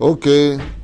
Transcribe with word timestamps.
Ok, 0.00 0.28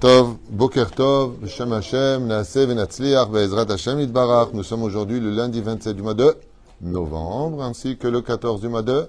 Tov, 0.00 0.38
Boker 0.50 0.90
Tov, 0.90 1.46
Shem 1.46 1.72
Hashem, 1.72 2.26
Naaseh 2.26 2.66
Venatzliach, 2.66 3.30
Be'ezrat 3.30 3.70
Hashem 3.70 4.00
Yitbarach. 4.00 4.52
Nous 4.52 4.64
sommes 4.64 4.82
aujourd'hui 4.82 5.20
le 5.20 5.30
lundi 5.30 5.60
27 5.60 5.94
du 5.94 6.02
mois 6.02 6.14
de 6.14 6.36
novembre, 6.82 7.62
ainsi 7.62 7.96
que 7.96 8.08
le 8.08 8.22
14 8.22 8.60
du 8.60 8.68
mois 8.68 8.82
de... 8.82 9.06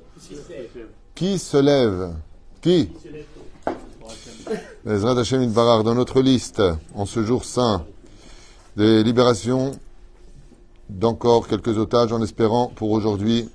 Qui 1.15 1.39
se 1.39 1.57
lève? 1.57 2.13
Qui? 2.61 2.91
Be'ezrat 4.85 5.17
Hashem 5.17 5.41
Yitbarach, 5.41 5.83
dans 5.83 5.95
notre 5.95 6.21
liste, 6.21 6.61
en 6.93 7.07
ce 7.07 7.23
jour 7.23 7.43
saint, 7.43 7.83
des 8.77 9.03
libérations 9.03 9.71
d'encore 10.87 11.47
quelques 11.47 11.79
otages, 11.79 12.13
en 12.13 12.21
espérant 12.21 12.67
pour 12.67 12.91
aujourd'hui 12.91 13.49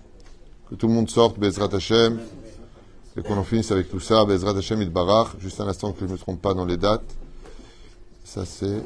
que 0.69 0.75
tout 0.75 0.89
le 0.89 0.95
monde 0.95 1.11
sorte, 1.11 1.39
Be'ezrat 1.39 1.73
Hashem, 1.73 2.19
et 3.21 3.23
qu'on 3.23 3.37
en 3.37 3.45
finisse 3.45 3.71
avec 3.71 3.91
tout 3.91 4.01
ça, 4.01 4.25
Bezrat 4.25 4.57
Hashem 4.57 4.83
Barach, 4.87 5.29
juste 5.39 5.61
un 5.61 5.69
instant 5.69 5.93
que 5.93 6.01
je 6.01 6.07
ne 6.07 6.13
me 6.13 6.19
trompe 6.19 6.41
pas 6.41 6.55
dans 6.55 6.65
les 6.65 6.79
dates. 6.79 7.05
Ça 8.25 8.45
c'est. 8.47 8.83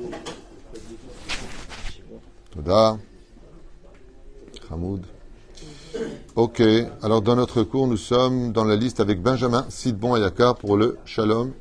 Toda. 2.50 2.98
Hamoud. 4.70 5.02
Ok, 6.34 6.62
alors 7.02 7.22
dans 7.22 7.36
notre 7.36 7.62
cours, 7.62 7.86
nous 7.86 7.96
sommes 7.96 8.52
dans 8.52 8.64
la 8.64 8.74
liste 8.74 8.98
avec 8.98 9.22
Benjamin 9.22 9.64
Sidbon 9.68 10.14
Ayakar 10.14 10.56
pour 10.56 10.76
le 10.76 10.98
Shalom 11.04 11.52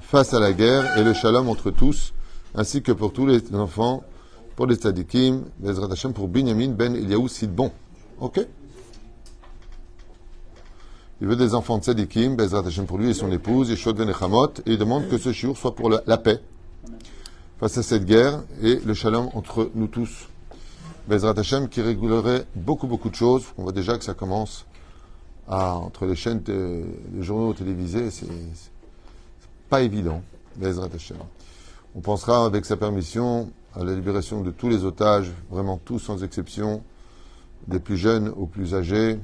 face 0.00 0.34
à 0.34 0.40
la 0.40 0.52
guerre 0.52 0.98
et 0.98 1.04
le 1.04 1.14
Shalom 1.14 1.48
entre 1.48 1.70
tous, 1.70 2.12
ainsi 2.56 2.82
que 2.82 2.90
pour 2.90 3.12
tous 3.12 3.26
les 3.26 3.40
enfants, 3.54 4.02
pour 4.56 4.66
les 4.66 4.74
tzadikim, 4.76 5.44
Bezrat 5.58 5.92
Hashem 5.92 6.12
pour 6.12 6.26
Binyamin 6.26 6.70
Ben 6.70 6.96
Eliaou 6.96 7.28
Sidbon. 7.28 7.70
Ok? 8.20 8.40
Il 11.20 11.28
veut 11.28 11.36
des 11.36 11.54
enfants 11.54 11.78
de 11.78 11.84
Tzadikim, 11.84 12.36
Bezrat 12.36 12.66
Hashem 12.66 12.86
pour 12.86 12.98
lui 12.98 13.10
et 13.10 13.14
son 13.14 13.30
épouse, 13.30 13.70
et 13.70 13.76
Shodven 13.76 14.08
et 14.10 14.12
il 14.66 14.78
demande 14.78 15.08
que 15.08 15.16
ce 15.16 15.32
shiur 15.32 15.56
soit 15.56 15.74
pour 15.74 15.88
la, 15.88 16.18
paix 16.18 16.40
face 17.60 17.78
à 17.78 17.82
cette 17.82 18.04
guerre 18.04 18.42
et 18.62 18.80
le 18.84 18.94
shalom 18.94 19.28
entre 19.34 19.70
nous 19.74 19.86
tous. 19.86 20.28
Bezrat 21.06 21.38
Hashem 21.38 21.68
qui 21.68 21.82
régulerait 21.82 22.46
beaucoup, 22.56 22.88
beaucoup 22.88 23.10
de 23.10 23.14
choses. 23.14 23.44
On 23.58 23.62
voit 23.62 23.72
déjà 23.72 23.96
que 23.96 24.04
ça 24.04 24.14
commence 24.14 24.66
entre 25.46 26.06
les 26.06 26.16
chaînes, 26.16 26.42
les 26.46 27.22
journaux 27.22 27.52
télévisés, 27.52 28.10
c'est 28.10 28.26
pas 29.68 29.82
évident. 29.82 30.22
Bezrat 30.56 30.88
Hashem. 30.92 31.18
On 31.94 32.00
pensera 32.00 32.44
avec 32.44 32.64
sa 32.64 32.76
permission 32.76 33.50
à 33.76 33.84
la 33.84 33.94
libération 33.94 34.42
de 34.42 34.50
tous 34.50 34.68
les 34.68 34.84
otages, 34.84 35.30
vraiment 35.48 35.78
tous 35.84 36.00
sans 36.00 36.24
exception, 36.24 36.82
des 37.68 37.78
plus 37.78 37.96
jeunes 37.96 38.28
aux 38.28 38.46
plus 38.46 38.74
âgés, 38.74 39.18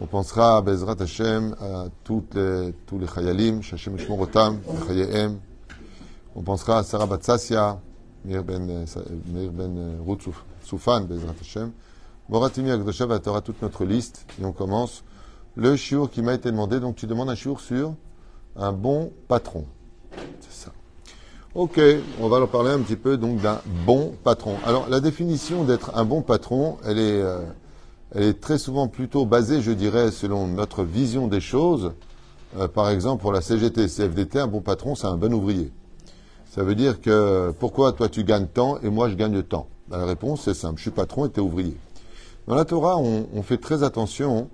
on 0.00 0.06
pensera 0.06 0.56
à 0.56 0.62
Bezrat 0.62 0.96
Hashem, 1.00 1.54
à 1.60 1.86
les, 2.34 2.74
tous 2.86 2.98
les 2.98 3.06
Chayalim, 3.06 3.62
Shashem 3.62 3.98
Shmorotam, 3.98 4.58
Chayehem. 4.88 5.38
On 6.34 6.42
pensera 6.42 6.78
à 6.78 6.82
Sarah 6.82 7.06
Batsassia, 7.06 7.80
Meir 8.24 8.42
ben, 8.42 8.84
Meir 9.32 9.52
ben 9.52 9.98
Ruth 10.06 10.22
Soufan, 10.64 11.02
Bezrat 11.02 11.34
Hashem. 11.40 11.70
Moratimi 12.28 12.70
Agdosha 12.70 13.06
va 13.06 13.20
aura 13.26 13.40
toute 13.42 13.60
notre 13.62 13.84
liste 13.84 14.26
et 14.40 14.44
on 14.44 14.52
commence 14.52 15.04
le 15.56 15.76
shiur 15.76 16.10
qui 16.10 16.22
m'a 16.22 16.34
été 16.34 16.50
demandé. 16.50 16.80
Donc 16.80 16.96
tu 16.96 17.06
demandes 17.06 17.30
un 17.30 17.34
shiur 17.34 17.60
sur 17.60 17.94
un 18.56 18.72
bon 18.72 19.12
patron. 19.28 19.66
C'est 20.40 20.64
ça. 20.64 20.72
Ok, 21.54 21.80
on 22.20 22.28
va 22.28 22.38
leur 22.38 22.48
parler 22.48 22.70
un 22.70 22.80
petit 22.80 22.96
peu 22.96 23.16
donc 23.16 23.40
d'un 23.40 23.60
bon 23.86 24.14
patron. 24.24 24.56
Alors 24.64 24.88
la 24.88 25.00
définition 25.00 25.64
d'être 25.64 25.96
un 25.96 26.04
bon 26.04 26.22
patron, 26.22 26.78
elle 26.84 26.98
est 26.98 27.20
euh, 27.22 27.40
elle 28.14 28.22
est 28.22 28.40
très 28.40 28.58
souvent 28.58 28.86
plutôt 28.88 29.26
basée, 29.26 29.60
je 29.60 29.72
dirais, 29.72 30.10
selon 30.10 30.46
notre 30.46 30.84
vision 30.84 31.26
des 31.26 31.40
choses. 31.40 31.92
Euh, 32.56 32.68
par 32.68 32.90
exemple, 32.90 33.22
pour 33.22 33.32
la 33.32 33.40
CGT, 33.40 33.88
CFDT, 33.88 34.38
un 34.38 34.46
bon 34.46 34.60
patron, 34.60 34.94
c'est 34.94 35.08
un 35.08 35.16
bon 35.16 35.32
ouvrier. 35.34 35.72
Ça 36.54 36.62
veut 36.62 36.76
dire 36.76 37.00
que 37.00 37.52
pourquoi 37.58 37.92
toi 37.92 38.08
tu 38.08 38.22
gagnes 38.22 38.46
tant 38.46 38.78
et 38.80 38.88
moi 38.88 39.08
je 39.08 39.16
gagne 39.16 39.42
tant? 39.42 39.66
Ben, 39.88 39.98
La 39.98 40.04
réponse 40.04 40.42
c'est 40.42 40.54
simple, 40.54 40.76
je 40.76 40.82
suis 40.82 40.90
patron 40.92 41.26
et 41.26 41.30
tu 41.30 41.40
es 41.40 41.42
ouvrier. 41.42 41.76
Dans 42.46 42.54
la 42.54 42.64
Torah, 42.64 42.96
on, 42.98 43.42
fait 43.42 43.56
très 43.56 43.82
attention 43.82 44.48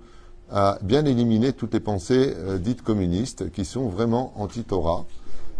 à 0.49 0.79
bien 0.81 1.05
éliminer 1.05 1.53
toutes 1.53 1.73
les 1.73 1.79
pensées 1.79 2.33
euh, 2.37 2.57
dites 2.57 2.81
communistes 2.81 3.51
qui 3.51 3.65
sont 3.65 3.87
vraiment 3.87 4.33
anti-Torah. 4.37 5.05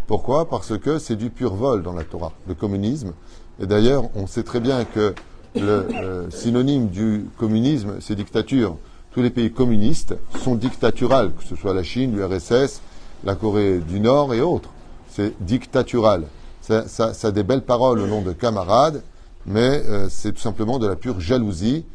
Pourquoi? 0.08 0.50
Parce 0.50 0.78
que 0.80 0.98
c'est 0.98 1.16
du 1.16 1.30
pur 1.30 1.54
vol 1.54 1.84
dans 1.84 1.94
la 1.94 2.04
Torah, 2.04 2.31
le 2.48 2.56
communisme. 2.56 3.14
Et 3.59 3.68
d'ailleurs, 3.68 4.06
on 4.16 4.25
sait 4.25 4.44
très 4.44 4.59
bien 4.59 4.84
que 4.84 5.14
le 5.56 6.29
synonyme 6.29 6.88
du 6.88 7.25
communisme, 7.38 7.95
c'est 8.00 8.16
dictature. 8.16 8.78
Tous 9.12 9.22
les 9.22 9.29
pays 9.29 9.51
communistes 9.51 10.16
sont 10.41 10.56
dictaturales, 10.56 11.34
que 11.34 11.44
ce 11.44 11.56
soit 11.56 11.73
la 11.73 11.84
Chine, 11.84 12.16
l'URSS, 12.16 12.81
la 13.23 13.35
Corée 13.35 13.79
du 13.79 14.00
Nord 14.00 14.34
et 14.34 14.41
autres. 14.41 14.69
C'est 15.09 15.34
dictatural. 15.41 16.23
Ça, 16.62 16.88
ça, 16.88 17.12
a 17.28 17.31
des 17.31 17.44
belles 17.44 17.63
paroles 17.63 18.00
au 18.00 18.07
nom 18.07 18.22
de 18.22 18.31
camarades, 18.31 19.01
mais 19.45 19.84
euh, 19.85 20.07
c'est 20.09 20.31
tout 20.31 20.39
simplement 20.39 20.79
de 20.79 20.88
la 20.88 20.95
pure 20.95 21.19
jalousie 21.19 21.85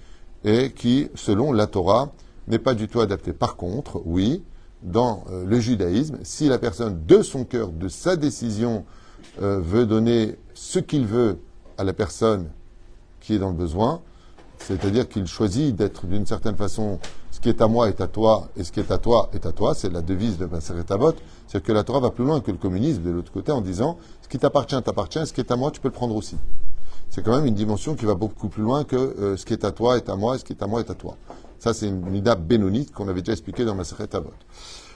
et 0.44 0.72
qui, 0.72 1.08
selon 1.14 1.52
la 1.52 1.66
Torah, 1.66 2.12
n'est 2.48 2.58
pas 2.58 2.74
du 2.74 2.88
tout 2.88 3.00
adapté. 3.00 3.32
Par 3.32 3.56
contre, 3.56 4.02
oui, 4.04 4.42
dans 4.82 5.24
euh, 5.30 5.44
le 5.46 5.58
judaïsme, 5.58 6.18
si 6.22 6.48
la 6.48 6.58
personne, 6.58 7.04
de 7.06 7.22
son 7.22 7.44
cœur, 7.44 7.68
de 7.68 7.88
sa 7.88 8.16
décision, 8.16 8.84
euh, 9.40 9.58
veut 9.60 9.86
donner 9.86 10.36
ce 10.54 10.78
qu'il 10.78 11.06
veut 11.06 11.38
à 11.78 11.84
la 11.84 11.92
personne 11.92 12.48
qui 13.26 13.34
est 13.34 13.38
dans 13.38 13.48
le 13.48 13.56
besoin, 13.56 14.00
c'est-à-dire 14.59 15.09
qu'il 15.09 15.26
choisit 15.26 15.75
d'être 15.75 16.06
d'une 16.06 16.26
certaine 16.26 16.54
façon, 16.54 17.00
ce 17.32 17.41
qui 17.41 17.48
est 17.48 17.60
à 17.60 17.66
moi 17.66 17.88
est 17.88 18.00
à 18.00 18.06
toi, 18.06 18.48
et 18.56 18.62
ce 18.62 18.70
qui 18.70 18.78
est 18.78 18.92
à 18.92 18.98
toi 18.98 19.31
est 19.34 19.47
à 19.47 19.53
toi, 19.53 19.75
c'est 19.75 19.92
la 19.92 20.00
devise 20.00 20.38
de 20.38 20.47
Maseret 20.47 20.91
Avot, 20.91 21.14
c'est 21.48 21.60
que 21.60 21.72
la 21.72 21.82
Torah 21.82 21.98
va 21.98 22.10
plus 22.10 22.25
loin 22.25 22.41
que 22.41 22.53
le 22.53 22.56
communisme 22.56 23.03
de 23.03 23.10
l'autre 23.10 23.32
côté 23.32 23.50
en 23.50 23.60
disant, 23.60 23.98
ce 24.22 24.28
qui 24.28 24.38
t'appartient 24.38 24.81
t'appartient, 24.81 25.26
ce 25.26 25.32
qui 25.32 25.41
est 25.41 25.50
à 25.50 25.56
moi 25.56 25.72
tu 25.72 25.81
peux 25.81 25.88
le 25.88 25.92
prendre 25.92 26.15
aussi. 26.15 26.36
C'est 27.10 27.25
quand 27.25 27.34
même 27.34 27.47
une 27.47 27.54
dimension 27.54 27.97
qui 27.97 28.04
va 28.04 28.15
beaucoup 28.15 28.48
plus 28.48 28.62
loin 28.62 28.84
que 28.84 28.97
euh, 28.97 29.36
ce 29.36 29.44
qui 29.44 29.53
est 29.53 29.65
à 29.65 29.72
toi 29.72 29.97
est 29.97 30.09
à 30.09 30.15
moi, 30.15 30.36
et 30.36 30.38
ce 30.38 30.44
qui 30.44 30.53
est 30.53 30.62
à 30.62 30.69
moi 30.69 30.78
est 30.78 30.91
à 30.91 30.94
toi. 30.94 31.16
Ça, 31.59 31.75
c'est 31.75 31.88
une 31.88 32.09
mida 32.09 32.36
bénonite 32.36 32.92
qu'on 32.92 33.09
avait 33.09 33.22
déjà 33.22 33.32
expliqué 33.32 33.65
dans 33.65 33.75
Maseret 33.75 34.15
Avot. 34.15 34.32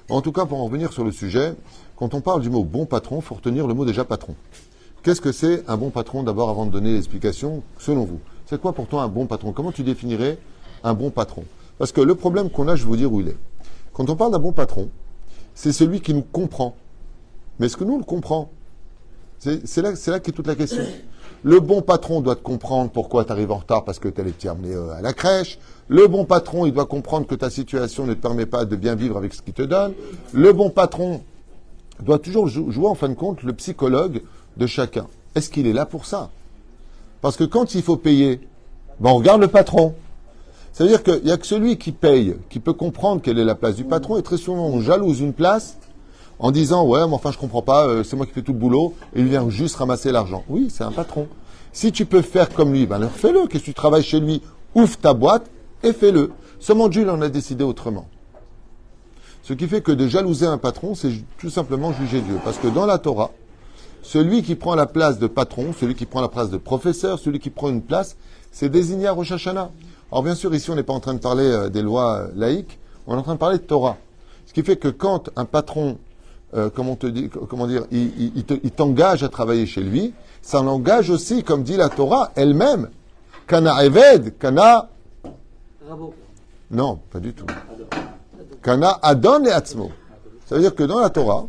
En 0.08 0.20
tout 0.20 0.32
cas, 0.32 0.44
pour 0.44 0.60
en 0.60 0.64
revenir 0.66 0.92
sur 0.92 1.02
le 1.02 1.10
sujet, 1.10 1.54
quand 1.96 2.14
on 2.14 2.20
parle 2.20 2.42
du 2.42 2.50
mot 2.50 2.62
bon 2.62 2.86
patron, 2.86 3.16
il 3.16 3.22
faut 3.22 3.34
retenir 3.34 3.66
le 3.66 3.74
mot 3.74 3.84
déjà 3.84 4.04
patron. 4.04 4.36
Qu'est-ce 5.02 5.22
que 5.22 5.32
c'est 5.32 5.64
un 5.66 5.78
bon 5.78 5.88
patron 5.88 6.22
d'abord 6.22 6.50
avant 6.50 6.66
de 6.66 6.70
donner 6.70 6.92
l'explication 6.92 7.62
selon 7.78 8.04
vous 8.04 8.20
C'est 8.44 8.60
quoi 8.60 8.74
pour 8.74 8.86
toi 8.86 9.02
un 9.02 9.08
bon 9.08 9.24
patron? 9.24 9.52
Comment 9.52 9.72
tu 9.72 9.82
définirais 9.82 10.36
un 10.84 10.92
bon 10.92 11.10
patron? 11.10 11.44
Parce 11.78 11.90
que 11.90 12.02
le 12.02 12.14
problème 12.14 12.50
qu'on 12.50 12.68
a, 12.68 12.76
je 12.76 12.82
vais 12.82 12.88
vous 12.88 12.96
dire 12.96 13.10
où 13.10 13.20
il 13.20 13.28
est. 13.28 13.36
Quand 13.94 14.10
on 14.10 14.16
parle 14.16 14.32
d'un 14.32 14.38
bon 14.38 14.52
patron, 14.52 14.90
c'est 15.54 15.72
celui 15.72 16.02
qui 16.02 16.12
nous 16.12 16.20
comprend. 16.22 16.76
Mais 17.58 17.66
est-ce 17.66 17.78
que 17.78 17.84
nous, 17.84 17.94
on 17.94 17.98
le 17.98 18.04
comprend? 18.04 18.50
C'est 19.38 19.78
là, 19.78 19.92
là 20.06 20.20
qu'est 20.20 20.32
toute 20.32 20.46
la 20.46 20.54
question. 20.54 20.84
Le 21.44 21.60
bon 21.60 21.80
patron 21.80 22.20
doit 22.20 22.36
te 22.36 22.42
comprendre 22.42 22.90
pourquoi 22.90 23.24
tu 23.24 23.32
arrives 23.32 23.52
en 23.52 23.56
retard 23.56 23.84
parce 23.84 23.98
que 23.98 24.08
tu 24.08 24.20
allais 24.20 24.32
t'emmener 24.32 24.74
euh, 24.74 24.92
à 24.92 25.00
la 25.00 25.14
crèche. 25.14 25.58
Le 25.88 26.06
bon 26.08 26.26
patron, 26.26 26.66
il 26.66 26.74
doit 26.74 26.84
comprendre 26.84 27.26
que 27.26 27.34
ta 27.34 27.48
situation 27.48 28.04
ne 28.04 28.12
te 28.12 28.20
permet 28.20 28.44
pas 28.44 28.66
de 28.66 28.76
bien 28.76 28.94
vivre 28.94 29.16
avec 29.16 29.32
ce 29.32 29.40
qu'il 29.40 29.54
te 29.54 29.62
donne. 29.62 29.94
Le 30.34 30.52
bon 30.52 30.68
patron 30.68 31.22
doit 32.02 32.18
toujours 32.18 32.48
jouer 32.48 32.86
en 32.86 32.94
fin 32.94 33.08
de 33.08 33.14
compte 33.14 33.42
le 33.42 33.54
psychologue 33.54 34.20
de 34.56 34.66
chacun. 34.66 35.06
Est-ce 35.34 35.50
qu'il 35.50 35.66
est 35.66 35.72
là 35.72 35.86
pour 35.86 36.06
ça? 36.06 36.30
Parce 37.20 37.36
que 37.36 37.44
quand 37.44 37.74
il 37.74 37.82
faut 37.82 37.96
payer, 37.96 38.40
ben 38.98 39.10
on 39.10 39.16
regarde 39.16 39.40
le 39.40 39.48
patron. 39.48 39.94
Ça 40.72 40.84
veut 40.84 40.90
dire 40.90 41.02
qu'il 41.02 41.22
n'y 41.24 41.32
a 41.32 41.36
que 41.36 41.46
celui 41.46 41.76
qui 41.76 41.92
paye, 41.92 42.36
qui 42.48 42.60
peut 42.60 42.72
comprendre 42.72 43.20
quelle 43.20 43.38
est 43.38 43.44
la 43.44 43.54
place 43.54 43.76
du 43.76 43.84
patron, 43.84 44.18
et 44.18 44.22
très 44.22 44.36
souvent 44.36 44.66
on 44.66 44.80
jalouse 44.80 45.20
une 45.20 45.32
place 45.32 45.76
en 46.38 46.50
disant 46.50 46.86
Ouais, 46.86 47.06
mais 47.06 47.14
enfin 47.14 47.32
je 47.32 47.38
comprends 47.38 47.62
pas, 47.62 47.86
euh, 47.86 48.02
c'est 48.02 48.16
moi 48.16 48.26
qui 48.26 48.32
fais 48.32 48.42
tout 48.42 48.52
le 48.52 48.58
boulot, 48.58 48.94
et 49.14 49.20
il 49.20 49.26
vient 49.26 49.48
juste 49.50 49.76
ramasser 49.76 50.12
l'argent. 50.12 50.44
Oui, 50.48 50.68
c'est 50.70 50.84
un 50.84 50.92
patron. 50.92 51.28
Si 51.72 51.92
tu 51.92 52.06
peux 52.06 52.22
faire 52.22 52.48
comme 52.48 52.72
lui, 52.72 52.86
ben 52.86 52.96
alors 52.96 53.10
fais-le. 53.10 53.46
Qu'est-ce 53.46 53.62
que 53.62 53.66
tu 53.66 53.74
travailles 53.74 54.02
chez 54.02 54.20
lui? 54.20 54.42
Ouvre 54.74 54.96
ta 54.96 55.14
boîte 55.14 55.46
et 55.82 55.92
fais-le. 55.92 56.32
Seulement 56.58 56.88
Dieu 56.88 57.08
en 57.08 57.20
a 57.22 57.28
décidé 57.28 57.64
autrement. 57.64 58.06
Ce 59.42 59.52
qui 59.52 59.66
fait 59.66 59.80
que 59.80 59.92
de 59.92 60.06
jalouser 60.06 60.46
un 60.46 60.58
patron, 60.58 60.94
c'est 60.94 61.12
tout 61.38 61.50
simplement 61.50 61.92
juger 61.92 62.20
Dieu. 62.20 62.38
Parce 62.44 62.58
que 62.58 62.68
dans 62.68 62.86
la 62.86 62.98
Torah, 62.98 63.30
celui 64.02 64.42
qui 64.42 64.54
prend 64.54 64.74
la 64.74 64.86
place 64.86 65.18
de 65.18 65.26
patron, 65.26 65.72
celui 65.78 65.94
qui 65.94 66.06
prend 66.06 66.20
la 66.20 66.28
place 66.28 66.50
de 66.50 66.56
professeur, 66.56 67.18
celui 67.18 67.38
qui 67.38 67.50
prend 67.50 67.68
une 67.68 67.82
place, 67.82 68.16
c'est 68.52 68.68
désigné 68.68 69.06
à 69.06 69.12
Rosh 69.12 69.32
Hashanah. 69.32 69.70
Alors 70.10 70.22
bien 70.22 70.34
sûr, 70.34 70.54
ici, 70.54 70.70
on 70.70 70.74
n'est 70.74 70.82
pas 70.82 70.92
en 70.92 71.00
train 71.00 71.14
de 71.14 71.20
parler 71.20 71.44
euh, 71.44 71.68
des 71.68 71.82
lois 71.82 72.16
euh, 72.16 72.28
laïques, 72.34 72.78
on 73.06 73.14
est 73.14 73.18
en 73.18 73.22
train 73.22 73.34
de 73.34 73.38
parler 73.38 73.58
de 73.58 73.62
Torah. 73.62 73.96
Ce 74.46 74.52
qui 74.52 74.62
fait 74.62 74.76
que 74.76 74.88
quand 74.88 75.30
un 75.36 75.44
patron, 75.44 75.98
euh, 76.54 76.70
comment, 76.74 76.96
te 76.96 77.06
dit, 77.06 77.28
comment 77.28 77.66
dire, 77.66 77.84
il, 77.92 78.32
il 78.36 78.70
t'engage 78.72 79.22
à 79.22 79.28
travailler 79.28 79.66
chez 79.66 79.82
lui, 79.82 80.12
ça 80.42 80.62
l'engage 80.62 81.10
aussi, 81.10 81.44
comme 81.44 81.62
dit 81.62 81.76
la 81.76 81.88
Torah 81.88 82.32
elle-même, 82.34 82.88
Kana 83.46 83.84
Eved, 83.84 84.38
Kana... 84.38 84.88
Non, 86.70 87.00
pas 87.10 87.18
du 87.18 87.32
tout. 87.32 87.46
Kana 88.62 88.98
Adon 89.02 89.44
et 89.44 89.50
Atzmo. 89.50 89.90
Ça 90.46 90.54
veut 90.54 90.60
dire 90.60 90.74
que 90.74 90.84
dans 90.84 91.00
la 91.00 91.10
Torah, 91.10 91.46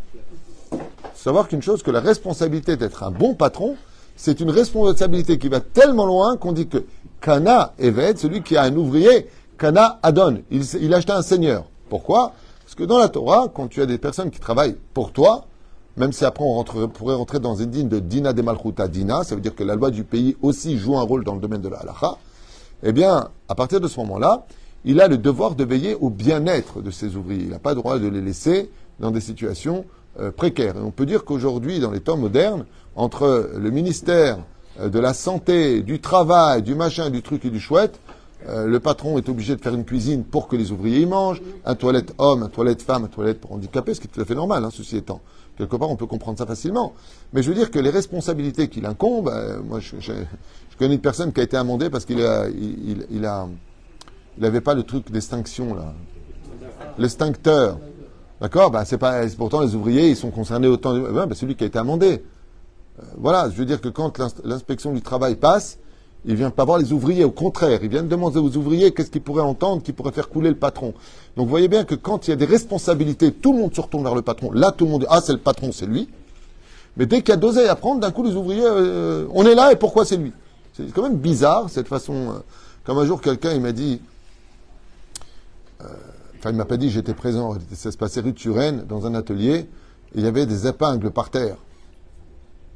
savoir 1.21 1.47
qu'une 1.47 1.61
chose, 1.61 1.83
que 1.83 1.91
la 1.91 1.99
responsabilité 1.99 2.77
d'être 2.77 3.03
un 3.03 3.11
bon 3.11 3.35
patron, 3.35 3.75
c'est 4.15 4.39
une 4.39 4.49
responsabilité 4.49 5.37
qui 5.37 5.49
va 5.49 5.59
tellement 5.59 6.05
loin 6.05 6.37
qu'on 6.37 6.51
dit 6.51 6.67
que 6.67 6.85
Kana 7.21 7.73
Eved, 7.79 8.17
celui 8.17 8.41
qui 8.41 8.57
a 8.57 8.63
un 8.63 8.75
ouvrier, 8.75 9.27
Kana 9.57 9.99
Adon, 10.01 10.41
il, 10.49 10.63
il 10.81 10.93
achète 10.93 11.11
un 11.11 11.21
seigneur. 11.21 11.65
Pourquoi? 11.89 12.33
Parce 12.63 12.75
que 12.75 12.83
dans 12.83 12.97
la 12.97 13.09
Torah, 13.09 13.49
quand 13.53 13.67
tu 13.67 13.81
as 13.81 13.85
des 13.85 13.97
personnes 13.97 14.31
qui 14.31 14.39
travaillent 14.39 14.75
pour 14.93 15.11
toi, 15.11 15.45
même 15.97 16.11
si 16.11 16.25
après 16.25 16.43
on 16.43 16.63
pourrait 16.87 17.15
rentrer 17.15 17.39
dans 17.39 17.55
une 17.55 17.69
digne 17.69 17.89
de 17.89 17.99
Dina 17.99 18.33
de 18.33 18.41
Malchuta 18.41 18.87
Dina, 18.87 19.23
ça 19.23 19.35
veut 19.35 19.41
dire 19.41 19.53
que 19.53 19.63
la 19.63 19.75
loi 19.75 19.91
du 19.91 20.03
pays 20.03 20.37
aussi 20.41 20.77
joue 20.77 20.97
un 20.97 21.03
rôle 21.03 21.23
dans 21.23 21.35
le 21.35 21.41
domaine 21.41 21.61
de 21.61 21.69
la 21.69 21.77
halacha, 21.77 22.17
eh 22.83 22.93
bien, 22.93 23.29
à 23.47 23.55
partir 23.55 23.79
de 23.79 23.87
ce 23.87 23.99
moment-là, 23.99 24.45
il 24.85 24.99
a 24.99 25.07
le 25.07 25.17
devoir 25.17 25.53
de 25.53 25.63
veiller 25.63 25.95
au 25.95 26.09
bien-être 26.09 26.81
de 26.81 26.89
ses 26.89 27.15
ouvriers. 27.15 27.43
Il 27.43 27.49
n'a 27.49 27.59
pas 27.59 27.71
le 27.71 27.75
droit 27.75 27.99
de 27.99 28.07
les 28.07 28.21
laisser 28.21 28.71
dans 28.99 29.11
des 29.11 29.21
situations 29.21 29.85
euh, 30.19 30.29
précaires. 30.29 30.75
Et 30.75 30.81
on 30.81 30.91
peut 30.91 31.05
dire 31.05 31.23
qu'aujourd'hui, 31.23 31.79
dans 31.79 31.91
les 31.91 32.01
temps 32.01 32.17
modernes, 32.17 32.65
entre 32.97 33.51
le 33.57 33.71
ministère 33.71 34.39
euh, 34.81 34.89
de 34.89 34.99
la 34.99 35.13
santé, 35.13 35.81
du 35.83 36.01
travail, 36.01 36.63
du 36.63 36.75
machin, 36.75 37.09
du 37.09 37.21
truc 37.21 37.45
et 37.45 37.49
du 37.49 37.61
chouette, 37.61 37.97
euh, 38.49 38.65
le 38.67 38.79
patron 38.81 39.17
est 39.17 39.29
obligé 39.29 39.55
de 39.55 39.61
faire 39.61 39.73
une 39.73 39.85
cuisine 39.85 40.25
pour 40.25 40.49
que 40.49 40.57
les 40.57 40.73
ouvriers 40.73 40.99
y 40.99 41.05
mangent, 41.05 41.41
un 41.63 41.75
toilette 41.75 42.13
homme, 42.17 42.43
un 42.43 42.49
toilette 42.49 42.81
femme, 42.81 43.05
un 43.05 43.07
toilette 43.07 43.39
pour 43.39 43.53
handicapés, 43.53 43.93
ce 43.93 44.01
qui 44.01 44.07
est 44.07 44.09
tout 44.09 44.19
à 44.19 44.25
fait 44.25 44.35
normal, 44.35 44.65
hein, 44.65 44.69
ceci 44.69 44.97
étant. 44.97 45.21
Quelque 45.57 45.77
part, 45.77 45.89
on 45.89 45.95
peut 45.95 46.07
comprendre 46.07 46.37
ça 46.37 46.45
facilement. 46.45 46.91
Mais 47.31 47.41
je 47.41 47.49
veux 47.49 47.55
dire 47.55 47.71
que 47.71 47.79
les 47.79 47.89
responsabilités 47.89 48.67
qu'il 48.67 48.85
incombe, 48.85 49.31
moi, 49.65 49.79
je, 49.79 49.95
connais 50.77 50.95
une 50.95 50.99
personne 50.99 51.31
qui 51.31 51.39
a 51.39 51.43
été 51.43 51.55
amendée 51.55 51.89
parce 51.89 52.03
qu'il 52.03 52.21
a, 52.21 52.49
il, 52.49 53.05
il, 53.11 53.25
a, 53.25 53.47
il 54.37 54.43
avait 54.43 54.59
pas 54.59 54.73
le 54.73 54.83
truc 54.83 55.09
d'extinction 55.09 55.73
là, 55.73 55.93
l'extincteur. 56.97 57.77
D'accord 58.41 58.71
bah, 58.71 58.85
c'est 58.85 58.97
pas, 58.97 59.21
pourtant 59.37 59.61
les 59.61 59.75
ouvriers, 59.75 60.09
ils 60.09 60.15
sont 60.15 60.31
concernés 60.31 60.67
autant. 60.67 60.97
Ben, 60.97 61.27
c'est 61.35 61.45
lui 61.45 61.55
qui 61.55 61.63
a 61.63 61.67
été 61.67 61.77
amendé. 61.77 62.23
Euh, 62.99 63.03
voilà, 63.17 63.49
je 63.51 63.55
veux 63.55 63.65
dire 63.65 63.79
que 63.79 63.87
quand 63.87 64.19
l'inspection 64.43 64.91
du 64.93 65.01
travail 65.01 65.35
passe, 65.35 65.77
il 66.25 66.35
vient 66.35 66.49
pas 66.49 66.65
voir 66.65 66.79
les 66.79 66.91
ouvriers, 66.91 67.23
au 67.23 67.31
contraire, 67.31 67.79
il 67.83 67.89
vient 67.89 68.03
demander 68.03 68.39
aux 68.39 68.57
ouvriers 68.57 68.91
qu'est-ce 68.93 69.11
qu'ils 69.11 69.21
pourraient 69.21 69.41
entendre, 69.43 69.83
qui 69.83 69.93
pourrait 69.93 70.11
faire 70.11 70.27
couler 70.27 70.49
le 70.49 70.55
patron. 70.55 70.93
Donc 71.37 71.45
vous 71.45 71.49
voyez 71.49 71.67
bien 71.67 71.83
que 71.83 71.93
quand 71.93 72.27
il 72.27 72.31
y 72.31 72.33
a 72.33 72.35
des 72.35 72.45
responsabilités, 72.45 73.31
tout 73.31 73.53
le 73.53 73.59
monde 73.59 73.75
se 73.75 73.81
retourne 73.81 74.03
vers 74.03 74.15
le 74.15 74.23
patron. 74.23 74.51
Là, 74.51 74.71
tout 74.71 74.85
le 74.85 74.91
monde 74.91 75.01
dit 75.01 75.07
ah 75.09 75.21
c'est 75.23 75.33
le 75.33 75.39
patron, 75.39 75.71
c'est 75.71 75.85
lui. 75.85 76.09
Mais 76.97 77.05
dès 77.05 77.21
qu'il 77.21 77.29
y 77.29 77.33
a 77.33 77.37
d'oseille 77.37 77.67
à 77.67 77.75
prendre, 77.75 78.01
d'un 78.01 78.11
coup 78.11 78.23
les 78.23 78.35
ouvriers, 78.35 78.65
euh, 78.65 79.27
on 79.33 79.45
est 79.45 79.55
là 79.55 79.71
et 79.71 79.75
pourquoi 79.75 80.03
c'est 80.03 80.17
lui? 80.17 80.33
C'est 80.73 80.91
quand 80.91 81.03
même 81.03 81.17
bizarre 81.17 81.69
cette 81.69 81.87
façon. 81.87 82.13
Euh, 82.13 82.33
comme 82.83 82.97
un 82.97 83.05
jour 83.05 83.21
quelqu'un 83.21 83.53
il 83.53 83.61
m'a 83.61 83.71
dit, 83.71 84.01
enfin 86.41 86.49
il 86.49 86.57
m'a 86.57 86.65
pas 86.65 86.77
dit 86.77 86.89
j'étais 86.89 87.13
présent, 87.13 87.55
ça 87.73 87.91
se 87.91 87.97
passait 87.97 88.19
rue 88.19 88.33
de 88.33 88.37
Turenne 88.37 88.83
dans 88.89 89.05
un 89.05 89.13
atelier, 89.15 89.69
il 90.15 90.23
y 90.23 90.27
avait 90.27 90.45
des 90.45 90.67
épingles 90.67 91.11
par 91.11 91.29
terre. 91.29 91.55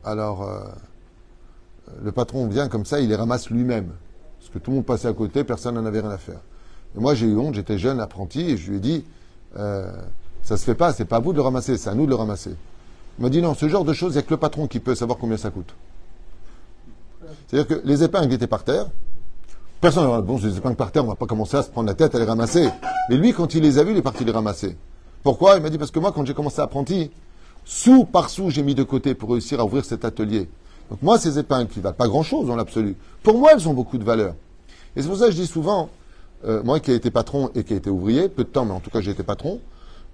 Alors 0.03 0.47
le 2.01 2.11
patron 2.11 2.47
vient 2.47 2.67
comme 2.67 2.85
ça, 2.85 2.99
il 2.99 3.09
les 3.09 3.15
ramasse 3.15 3.49
lui-même. 3.49 3.91
Parce 4.39 4.49
que 4.53 4.59
tout 4.59 4.71
le 4.71 4.77
monde 4.77 4.85
passait 4.85 5.07
à 5.07 5.13
côté, 5.13 5.43
personne 5.43 5.75
n'en 5.75 5.85
avait 5.85 6.01
rien 6.01 6.11
à 6.11 6.17
faire. 6.17 6.39
Et 6.95 6.99
moi, 6.99 7.15
j'ai 7.15 7.25
eu 7.25 7.35
honte, 7.35 7.55
j'étais 7.55 7.77
jeune 7.77 7.99
apprenti, 7.99 8.41
et 8.41 8.57
je 8.57 8.69
lui 8.69 8.77
ai 8.77 8.79
dit, 8.79 9.05
euh, 9.57 9.91
ça 10.43 10.57
se 10.57 10.63
fait 10.63 10.75
pas, 10.75 10.93
c'est 10.93 11.05
pas 11.05 11.17
à 11.17 11.19
vous 11.19 11.31
de 11.31 11.37
le 11.37 11.43
ramasser, 11.43 11.77
c'est 11.77 11.89
à 11.89 11.95
nous 11.95 12.05
de 12.05 12.11
le 12.11 12.15
ramasser. 12.15 12.55
Il 13.17 13.23
m'a 13.23 13.29
dit, 13.29 13.41
non, 13.41 13.53
ce 13.53 13.67
genre 13.67 13.85
de 13.85 13.93
choses, 13.93 14.13
il 14.13 14.17
n'y 14.17 14.19
a 14.19 14.21
que 14.23 14.33
le 14.33 14.37
patron 14.37 14.67
qui 14.67 14.79
peut 14.79 14.95
savoir 14.95 15.17
combien 15.17 15.37
ça 15.37 15.49
coûte. 15.49 15.73
C'est-à-dire 17.47 17.67
que 17.67 17.87
les 17.87 18.03
épingles 18.03 18.33
étaient 18.33 18.47
par 18.47 18.63
terre. 18.63 18.87
Personne 19.81 20.09
n'a 20.09 20.21
bon, 20.21 20.39
les 20.41 20.57
épingles 20.57 20.75
par 20.75 20.91
terre, 20.91 21.03
on 21.03 21.09
va 21.09 21.15
pas 21.15 21.25
commencer 21.25 21.57
à 21.57 21.63
se 21.63 21.69
prendre 21.69 21.87
la 21.87 21.93
tête 21.93 22.15
à 22.15 22.19
les 22.19 22.25
ramasser. 22.25 22.69
Mais 23.09 23.17
lui, 23.17 23.33
quand 23.33 23.53
il 23.53 23.61
les 23.61 23.77
a 23.77 23.83
vus, 23.83 23.91
il 23.91 23.97
est 23.97 24.01
parti 24.01 24.23
les 24.23 24.31
ramasser. 24.31 24.77
Pourquoi? 25.21 25.57
Il 25.57 25.61
m'a 25.61 25.69
dit, 25.69 25.77
parce 25.77 25.91
que 25.91 25.99
moi, 25.99 26.11
quand 26.11 26.25
j'ai 26.25 26.33
commencé 26.33 26.61
apprenti, 26.61 27.11
sous 27.65 28.05
par 28.05 28.29
sous, 28.29 28.49
j'ai 28.49 28.63
mis 28.63 28.75
de 28.75 28.83
côté 28.83 29.13
pour 29.13 29.31
réussir 29.31 29.59
à 29.59 29.65
ouvrir 29.65 29.85
cet 29.85 30.05
atelier. 30.05 30.49
Donc 30.89 31.01
moi, 31.01 31.19
ces 31.19 31.39
épingles 31.39 31.67
qui 31.67 31.79
valent 31.79 31.95
pas 31.95 32.07
grand-chose 32.07 32.47
dans 32.47 32.55
l'absolu, 32.55 32.95
pour 33.23 33.37
moi, 33.37 33.51
elles 33.53 33.67
ont 33.67 33.73
beaucoup 33.73 33.97
de 33.97 34.03
valeur. 34.03 34.35
Et 34.95 35.01
c'est 35.01 35.07
pour 35.07 35.17
ça 35.17 35.25
que 35.25 35.31
je 35.31 35.37
dis 35.37 35.47
souvent, 35.47 35.89
euh, 36.45 36.61
moi 36.63 36.79
qui 36.79 36.91
ai 36.91 36.95
été 36.95 37.11
patron 37.11 37.49
et 37.55 37.63
qui 37.63 37.73
ai 37.73 37.77
été 37.77 37.89
ouvrier, 37.89 38.29
peu 38.29 38.43
de 38.43 38.49
temps, 38.49 38.65
mais 38.65 38.71
en 38.71 38.79
tout 38.79 38.91
cas 38.91 39.01
j'ai 39.01 39.11
été 39.11 39.23
patron, 39.23 39.59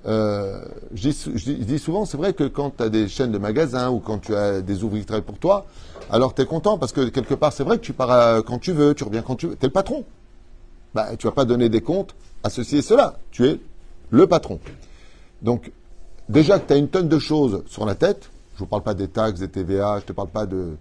euh, 0.08 0.64
je, 0.94 1.10
dis, 1.10 1.80
souvent, 1.80 2.06
c'est 2.06 2.18
vrai 2.18 2.34
que 2.34 2.46
quand 2.46 2.78
tu 2.78 2.84
as 2.84 2.90
des 2.90 3.08
chaînes 3.08 3.32
de 3.32 3.38
magasins 3.38 3.90
ou 3.90 4.00
quand 4.00 4.20
tu 4.20 4.36
as 4.36 4.62
des 4.62 4.84
ouvriers 4.84 5.02
qui 5.02 5.08
travaillent 5.08 5.26
pour 5.26 5.38
toi, 5.38 5.66
alors 6.10 6.34
tu 6.34 6.42
es 6.42 6.46
content 6.46 6.78
parce 6.78 6.92
que 6.92 7.10
quelque 7.10 7.36
part, 7.36 7.54
c'est 7.54 7.64
vrai 7.64 7.78
que 7.78 7.84
tu 7.84 7.94
pars 7.94 8.44
quand 8.44 8.60
tu 8.60 8.72
veux, 8.72 8.94
tu 8.94 9.04
reviens 9.04 9.22
quand 9.22 9.36
tu 9.36 9.48
veux. 9.48 9.56
Tu 9.56 9.66
es 9.66 9.68
le 9.68 9.74
patron. 9.74 10.04
Bah, 10.94 11.16
tu 11.18 11.28
vas 11.28 11.34
pas 11.34 11.46
donner 11.46 11.70
des 11.70 11.82
comptes 11.82 12.16
à 12.44 12.50
ceci 12.50 12.78
et 12.78 12.82
cela. 12.82 13.20
Tu 13.32 13.46
es 13.46 13.60
le 14.10 14.28
patron. 14.28 14.60
Donc, 15.42 15.72
déjà 16.30 16.60
que 16.60 16.68
tu 16.68 16.74
as 16.74 16.78
une 16.78 16.90
tonne 16.90 17.08
de 17.08 17.20
choses 17.20 17.64
sur 17.68 17.86
la 17.86 17.96
tête, 17.96 18.30
je 18.58 18.64
ne 18.64 18.70
parle 18.70 18.84
pas 18.84 18.94
des 18.94 19.08
taxes, 19.08 19.40
des 19.40 19.48
TVA, 19.48 19.96
je 19.98 20.04
ne 20.04 20.08
te 20.08 20.14
parle 20.14 20.28
pas 20.28 20.46
de, 20.46 20.78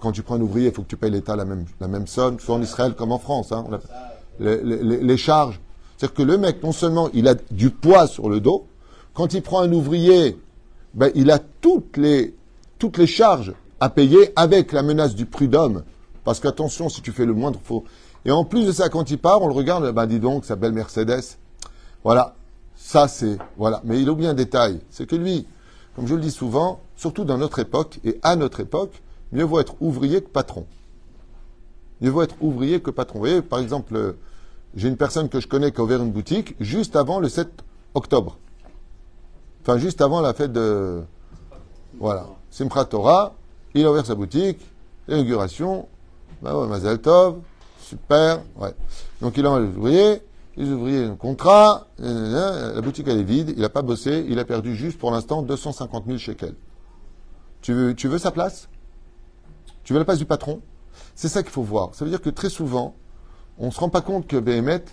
Quand 0.00 0.12
tu 0.12 0.22
prends 0.22 0.36
un 0.36 0.40
ouvrier, 0.40 0.68
il 0.68 0.72
faut 0.72 0.82
que 0.82 0.88
tu 0.88 0.96
payes 0.96 1.10
l'État 1.10 1.36
la 1.36 1.44
même, 1.44 1.66
la 1.80 1.88
même 1.88 2.06
somme, 2.06 2.38
soit 2.40 2.54
en 2.54 2.62
Israël 2.62 2.94
comme 2.94 3.12
en 3.12 3.18
France. 3.18 3.52
Hein. 3.52 3.64
les, 4.40 5.16
charges. 5.16 5.60
C'est-à-dire 5.98 6.14
que 6.14 6.22
le 6.22 6.38
mec, 6.38 6.62
non 6.62 6.70
seulement 6.70 7.10
il 7.12 7.26
a 7.26 7.34
du 7.50 7.70
poids 7.70 8.06
sur 8.06 8.28
le 8.28 8.38
dos, 8.38 8.68
quand 9.14 9.34
il 9.34 9.42
prend 9.42 9.60
un 9.60 9.72
ouvrier, 9.72 10.38
ben, 10.94 11.10
il 11.16 11.28
a 11.32 11.40
toutes 11.40 11.96
les, 11.96 12.34
charges 13.06 13.52
à 13.80 13.90
payer 13.90 14.30
avec 14.36 14.70
la 14.70 14.82
menace 14.82 15.16
du 15.16 15.26
prud'homme. 15.26 15.82
Parce 16.22 16.38
qu'attention, 16.38 16.88
si 16.88 17.02
tu 17.02 17.10
fais 17.10 17.26
le 17.26 17.34
moindre 17.34 17.58
faux. 17.62 17.82
Et 18.24 18.30
en 18.30 18.44
plus 18.44 18.64
de 18.64 18.70
ça, 18.70 18.88
quand 18.88 19.10
il 19.10 19.18
part, 19.18 19.42
on 19.42 19.48
le 19.48 19.54
regarde, 19.54 19.90
ben 19.92 20.06
dis 20.06 20.20
donc, 20.20 20.44
sa 20.44 20.54
belle 20.54 20.72
Mercedes. 20.72 21.36
Voilà. 22.04 22.36
Ça, 22.76 23.08
c'est. 23.08 23.36
Voilà. 23.56 23.80
Mais 23.84 24.00
il 24.00 24.08
oublie 24.08 24.28
un 24.28 24.34
détail. 24.34 24.80
C'est 24.90 25.06
que 25.06 25.16
lui, 25.16 25.48
comme 25.96 26.06
je 26.06 26.14
le 26.14 26.20
dis 26.20 26.30
souvent, 26.30 26.80
surtout 26.94 27.24
dans 27.24 27.38
notre 27.38 27.58
époque 27.58 27.98
et 28.04 28.20
à 28.22 28.36
notre 28.36 28.60
époque, 28.60 29.02
mieux 29.32 29.42
vaut 29.42 29.58
être 29.58 29.74
ouvrier 29.80 30.22
que 30.22 30.28
patron. 30.28 30.64
Mieux 32.00 32.10
vaut 32.10 32.22
être 32.22 32.36
ouvrier 32.40 32.80
que 32.80 32.92
patron. 32.92 33.18
Vous 33.18 33.24
voyez, 33.24 33.42
par 33.42 33.58
exemple, 33.58 34.14
j'ai 34.74 34.88
une 34.88 34.96
personne 34.96 35.28
que 35.28 35.40
je 35.40 35.48
connais 35.48 35.72
qui 35.72 35.80
a 35.80 35.84
ouvert 35.84 36.02
une 36.02 36.12
boutique 36.12 36.54
juste 36.60 36.96
avant 36.96 37.20
le 37.20 37.28
7 37.28 37.48
octobre. 37.94 38.38
Enfin, 39.62 39.78
juste 39.78 40.00
avant 40.00 40.20
la 40.20 40.34
fête 40.34 40.52
de. 40.52 41.02
Voilà. 41.98 42.26
Simchat 42.50 42.86
Torah, 42.86 43.34
il 43.74 43.84
a 43.84 43.90
ouvert 43.90 44.06
sa 44.06 44.14
boutique, 44.14 44.60
l'inauguration, 45.06 45.88
bah 46.42 46.56
ouais, 46.56 46.66
Mazel 46.66 47.00
Tov, 47.00 47.40
super, 47.80 48.42
ouais. 48.56 48.74
Donc 49.20 49.36
il 49.36 49.46
a 49.46 49.58
les 49.60 49.66
ouvriers, 49.66 50.22
les 50.56 50.70
ouvriers 50.70 51.04
un 51.04 51.16
contrat, 51.16 51.86
la 51.98 52.80
boutique 52.80 53.06
elle 53.08 53.18
est 53.18 53.24
vide, 53.24 53.52
il 53.56 53.60
n'a 53.60 53.68
pas 53.68 53.82
bossé, 53.82 54.24
il 54.28 54.38
a 54.38 54.44
perdu 54.44 54.74
juste 54.74 54.98
pour 54.98 55.10
l'instant 55.10 55.42
250 55.42 56.06
000 56.06 56.18
shekels. 56.18 56.54
Tu 57.60 57.72
veux, 57.72 57.94
tu 57.94 58.08
veux 58.08 58.18
sa 58.18 58.30
place? 58.30 58.68
Tu 59.84 59.92
veux 59.92 59.98
la 59.98 60.04
place 60.04 60.18
du 60.18 60.26
patron? 60.26 60.60
C'est 61.14 61.28
ça 61.28 61.42
qu'il 61.42 61.52
faut 61.52 61.62
voir. 61.62 61.94
Ça 61.94 62.04
veut 62.04 62.10
dire 62.10 62.22
que 62.22 62.30
très 62.30 62.50
souvent, 62.50 62.94
on 63.58 63.66
ne 63.66 63.70
se 63.70 63.80
rend 63.80 63.88
pas 63.88 64.00
compte 64.00 64.26
que 64.26 64.36
BMet, 64.36 64.84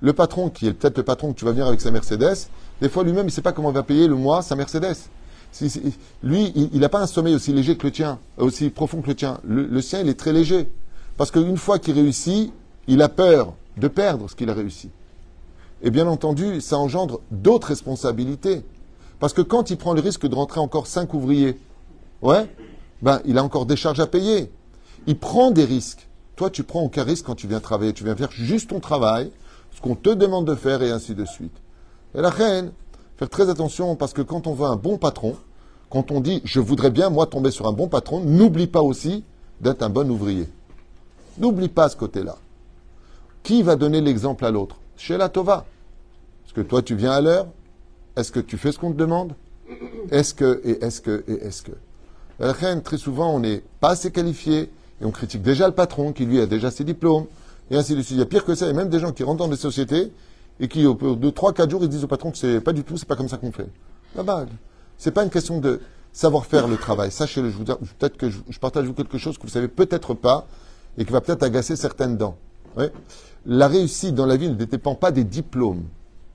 le 0.00 0.12
patron, 0.12 0.50
qui 0.50 0.66
est 0.66 0.72
peut-être 0.72 0.98
le 0.98 1.04
patron 1.04 1.32
que 1.32 1.38
tu 1.38 1.44
vas 1.44 1.52
venir 1.52 1.66
avec 1.66 1.80
sa 1.80 1.90
Mercedes, 1.90 2.48
des 2.80 2.88
fois 2.88 3.04
lui-même, 3.04 3.22
il 3.22 3.26
ne 3.26 3.30
sait 3.30 3.42
pas 3.42 3.52
comment 3.52 3.70
il 3.70 3.74
va 3.74 3.82
payer 3.82 4.06
le 4.08 4.16
mois 4.16 4.42
sa 4.42 4.56
Mercedes. 4.56 4.96
lui, 6.22 6.52
il 6.72 6.80
n'a 6.80 6.88
pas 6.88 7.00
un 7.00 7.06
sommeil 7.06 7.34
aussi 7.34 7.52
léger 7.52 7.76
que 7.76 7.86
le 7.86 7.92
tien, 7.92 8.18
aussi 8.36 8.70
profond 8.70 9.00
que 9.00 9.08
le 9.08 9.14
tien. 9.14 9.40
le 9.44 9.80
sien, 9.80 10.00
il 10.00 10.08
est 10.08 10.18
très 10.18 10.32
léger. 10.32 10.68
Parce 11.16 11.30
qu'une 11.30 11.56
fois 11.56 11.78
qu'il 11.78 11.94
réussit, 11.94 12.52
il 12.86 13.02
a 13.02 13.08
peur 13.08 13.54
de 13.76 13.88
perdre 13.88 14.28
ce 14.28 14.34
qu'il 14.34 14.50
a 14.50 14.54
réussi. 14.54 14.90
Et 15.82 15.90
bien 15.90 16.06
entendu, 16.06 16.60
ça 16.60 16.78
engendre 16.78 17.20
d'autres 17.30 17.68
responsabilités. 17.68 18.64
Parce 19.20 19.32
que 19.32 19.42
quand 19.42 19.70
il 19.70 19.76
prend 19.76 19.92
le 19.92 20.00
risque 20.00 20.26
de 20.26 20.34
rentrer 20.34 20.60
encore 20.60 20.86
cinq 20.86 21.14
ouvriers, 21.14 21.58
ouais, 22.22 22.48
ben, 23.02 23.20
il 23.24 23.38
a 23.38 23.44
encore 23.44 23.66
des 23.66 23.76
charges 23.76 24.00
à 24.00 24.06
payer. 24.06 24.50
Il 25.06 25.18
prend 25.18 25.50
des 25.50 25.64
risques. 25.64 26.08
Toi, 26.36 26.50
tu 26.50 26.62
prends 26.62 26.82
aucun 26.82 27.04
risque 27.04 27.26
quand 27.26 27.34
tu 27.34 27.46
viens 27.46 27.60
travailler. 27.60 27.92
Tu 27.92 28.04
viens 28.04 28.16
faire 28.16 28.30
juste 28.30 28.70
ton 28.70 28.80
travail, 28.80 29.30
ce 29.74 29.80
qu'on 29.80 29.94
te 29.94 30.10
demande 30.10 30.46
de 30.46 30.54
faire, 30.54 30.82
et 30.82 30.90
ainsi 30.90 31.14
de 31.14 31.24
suite. 31.24 31.56
Et 32.14 32.20
la 32.20 32.30
reine, 32.30 32.72
faire 33.16 33.28
très 33.28 33.48
attention, 33.48 33.96
parce 33.96 34.12
que 34.12 34.22
quand 34.22 34.46
on 34.46 34.54
veut 34.54 34.66
un 34.66 34.76
bon 34.76 34.98
patron, 34.98 35.36
quand 35.90 36.10
on 36.10 36.20
dit 36.20 36.42
je 36.44 36.60
voudrais 36.60 36.90
bien, 36.90 37.10
moi, 37.10 37.26
tomber 37.26 37.50
sur 37.50 37.66
un 37.68 37.72
bon 37.72 37.88
patron, 37.88 38.20
n'oublie 38.20 38.66
pas 38.66 38.82
aussi 38.82 39.24
d'être 39.60 39.82
un 39.82 39.90
bon 39.90 40.10
ouvrier. 40.10 40.48
N'oublie 41.38 41.68
pas 41.68 41.88
ce 41.88 41.96
côté-là. 41.96 42.36
Qui 43.42 43.62
va 43.62 43.76
donner 43.76 44.00
l'exemple 44.00 44.44
à 44.44 44.50
l'autre? 44.50 44.76
Chez 44.96 45.16
la 45.16 45.28
Tova 45.28 45.64
que 46.54 46.60
toi 46.60 46.82
tu 46.82 46.94
viens 46.94 47.10
à 47.10 47.20
l'heure? 47.20 47.48
Est-ce 48.16 48.30
que 48.30 48.40
tu 48.40 48.56
fais 48.56 48.70
ce 48.70 48.78
qu'on 48.78 48.92
te 48.92 48.96
demande? 48.96 49.34
Est-ce 50.10 50.32
que, 50.32 50.60
et 50.64 50.84
est-ce 50.84 51.00
que, 51.00 51.24
et 51.26 51.44
est-ce 51.44 51.62
que? 51.62 51.72
Très 52.80 52.96
souvent, 52.96 53.34
on 53.34 53.40
n'est 53.40 53.62
pas 53.80 53.90
assez 53.90 54.12
qualifié 54.12 54.70
et 55.00 55.04
on 55.04 55.10
critique 55.10 55.42
déjà 55.42 55.66
le 55.66 55.74
patron 55.74 56.12
qui 56.12 56.24
lui 56.24 56.40
a 56.40 56.46
déjà 56.46 56.70
ses 56.70 56.84
diplômes 56.84 57.26
et 57.70 57.76
ainsi 57.76 57.94
de 57.94 58.02
suite. 58.02 58.16
Il 58.16 58.18
y 58.18 58.22
a 58.22 58.26
pire 58.26 58.44
que 58.44 58.54
ça, 58.54 58.66
a 58.66 58.72
même 58.72 58.88
des 58.88 59.00
gens 59.00 59.12
qui 59.12 59.22
rentrent 59.22 59.38
dans 59.38 59.48
des 59.48 59.56
sociétés 59.56 60.12
et 60.60 60.68
qui, 60.68 60.86
au 60.86 60.94
bout 60.94 61.16
de 61.16 61.30
3-4 61.30 61.70
jours, 61.70 61.82
ils 61.82 61.88
disent 61.88 62.04
au 62.04 62.08
patron 62.08 62.30
que 62.30 62.38
c'est 62.38 62.60
pas 62.60 62.72
du 62.72 62.84
tout, 62.84 62.96
c'est 62.96 63.08
pas 63.08 63.16
comme 63.16 63.28
ça 63.28 63.36
qu'on 63.36 63.52
fait. 63.52 63.68
Là-bas, 64.14 64.46
c'est 64.98 65.10
pas 65.10 65.24
une 65.24 65.30
question 65.30 65.60
de 65.60 65.80
savoir 66.12 66.46
faire 66.46 66.68
le 66.68 66.76
travail. 66.76 67.10
Sachez-le, 67.10 67.50
je 67.50 67.56
vous 67.56 67.64
peut-être 67.64 68.16
que 68.16 68.30
je, 68.30 68.58
partage 68.60 68.86
quelque 68.94 69.18
chose 69.18 69.36
que 69.36 69.42
vous 69.42 69.48
savez 69.48 69.68
peut-être 69.68 70.14
pas 70.14 70.46
et 70.96 71.04
qui 71.04 71.12
va 71.12 71.20
peut-être 71.20 71.42
agacer 71.42 71.74
certaines 71.74 72.16
dents. 72.16 72.36
La 73.46 73.68
réussite 73.68 74.14
dans 74.14 74.26
la 74.26 74.36
vie 74.36 74.48
ne 74.48 74.54
dépend 74.54 74.94
pas 74.94 75.10
des 75.10 75.24
diplômes 75.24 75.82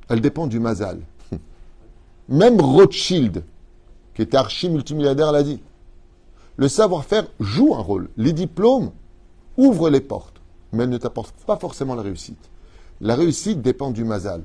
elle 0.10 0.22
dépend 0.22 0.48
du 0.48 0.60
mazal. 0.60 1.00
Même 2.30 2.60
Rothschild, 2.60 3.44
qui 4.16 4.24
était 4.24 4.38
archi-multimilliardaire, 4.38 5.32
l'a 5.32 5.44
dit. 5.44 5.62
Le 6.60 6.68
savoir-faire 6.68 7.26
joue 7.40 7.74
un 7.74 7.80
rôle. 7.80 8.10
Les 8.18 8.34
diplômes 8.34 8.92
ouvrent 9.56 9.90
les 9.90 10.02
portes, 10.02 10.42
mais 10.74 10.84
elles 10.84 10.90
ne 10.90 10.98
t'apportent 10.98 11.46
pas 11.46 11.56
forcément 11.56 11.96
la 11.96 12.02
réussite. 12.02 12.50
La 13.00 13.16
réussite 13.16 13.62
dépend 13.62 13.92
du 13.92 14.04
mazal. 14.04 14.44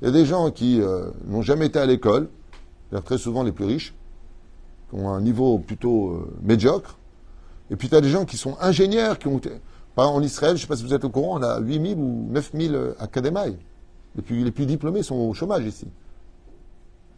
Il 0.00 0.04
y 0.04 0.08
a 0.08 0.12
des 0.12 0.24
gens 0.24 0.52
qui 0.52 0.80
euh, 0.80 1.10
n'ont 1.26 1.42
jamais 1.42 1.66
été 1.66 1.80
à 1.80 1.86
l'école, 1.86 2.28
très 3.04 3.18
souvent 3.18 3.42
les 3.42 3.50
plus 3.50 3.64
riches, 3.64 3.92
qui 4.88 5.00
ont 5.00 5.08
un 5.08 5.20
niveau 5.20 5.58
plutôt 5.58 6.10
euh, 6.10 6.32
médiocre. 6.42 6.96
Et 7.72 7.76
puis 7.76 7.88
tu 7.88 7.96
as 7.96 8.00
des 8.00 8.08
gens 8.08 8.24
qui 8.24 8.36
sont 8.36 8.56
ingénieurs, 8.60 9.18
qui 9.18 9.26
ont 9.26 9.38
été... 9.38 9.50
Par 9.96 10.12
en 10.12 10.22
Israël, 10.22 10.56
je 10.56 10.58
ne 10.58 10.60
sais 10.60 10.68
pas 10.68 10.76
si 10.76 10.84
vous 10.84 10.94
êtes 10.94 11.04
au 11.04 11.10
courant, 11.10 11.40
on 11.40 11.42
a 11.42 11.58
8000 11.58 11.98
ou 11.98 12.28
9000 12.30 12.74
euh, 12.76 12.94
académiques. 13.00 13.58
Les 14.14 14.22
plus, 14.22 14.44
les 14.44 14.52
plus 14.52 14.66
diplômés 14.66 15.02
sont 15.02 15.16
au 15.16 15.34
chômage 15.34 15.64
ici. 15.64 15.88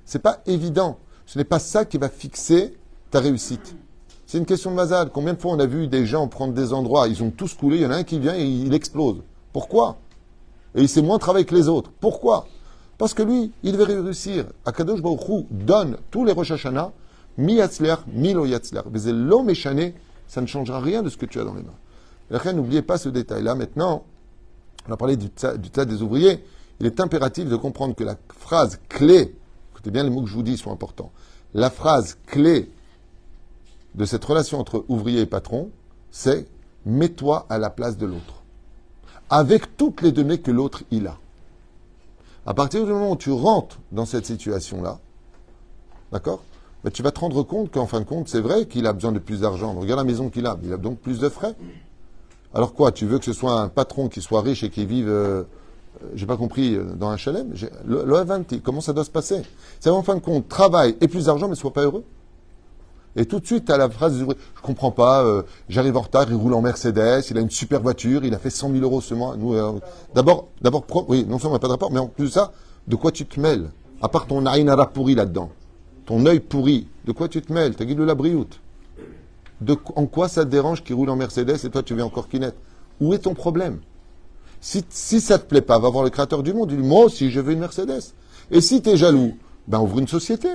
C'est 0.06 0.18
pas 0.18 0.40
évident. 0.47 0.99
Ce 1.26 1.37
n'est 1.37 1.44
pas 1.44 1.59
ça 1.59 1.85
qui 1.85 1.99
va 1.99 2.09
fixer 2.09 2.78
ta 3.11 3.20
réussite. 3.20 3.76
C'est 4.30 4.38
une 4.38 4.46
question 4.46 4.70
de 4.70 4.76
mazal. 4.76 5.10
Combien 5.10 5.34
de 5.34 5.40
fois 5.40 5.50
on 5.50 5.58
a 5.58 5.66
vu 5.66 5.88
des 5.88 6.06
gens 6.06 6.28
prendre 6.28 6.54
des 6.54 6.72
endroits, 6.72 7.08
ils 7.08 7.20
ont 7.20 7.32
tous 7.32 7.54
coulé, 7.54 7.78
il 7.78 7.82
y 7.82 7.87
en 7.87 7.90
a 7.90 7.96
un 7.96 8.04
qui 8.04 8.20
vient 8.20 8.37
et 8.37 8.46
il 8.46 8.72
explose. 8.72 9.25
Pourquoi? 9.52 9.96
Et 10.76 10.82
il 10.82 10.88
sait 10.88 11.02
moins 11.02 11.18
travailler 11.18 11.44
que 11.44 11.54
les 11.56 11.66
autres. 11.66 11.90
Pourquoi? 11.99 12.46
Parce 12.96 13.12
que 13.12 13.25
lui, 13.25 13.50
il 13.64 13.72
devait 13.72 13.92
réussir. 13.92 14.44
Akadosh 14.64 15.02
Baruch 15.02 15.46
donne 15.50 15.96
tous 16.12 16.25
les 16.25 16.30
Rosh 16.30 16.52
mi 17.38 17.54
yatzler, 17.54 17.96
mi 18.06 18.32
lo 18.32 18.46
yatzler. 18.46 18.82
Mais 18.92 19.00
l'homme 19.12 19.50
échané, 19.50 19.96
ça 20.28 20.40
ne 20.40 20.46
changera 20.46 20.78
rien 20.78 21.02
de 21.02 21.08
ce 21.08 21.16
que 21.16 21.26
tu 21.26 21.40
as 21.40 21.44
dans 21.44 21.54
les 21.54 21.64
mains. 21.64 22.40
Et 22.49 22.52
n'oubliez 22.52 22.82
pas 22.82 22.99
ce 22.99 23.08
détail-là. 23.08 23.56
Maintenant, 23.56 24.04
on 24.88 24.92
a 24.92 24.96
parlé 24.96 25.16
du 25.16 25.28
tas 25.30 25.56
des 25.56 26.02
ouvriers. 26.02 26.44
Il 26.78 26.87
est 26.87 27.00
impératif 27.00 27.49
de 27.49 27.56
comprendre 27.56 27.96
que 27.96 28.04
la 28.04 28.14
phrase 28.38 28.78
clé, 28.88 29.34
écoutez 29.72 29.90
bien 29.90 30.04
les 30.04 30.10
mots 30.10 30.22
que 30.22 30.28
je 30.28 30.34
vous 30.34 30.44
dis 30.44 30.56
sont 30.56 30.70
importants, 30.70 31.10
la 31.52 31.68
phrase 31.68 32.16
clé 32.28 32.70
de 33.94 34.04
cette 34.04 34.25
relation 34.25 34.59
entre 34.61 34.85
ouvrier 34.88 35.20
et 35.20 35.26
patron, 35.26 35.70
c'est 36.11 36.47
mets-toi 36.87 37.47
à 37.49 37.59
la 37.59 37.70
place 37.70 37.97
de 37.97 38.06
l'autre. 38.06 38.42
Avec 39.28 39.76
toutes 39.76 40.02
les 40.02 40.12
données 40.12 40.40
que 40.40 40.50
l'autre 40.50 40.82
il 40.90 41.06
a. 41.06 41.16
À 42.47 42.54
partir 42.54 42.85
du 42.85 42.90
moment 42.90 43.12
où 43.12 43.16
tu 43.16 43.30
rentres 43.30 43.78
dans 43.92 44.06
cette 44.06 44.26
situation-là, 44.26 44.99
d'accord 46.11 46.42
ben, 46.82 46.90
Tu 46.90 47.02
vas 47.02 47.11
te 47.11 47.20
rendre 47.20 47.42
compte 47.42 47.70
qu'en 47.70 47.87
fin 47.87 48.00
de 48.00 48.04
compte, 48.06 48.28
c'est 48.28 48.40
vrai 48.40 48.66
qu'il 48.66 48.87
a 48.87 48.92
besoin 48.92 49.12
de 49.12 49.18
plus 49.18 49.40
d'argent. 49.40 49.75
Regarde 49.75 49.99
la 49.99 50.04
maison 50.04 50.30
qu'il 50.30 50.47
a, 50.47 50.59
il 50.64 50.73
a 50.73 50.78
donc 50.78 50.99
plus 50.99 51.18
de 51.18 51.28
frais. 51.28 51.54
Alors 52.54 52.75
quoi 52.75 52.90
Tu 52.92 53.06
veux 53.06 53.18
que 53.18 53.25
ce 53.25 53.32
soit 53.32 53.61
un 53.61 53.68
patron 53.68 54.09
qui 54.09 54.20
soit 54.20 54.40
riche 54.40 54.64
et 54.64 54.70
qui 54.70 54.87
vive, 54.87 55.09
euh, 55.09 55.44
j'ai 56.14 56.26
pas 56.26 56.37
compris, 56.37 56.75
euh, 56.75 56.85
dans 56.97 57.11
un 57.11 57.16
chalet? 57.16 57.47
Le, 57.85 58.04
le 58.04 58.61
comment 58.61 58.80
ça 58.80 58.92
doit 58.92 59.04
se 59.04 59.11
passer? 59.11 59.42
C'est 59.78 59.90
en 59.90 60.02
fin 60.02 60.16
de 60.16 60.20
compte, 60.20 60.49
travail 60.49 60.97
et 61.00 61.06
plus 61.06 61.26
d'argent, 61.26 61.47
mais 61.47 61.54
soit 61.54 61.73
pas 61.73 61.82
heureux 61.82 62.04
et 63.17 63.26
tout 63.26 63.40
de 63.40 63.47
suite, 63.47 63.64
tu 63.67 63.73
as 63.73 63.76
la 63.76 63.90
phrase, 63.90 64.19
je 64.19 64.62
comprends 64.62 64.93
pas, 64.93 65.25
euh, 65.25 65.43
j'arrive 65.69 65.97
en 65.97 66.02
retard, 66.02 66.26
il 66.29 66.37
roule 66.37 66.55
en 66.55 66.62
Mercedes, 66.62 67.25
il 67.31 67.38
a 67.38 67.40
une 67.40 67.50
super 67.50 67.81
voiture, 67.81 68.25
il 68.25 68.33
a 68.35 68.38
fait 68.38 68.50
100 68.50 68.71
000 68.71 68.83
euros 68.85 69.00
ce 69.00 69.14
mois. 69.14 69.35
Euh, 69.37 69.73
d'abord, 70.14 70.49
d'abord, 70.61 70.85
oui, 71.09 71.26
non 71.29 71.38
seulement 71.38 71.52
on 71.52 71.55
n'a 71.55 71.59
pas 71.59 71.67
de 71.67 71.73
rapport, 71.73 71.90
mais 71.90 71.99
en 71.99 72.07
plus 72.07 72.26
de 72.26 72.31
ça, 72.31 72.52
de 72.87 72.97
quoi 72.97 73.11
tu 73.11 73.26
te 73.26 73.40
mêles? 73.40 73.71
À 74.00 74.09
part 74.09 74.26
ton 74.26 74.47
aïnara 74.47 74.87
pourri 74.90 75.14
là-dedans, 75.14 75.50
ton 76.07 76.25
œil 76.25 76.40
pourri, 76.40 76.87
de 77.05 77.12
quoi 77.12 77.29
tu 77.29 77.43
te 77.43 77.52
mêles? 77.52 77.75
T'as 77.75 77.85
de 77.85 78.02
la 78.02 78.14
brioute. 78.14 78.61
De, 79.61 79.76
en 79.97 80.07
quoi 80.07 80.29
ça 80.29 80.45
te 80.45 80.50
dérange 80.50 80.83
qu'il 80.83 80.95
roule 80.95 81.11
en 81.11 81.17
Mercedes 81.17 81.64
et 81.64 81.71
toi 81.71 81.83
tu 81.83 81.95
viens 81.95 82.07
encore 82.07 82.29
kinette 82.29 82.57
Où 83.00 83.12
est 83.12 83.19
ton 83.19 83.35
problème? 83.35 83.81
Si, 84.61 84.85
si 84.88 85.21
ça 85.21 85.38
te 85.38 85.47
plaît 85.47 85.61
pas, 85.61 85.79
va 85.79 85.90
voir 85.90 86.05
le 86.05 86.11
créateur 86.11 86.43
du 86.43 86.55
monde, 86.55 86.71
dis 86.71 86.76
moi 86.76 87.05
aussi 87.07 87.31
je 87.31 87.40
veux 87.40 87.52
une 87.52 87.59
Mercedes. 87.59 88.14
Et 88.50 88.61
si 88.61 88.81
tu 88.81 88.90
es 88.90 88.97
jaloux, 88.97 89.37
ben 89.69 89.81
ouvre 89.81 89.99
une 89.99 90.09
société. 90.09 90.49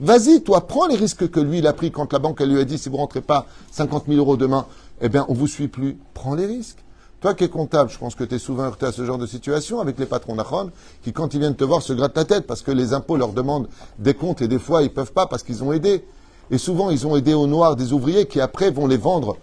Vas-y, 0.00 0.42
toi, 0.42 0.66
prends 0.66 0.86
les 0.86 0.96
risques 0.96 1.30
que 1.30 1.38
lui, 1.38 1.58
il 1.58 1.66
a 1.68 1.72
pris 1.72 1.92
quand 1.92 2.12
la 2.12 2.18
banque, 2.18 2.40
elle 2.40 2.50
lui 2.50 2.60
a 2.60 2.64
dit, 2.64 2.78
si 2.78 2.88
vous 2.88 2.96
rentrez 2.96 3.20
pas 3.20 3.46
50 3.70 4.06
000 4.08 4.18
euros 4.18 4.36
demain, 4.36 4.66
eh 5.00 5.08
bien, 5.08 5.24
on 5.28 5.34
vous 5.34 5.46
suit 5.46 5.68
plus. 5.68 5.96
Prends 6.14 6.34
les 6.34 6.46
risques. 6.46 6.78
Toi 7.20 7.34
qui 7.34 7.44
es 7.44 7.48
comptable, 7.48 7.90
je 7.90 7.96
pense 7.96 8.16
que 8.16 8.24
tu 8.24 8.34
es 8.34 8.38
souvent 8.38 8.64
heurté 8.64 8.86
à 8.86 8.92
ce 8.92 9.04
genre 9.04 9.18
de 9.18 9.26
situation 9.26 9.80
avec 9.80 9.98
les 9.98 10.04
patrons 10.04 10.34
d'Achron 10.34 10.70
qui, 11.02 11.12
quand 11.12 11.32
ils 11.32 11.40
viennent 11.40 11.54
te 11.54 11.64
voir, 11.64 11.80
se 11.80 11.92
grattent 11.92 12.16
la 12.16 12.24
tête 12.24 12.46
parce 12.46 12.60
que 12.60 12.72
les 12.72 12.92
impôts 12.92 13.16
leur 13.16 13.32
demandent 13.32 13.68
des 13.98 14.14
comptes 14.14 14.42
et 14.42 14.48
des 14.48 14.58
fois, 14.58 14.82
ils 14.82 14.92
peuvent 14.92 15.12
pas 15.12 15.26
parce 15.26 15.42
qu'ils 15.42 15.62
ont 15.62 15.72
aidé. 15.72 16.04
Et 16.50 16.58
souvent, 16.58 16.90
ils 16.90 17.06
ont 17.06 17.16
aidé 17.16 17.32
au 17.32 17.46
noir 17.46 17.76
des 17.76 17.92
ouvriers 17.92 18.26
qui, 18.26 18.40
après, 18.40 18.70
vont 18.70 18.86
les 18.86 18.98
vendre 18.98 19.38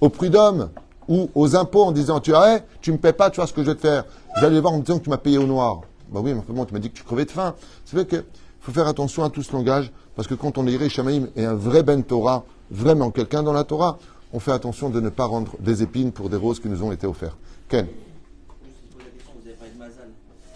au 0.00 0.08
prud'homme 0.08 0.70
ou 1.08 1.28
aux 1.34 1.56
impôts 1.56 1.84
en 1.84 1.92
disant, 1.92 2.20
tu 2.20 2.34
arrêtes, 2.34 2.64
tu 2.80 2.90
me 2.90 2.98
paies 2.98 3.12
pas, 3.12 3.30
tu 3.30 3.36
vois 3.36 3.46
ce 3.46 3.52
que 3.52 3.62
je 3.62 3.70
vais 3.70 3.76
te 3.76 3.82
faire. 3.82 4.04
Je 4.36 4.40
vais 4.40 4.46
aller 4.46 4.60
voir 4.60 4.72
en 4.72 4.78
disant 4.78 4.98
que 4.98 5.04
tu 5.04 5.10
m'as 5.10 5.18
payé 5.18 5.38
au 5.38 5.46
noir. 5.46 5.82
Bah 6.10 6.20
oui, 6.24 6.34
mais 6.34 6.42
bon, 6.48 6.64
tu 6.64 6.72
m'as 6.72 6.80
dit 6.80 6.90
que 6.90 6.96
tu 6.96 7.04
crevais 7.04 7.26
de 7.26 7.30
faim. 7.30 7.54
C'est 7.84 7.94
vrai 7.96 8.06
que 8.06 8.24
il 8.60 8.64
faut 8.64 8.72
faire 8.72 8.88
attention 8.88 9.24
à 9.24 9.30
tout 9.30 9.42
ce 9.42 9.52
langage, 9.52 9.90
parce 10.14 10.28
que 10.28 10.34
quand 10.34 10.58
on 10.58 10.66
est 10.66 10.88
Shamaïm 10.88 11.28
et 11.34 11.44
un 11.44 11.54
vrai 11.54 11.82
Ben 11.82 12.02
Torah, 12.02 12.44
vraiment 12.70 13.10
quelqu'un 13.10 13.42
dans 13.42 13.54
la 13.54 13.64
Torah, 13.64 13.98
on 14.32 14.38
fait 14.38 14.52
attention 14.52 14.90
de 14.90 15.00
ne 15.00 15.08
pas 15.08 15.24
rendre 15.24 15.52
des 15.60 15.82
épines 15.82 16.12
pour 16.12 16.28
des 16.28 16.36
roses 16.36 16.60
qui 16.60 16.68
nous 16.68 16.82
ont 16.82 16.92
été 16.92 17.06
offertes. 17.06 17.38
Ken 17.68 17.86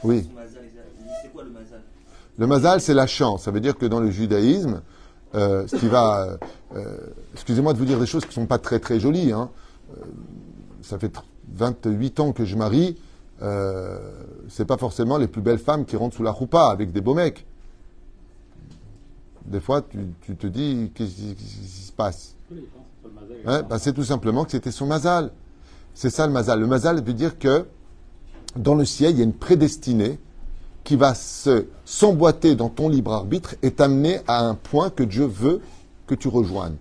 Oui. 0.03 0.29
Le 2.37 2.47
mazal 2.47 2.81
c'est 2.81 2.95
la 2.95 3.07
chance. 3.07 3.45
Ça 3.45 3.51
veut 3.51 3.61
dire 3.61 3.77
que 3.77 3.87
dans 3.87 4.01
le 4.01 4.11
judaïsme, 4.11 4.83
euh, 5.35 5.67
ce 5.67 5.77
qui 5.77 5.89
va. 5.89 6.27
Euh, 6.27 6.37
euh, 6.77 6.99
excusez-moi 7.33 7.73
de 7.73 7.79
vous 7.79 7.85
dire 7.85 7.99
des 7.99 8.07
choses 8.07 8.23
qui 8.23 8.31
ne 8.31 8.35
sont 8.35 8.47
pas 8.47 8.59
très 8.59 8.81
très 8.81 9.01
jolies. 9.01 9.33
Hein. 9.33 9.51
ça 10.83 10.99
fait 10.99 11.13
28 11.55 12.21
ans 12.21 12.33
que 12.33 12.45
je 12.45 12.57
marie. 12.57 12.97
Euh, 13.43 13.99
c'est 14.49 14.65
pas 14.65 14.77
forcément 14.77 15.19
les 15.19 15.27
plus 15.27 15.43
belles 15.43 15.59
femmes 15.59 15.85
qui 15.85 15.97
rentrent 15.97 16.17
sous 16.17 16.23
la 16.23 16.35
choupa 16.35 16.67
avec 16.67 16.93
des 16.93 17.01
beaux 17.01 17.15
mecs 17.15 17.47
des 19.55 19.61
fois, 19.61 19.83
tu, 19.83 20.35
te 20.35 20.49
dis, 20.49 20.91
qu'est-ce 20.97 21.13
qui 21.13 21.87
se 21.87 21.93
passe 21.93 22.35
bah, 23.45 23.79
C'est 23.79 23.93
tout 23.93 24.03
simplement 24.03 24.45
que 24.45 24.51
c'était 24.51 24.73
son 24.73 24.87
mazal. 24.87 25.31
C'est 25.95 26.11
ça 26.11 26.27
le 26.27 26.33
mazal. 26.33 26.59
Le 26.59 26.67
mazal 26.67 27.05
veut 27.05 27.13
dire 27.13 27.39
que 27.39 27.65
dans 28.57 28.75
le 28.75 28.85
ciel, 28.85 29.13
il 29.13 29.19
y 29.19 29.21
a 29.21 29.25
une 29.25 29.33
prédestinée 29.33 30.19
qui 30.83 30.97
va 30.97 31.15
se 31.15 31.67
s'emboîter 31.85 32.57
dans 32.57 32.69
ton 32.69 32.89
libre 32.89 33.13
arbitre 33.13 33.55
et 33.63 33.71
t'amener 33.71 34.19
à 34.27 34.45
un 34.45 34.57
point 34.57 34.91
que 34.91 35.05
Dieu 35.05 35.25
veut 35.25 35.61
que 36.09 36.17
tu 36.17 36.27
rejoignes. 36.27 36.77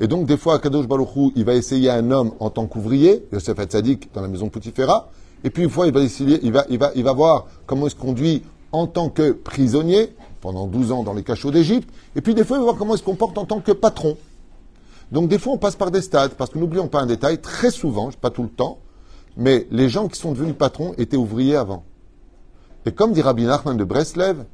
Et 0.00 0.08
donc, 0.08 0.26
des 0.26 0.36
fois, 0.36 0.58
Kadosh 0.58 0.88
Baruchou, 0.88 1.30
il 1.36 1.44
va 1.44 1.54
essayer 1.54 1.88
un 1.88 2.10
homme 2.10 2.32
en 2.40 2.50
tant 2.50 2.66
qu'ouvrier, 2.66 3.24
Yosef 3.32 3.60
Hatzadik, 3.60 4.12
dans 4.12 4.22
la 4.22 4.28
maison 4.28 4.48
Poutifera, 4.48 5.08
et 5.44 5.50
puis 5.50 5.62
une 5.62 5.70
fois, 5.70 5.86
il 5.86 5.92
va 5.92 6.00
essayer, 6.00 6.40
il 6.42 6.50
va, 6.50 6.64
il 6.68 6.78
va, 6.78 6.90
il 6.96 7.04
va 7.04 7.12
voir 7.12 7.46
comment 7.64 7.86
il 7.86 7.90
se 7.90 7.96
conduit 7.96 8.42
en 8.72 8.88
tant 8.88 9.08
que 9.08 9.30
prisonnier, 9.30 10.16
pendant 10.42 10.66
12 10.66 10.92
ans 10.92 11.02
dans 11.02 11.14
les 11.14 11.22
cachots 11.22 11.50
d'Égypte, 11.50 11.88
et 12.14 12.20
puis 12.20 12.34
des 12.34 12.44
fois, 12.44 12.58
il 12.58 12.60
va 12.60 12.64
voir 12.64 12.76
comment 12.76 12.94
il 12.94 12.98
se 12.98 13.02
comporte 13.02 13.38
en 13.38 13.46
tant 13.46 13.60
que 13.60 13.72
patron. 13.72 14.18
Donc 15.10 15.28
des 15.30 15.38
fois, 15.38 15.54
on 15.54 15.58
passe 15.58 15.76
par 15.76 15.90
des 15.90 16.02
stades, 16.02 16.32
parce 16.32 16.50
que 16.50 16.58
n'oublions 16.58 16.88
pas 16.88 17.00
un 17.00 17.06
détail, 17.06 17.40
très 17.40 17.70
souvent, 17.70 18.10
pas 18.20 18.30
tout 18.30 18.42
le 18.42 18.50
temps, 18.50 18.78
mais 19.38 19.66
les 19.70 19.88
gens 19.88 20.08
qui 20.08 20.20
sont 20.20 20.32
devenus 20.32 20.56
patrons 20.56 20.92
étaient 20.98 21.16
ouvriers 21.16 21.56
avant. 21.56 21.84
Et 22.84 22.92
comme 22.92 23.12
dit 23.12 23.22
Rabbi 23.22 23.44
Nachman 23.44 23.76
de 23.76 23.84
Breslev, 23.84 24.44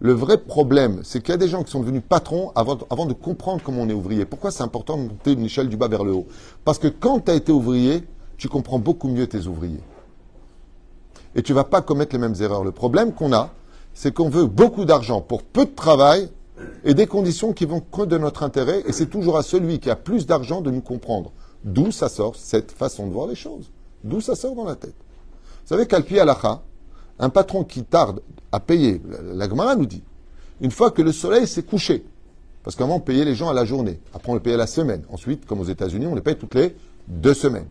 le 0.00 0.12
vrai 0.12 0.38
problème, 0.38 1.00
c'est 1.04 1.20
qu'il 1.20 1.30
y 1.30 1.34
a 1.34 1.38
des 1.38 1.48
gens 1.48 1.62
qui 1.62 1.70
sont 1.70 1.80
devenus 1.80 2.02
patrons 2.08 2.50
avant, 2.54 2.74
de 2.74 3.12
comprendre 3.12 3.62
comment 3.62 3.82
on 3.82 3.88
est 3.88 3.94
ouvrier. 3.94 4.24
Pourquoi 4.24 4.50
c'est 4.50 4.62
important 4.62 4.96
de 4.96 5.02
monter 5.02 5.32
une 5.32 5.44
échelle 5.44 5.68
du 5.68 5.76
bas 5.76 5.88
vers 5.88 6.04
le 6.04 6.12
haut? 6.12 6.26
Parce 6.64 6.78
que 6.78 6.88
quand 6.88 7.20
tu 7.20 7.30
as 7.30 7.34
été 7.34 7.52
ouvrier, 7.52 8.04
tu 8.36 8.48
comprends 8.48 8.78
beaucoup 8.78 9.08
mieux 9.08 9.26
tes 9.26 9.46
ouvriers. 9.46 9.82
Et 11.36 11.42
tu 11.42 11.52
ne 11.52 11.56
vas 11.56 11.64
pas 11.64 11.80
commettre 11.80 12.14
les 12.14 12.18
mêmes 12.18 12.34
erreurs. 12.40 12.64
Le 12.64 12.72
problème 12.72 13.12
qu'on 13.12 13.32
a, 13.32 13.50
c'est 13.94 14.12
qu'on 14.12 14.28
veut 14.28 14.46
beaucoup 14.46 14.84
d'argent 14.84 15.20
pour 15.20 15.42
peu 15.42 15.64
de 15.64 15.74
travail 15.74 16.28
et 16.84 16.94
des 16.94 17.06
conditions 17.06 17.52
qui 17.52 17.64
vont 17.64 17.80
que 17.80 18.02
de 18.02 18.18
notre 18.18 18.42
intérêt, 18.42 18.82
et 18.86 18.92
c'est 18.92 19.06
toujours 19.06 19.38
à 19.38 19.42
celui 19.42 19.78
qui 19.78 19.90
a 19.90 19.96
plus 19.96 20.26
d'argent 20.26 20.60
de 20.60 20.70
nous 20.70 20.80
comprendre. 20.80 21.32
D'où 21.64 21.90
ça 21.90 22.08
sort 22.08 22.36
cette 22.36 22.72
façon 22.72 23.06
de 23.06 23.12
voir 23.12 23.26
les 23.26 23.34
choses 23.34 23.70
D'où 24.02 24.20
ça 24.20 24.34
sort 24.34 24.54
dans 24.54 24.64
la 24.64 24.74
tête 24.74 24.94
Vous 25.62 25.68
savez 25.68 25.86
qu'Alpi 25.86 26.18
Alacha, 26.18 26.60
un 27.18 27.30
patron 27.30 27.64
qui 27.64 27.84
tarde 27.84 28.20
à 28.52 28.60
payer, 28.60 29.00
la 29.32 29.48
Gemara 29.48 29.76
nous 29.76 29.86
dit, 29.86 30.02
une 30.60 30.70
fois 30.70 30.90
que 30.90 31.00
le 31.00 31.12
soleil 31.12 31.46
s'est 31.46 31.62
couché, 31.62 32.04
parce 32.62 32.76
qu'avant 32.76 32.96
on 32.96 33.00
payait 33.00 33.24
les 33.24 33.34
gens 33.34 33.48
à 33.48 33.54
la 33.54 33.64
journée, 33.64 33.98
après 34.14 34.30
on 34.30 34.34
les 34.34 34.40
payait 34.40 34.54
à 34.54 34.58
la 34.58 34.66
semaine, 34.66 35.02
ensuite, 35.10 35.46
comme 35.46 35.60
aux 35.60 35.64
États-Unis, 35.64 36.06
on 36.06 36.14
les 36.14 36.20
paye 36.20 36.36
toutes 36.36 36.54
les 36.54 36.76
deux 37.08 37.34
semaines. 37.34 37.66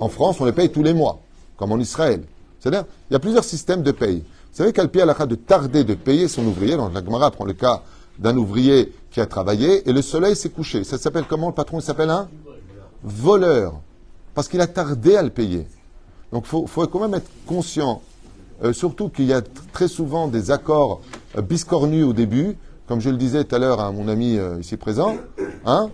En 0.00 0.08
France, 0.08 0.40
on 0.40 0.44
les 0.44 0.52
paye 0.52 0.70
tous 0.70 0.82
les 0.82 0.94
mois, 0.94 1.20
comme 1.56 1.72
en 1.72 1.78
Israël. 1.78 2.22
C'est-à-dire, 2.60 2.84
il 3.10 3.14
y 3.14 3.16
a 3.16 3.20
plusieurs 3.20 3.44
systèmes 3.44 3.82
de 3.82 3.92
paye. 3.92 4.24
Vous 4.50 4.56
savez 4.56 4.72
qu'Alpi 4.72 5.00
Alacha 5.00 5.26
de 5.26 5.34
tarder 5.34 5.84
de 5.84 5.94
payer 5.94 6.26
son 6.28 6.44
ouvrier, 6.46 6.76
donc 6.76 6.92
la 6.92 7.04
Gemara 7.04 7.30
prend 7.30 7.44
le 7.44 7.52
cas 7.52 7.82
d'un 8.18 8.36
ouvrier 8.36 8.92
qui 9.10 9.20
a 9.20 9.26
travaillé 9.26 9.88
et 9.88 9.92
le 9.92 10.02
soleil 10.02 10.36
s'est 10.36 10.50
couché. 10.50 10.84
Ça 10.84 10.98
s'appelle 10.98 11.24
comment 11.28 11.48
le 11.48 11.54
patron 11.54 11.78
Il 11.78 11.82
s'appelle 11.82 12.10
un 12.10 12.28
voleur. 13.02 13.74
Parce 14.34 14.48
qu'il 14.48 14.60
a 14.60 14.66
tardé 14.66 15.16
à 15.16 15.22
le 15.22 15.30
payer. 15.30 15.66
Donc 16.32 16.44
il 16.44 16.68
faut, 16.68 16.86
quand 16.86 17.00
même 17.00 17.14
être 17.14 17.30
conscient, 17.46 18.02
euh, 18.62 18.72
surtout 18.72 19.08
qu'il 19.08 19.26
y 19.26 19.32
a 19.32 19.40
très 19.72 19.88
souvent 19.88 20.28
des 20.28 20.50
accords 20.50 21.00
euh, 21.36 21.42
biscornus 21.42 22.04
au 22.04 22.12
début, 22.12 22.56
comme 22.86 23.00
je 23.00 23.10
le 23.10 23.16
disais 23.16 23.44
tout 23.44 23.54
à 23.54 23.58
l'heure 23.58 23.80
à 23.80 23.92
mon 23.92 24.08
ami 24.08 24.36
euh, 24.36 24.60
ici 24.60 24.76
présent. 24.76 25.16
Hein, 25.64 25.90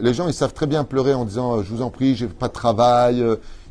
les 0.00 0.14
gens, 0.14 0.28
ils 0.28 0.34
savent 0.34 0.52
très 0.52 0.66
bien 0.66 0.84
pleurer 0.84 1.14
en 1.14 1.24
disant 1.24 1.62
Je 1.62 1.74
vous 1.74 1.82
en 1.82 1.90
prie, 1.90 2.14
j'ai 2.14 2.28
pas 2.28 2.46
de 2.46 2.52
travail. 2.52 3.24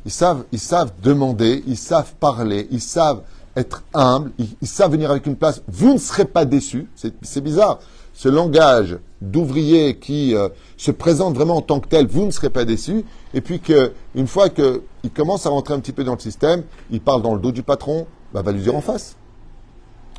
ils, 0.05 0.11
savent, 0.11 0.43
ils 0.51 0.59
savent 0.59 0.91
demander, 1.01 1.63
ils 1.67 1.77
savent 1.77 2.13
parler, 2.19 2.67
ils 2.71 2.81
savent 2.81 3.21
être 3.55 3.83
humble, 3.93 4.31
ils, 4.37 4.67
savent 4.67 4.91
venir 4.91 5.11
avec 5.11 5.25
une 5.25 5.35
place, 5.35 5.61
vous 5.67 5.93
ne 5.93 5.97
serez 5.97 6.25
pas 6.25 6.45
déçus. 6.45 6.87
C'est 6.95 7.41
bizarre. 7.41 7.79
Ce 8.13 8.29
langage 8.29 8.97
d'ouvrier 9.21 9.97
qui 9.97 10.35
euh, 10.35 10.47
se 10.77 10.91
présente 10.91 11.35
vraiment 11.35 11.57
en 11.57 11.61
tant 11.61 11.79
que 11.79 11.87
tel, 11.87 12.07
vous 12.07 12.25
ne 12.25 12.31
serez 12.31 12.49
pas 12.49 12.63
déçus. 12.63 13.03
Et 13.33 13.41
puis 13.41 13.59
qu'une 13.59 14.27
fois 14.27 14.49
qu'il 14.49 15.11
commence 15.13 15.45
à 15.45 15.49
rentrer 15.49 15.73
un 15.73 15.79
petit 15.79 15.91
peu 15.91 16.03
dans 16.03 16.13
le 16.13 16.19
système, 16.19 16.63
il 16.91 17.01
parle 17.01 17.21
dans 17.21 17.33
le 17.33 17.41
dos 17.41 17.51
du 17.51 17.63
patron, 17.63 18.07
bah, 18.33 18.41
va 18.41 18.51
lui 18.51 18.61
dire 18.61 18.75
en 18.75 18.81
face. 18.81 19.17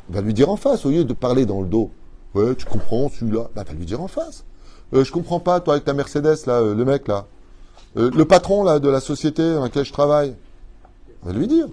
Va 0.09 0.21
lui 0.21 0.33
dire 0.33 0.49
en 0.49 0.55
face, 0.55 0.85
au 0.85 0.89
lieu 0.89 1.03
de 1.03 1.13
parler 1.13 1.45
dans 1.45 1.61
le 1.61 1.67
dos. 1.67 1.91
Ouais, 2.33 2.55
tu 2.55 2.65
comprends 2.65 3.09
celui-là. 3.09 3.49
Bah, 3.55 3.63
va 3.67 3.73
lui 3.73 3.85
dire 3.85 4.01
en 4.01 4.07
face. 4.07 4.43
Euh, 4.93 5.03
je 5.03 5.11
comprends 5.11 5.39
pas, 5.39 5.59
toi, 5.59 5.73
avec 5.73 5.85
ta 5.85 5.93
Mercedes, 5.93 6.45
là, 6.45 6.61
euh, 6.61 6.73
le 6.73 6.85
mec, 6.85 7.07
là. 7.07 7.25
Euh, 7.97 8.09
le 8.13 8.25
patron, 8.25 8.63
là, 8.63 8.79
de 8.79 8.89
la 8.89 8.99
société 8.99 9.53
dans 9.53 9.63
laquelle 9.63 9.85
je 9.85 9.93
travaille. 9.93 10.35
Va 11.23 11.33
lui 11.33 11.47
dire. 11.47 11.67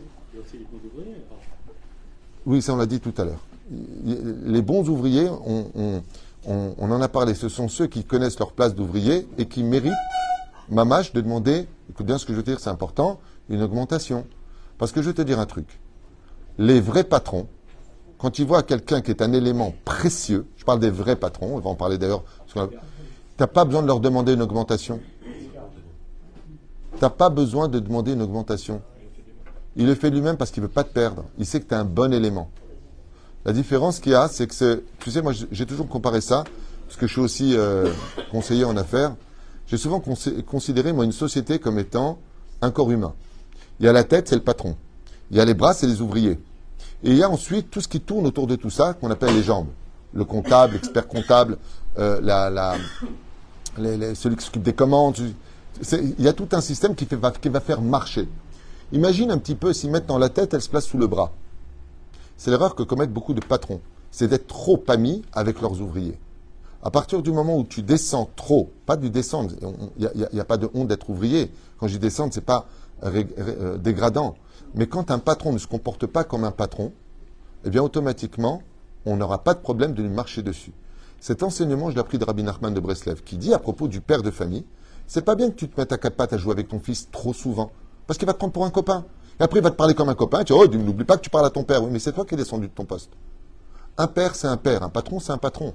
Oui, 2.47 2.61
ça, 2.61 2.75
on 2.75 2.77
l'a 2.77 2.87
dit 2.87 3.01
tout 3.01 3.15
à 3.17 3.25
l'heure. 3.25 3.41
Les 4.45 4.61
bons 4.61 4.89
ouvriers, 4.89 5.29
on, 5.31 6.03
en 6.79 7.01
a 7.01 7.09
parlé, 7.09 7.35
ce 7.35 7.49
sont 7.49 7.69
ceux 7.69 7.87
qui 7.87 8.05
connaissent 8.05 8.39
leur 8.39 8.53
place 8.53 8.75
d'ouvrier 8.75 9.27
et 9.39 9.47
qui 9.47 9.63
méritent, 9.63 9.93
mamache, 10.69 11.13
de 11.15 11.23
demander, 11.23 11.67
écoute 11.91 12.05
bien 12.05 12.19
ce 12.19 12.27
que 12.27 12.33
je 12.33 12.39
veux 12.39 12.43
dire, 12.43 12.61
c'est 12.61 12.71
important, 12.71 13.19
une 13.49 13.63
augmentation. 13.63 14.27
Parce 14.77 14.93
que 14.93 15.01
je 15.01 15.09
vais 15.09 15.15
te 15.15 15.23
dire 15.23 15.41
un 15.41 15.47
truc. 15.47 15.81
Les 16.59 16.81
vrais 16.81 17.05
patrons, 17.05 17.47
quand 18.19 18.39
ils 18.39 18.47
voient 18.47 18.63
quelqu'un 18.63 19.01
qui 19.01 19.11
est 19.11 19.23
un 19.23 19.33
élément 19.33 19.75
précieux, 19.85 20.47
je 20.57 20.65
parle 20.65 20.81
des 20.81 20.91
vrais 20.91 21.17
patrons, 21.17 21.57
on 21.57 21.61
va 21.61 21.71
en 21.71 21.75
parler 21.75 21.97
d'ailleurs, 21.97 22.25
tu 22.47 22.59
n'as 23.39 23.47
pas 23.47 23.65
besoin 23.65 23.83
de 23.83 23.87
leur 23.87 24.01
demander 24.01 24.35
une 24.35 24.43
augmentation. 24.43 25.01
Tu 25.23 27.01
n'as 27.01 27.11
pas 27.11 27.31
besoin 27.31 27.69
de 27.69 27.79
demander 27.79 28.13
une 28.13 28.23
augmentation. 28.23 28.83
Il 29.76 29.87
le 29.87 29.95
fait 29.95 30.11
lui-même 30.11 30.37
parce 30.37 30.50
qu'il 30.50 30.62
ne 30.62 30.69
veut 30.69 30.73
pas 30.73 30.85
te 30.85 30.93
perdre. 30.93 31.25
Il 31.38 31.47
sait 31.47 31.61
que 31.61 31.66
tu 31.66 31.75
es 31.75 31.76
un 31.76 31.85
bon 31.85 32.12
élément. 32.12 32.50
La 33.45 33.52
différence 33.52 33.99
qu'il 33.99 34.12
y 34.12 34.14
a, 34.14 34.28
c'est 34.28 34.47
que, 34.47 34.83
tu 35.00 35.11
sais, 35.11 35.21
moi 35.21 35.33
j'ai 35.50 35.66
toujours 35.66 35.88
comparé 35.88 36.21
ça, 36.21 36.45
parce 36.87 36.97
que 36.97 37.07
je 37.07 37.12
suis 37.12 37.21
aussi 37.21 37.57
euh, 37.57 37.93
conseiller 38.31 38.64
en 38.64 38.76
affaires. 38.76 39.14
J'ai 39.66 39.76
souvent 39.76 40.00
considéré, 40.47 40.93
moi, 40.93 41.04
une 41.04 41.12
société 41.12 41.59
comme 41.59 41.78
étant 41.78 42.19
un 42.62 42.71
corps 42.71 42.90
humain. 42.90 43.14
Il 43.81 43.87
y 43.87 43.88
a 43.88 43.93
la 43.93 44.04
tête, 44.04 44.28
c'est 44.28 44.35
le 44.35 44.43
patron. 44.43 44.76
Il 45.31 45.37
y 45.37 45.40
a 45.40 45.45
les 45.45 45.54
bras, 45.54 45.75
c'est 45.75 45.87
les 45.87 46.00
ouvriers. 46.00 46.38
Et 47.02 47.11
il 47.11 47.16
y 47.16 47.23
a 47.23 47.31
ensuite 47.31 47.71
tout 47.71 47.81
ce 47.81 47.88
qui 47.88 48.00
tourne 48.00 48.26
autour 48.26 48.47
de 48.47 48.57
tout 48.57 48.71
ça, 48.71 48.95
qu'on 48.95 49.11
appelle 49.11 49.35
les 49.35 49.43
jambes. 49.43 49.69
Le 50.12 50.25
comptable, 50.25 50.75
l'expert 50.75 51.09
comptable, 51.09 51.59
euh, 51.99 52.21
celui 54.14 54.37
qui 54.37 54.45
s'occupe 54.45 54.62
des 54.62 54.75
commandes. 54.75 55.16
Il 55.93 56.25
y 56.25 56.28
a 56.28 56.33
tout 56.33 56.49
un 56.52 56.61
système 56.61 56.95
qui 56.95 57.07
va 57.07 57.61
faire 57.61 57.83
marcher. 57.83 58.28
Imagine 58.95 59.33
un 59.33 59.39
petit 59.39 59.57
peu 59.57 59.73
s'ils 59.73 59.91
mettent 59.91 60.07
dans 60.07 60.19
la 60.19 60.29
tête, 60.29 60.55
elle 60.55 60.63
se 60.63 60.69
place 60.69 60.87
sous 60.87 60.99
le 60.99 61.09
bras. 61.09 61.33
C'est 62.37 62.53
l'erreur 62.53 62.77
que 62.77 62.85
commettent 62.85 63.13
beaucoup 63.13 63.35
de 63.35 63.41
patrons. 63.41 63.81
C'est 64.13 64.29
d'être 64.29 64.47
trop 64.47 64.81
amis 64.87 65.23
avec 65.33 65.61
leurs 65.61 65.81
ouvriers. 65.81 66.17
À 66.81 66.93
partir 66.93 67.21
du 67.21 67.33
moment 67.33 67.59
où 67.59 67.65
tu 67.65 67.83
descends 67.83 68.31
trop, 68.37 68.71
pas 68.87 68.97
du 68.97 69.11
descendre, 69.11 69.51
il 69.99 70.09
n'y 70.33 70.39
a, 70.39 70.45
pas 70.45 70.59
de 70.59 70.71
honte 70.75 70.87
d'être 70.87 71.11
ouvrier. 71.11 71.51
Quand 71.81 71.89
je 71.89 71.95
dis 71.95 71.99
descendre, 71.99 72.33
c'est 72.33 72.41
pas 72.41 72.69
euh, 73.03 73.79
dégradant. 73.79 74.37
Mais 74.77 74.87
quand 74.87 75.11
un 75.11 75.19
patron 75.19 75.53
ne 75.53 75.59
se 75.59 75.67
comporte 75.67 76.07
pas 76.07 76.23
comme 76.23 76.45
un 76.45 76.53
patron, 76.53 76.93
eh 77.65 77.71
bien 77.71 77.83
automatiquement, 77.83 78.63
on 79.07 79.17
n'aura 79.17 79.43
pas 79.43 79.55
de 79.55 79.61
problème 79.61 79.95
de 79.95 80.03
lui 80.03 80.09
marcher 80.09 80.43
dessus. 80.43 80.73
Cet 81.19 81.43
enseignement, 81.43 81.91
je 81.91 81.97
l'ai 81.97 82.01
appris 82.01 82.19
de 82.19 82.25
Rabbi 82.25 82.45
Nachman 82.45 82.73
de 82.73 82.79
Breslev, 82.79 83.25
qui 83.25 83.39
dit 83.39 83.55
à 83.55 83.59
propos 83.59 83.89
du 83.89 84.01
père 84.01 84.23
de 84.23 84.31
famille, 84.31 84.65
c'est 85.09 85.25
pas 85.25 85.35
bien 85.35 85.51
que 85.51 85.57
tu 85.57 85.69
te 85.69 85.81
mettes 85.81 85.91
à 85.91 85.99
quatre 85.99 86.15
pattes 86.15 86.33
à 86.33 86.39
jouer 86.39 86.53
avec 86.53 86.69
ton 86.69 86.79
fils 86.79 87.09
trop 87.11 87.33
souvent, 87.33 87.73
parce 88.06 88.18
qu'il 88.18 88.26
va 88.26 88.32
te 88.32 88.38
prendre 88.38 88.52
pour 88.52 88.64
un 88.64 88.70
copain. 88.70 89.04
Et 89.40 89.42
après, 89.42 89.58
il 89.58 89.62
va 89.62 89.70
te 89.70 89.76
parler 89.76 89.94
comme 89.94 90.08
un 90.08 90.14
copain. 90.14 90.44
Tu 90.44 90.52
dis, 90.52 90.58
oh, 90.58 90.66
n'oublie 90.66 91.04
pas 91.04 91.16
que 91.16 91.23
tu 91.23 91.30
parles 91.30 91.46
à 91.46 91.50
ton 91.50 91.64
père. 91.64 91.82
Oui, 91.82 91.90
mais 91.92 91.99
c'est 91.99 92.12
toi 92.12 92.25
qui 92.25 92.34
es 92.34 92.37
descendu 92.37 92.68
de 92.68 92.73
ton 92.73 92.84
poste. 92.84 93.11
Un 93.99 94.06
père, 94.06 94.34
c'est 94.34 94.46
un 94.46 94.56
père. 94.56 94.82
Un 94.82 94.88
patron, 94.88 95.20
c'est 95.20 95.32
un 95.32 95.38
patron. 95.38 95.75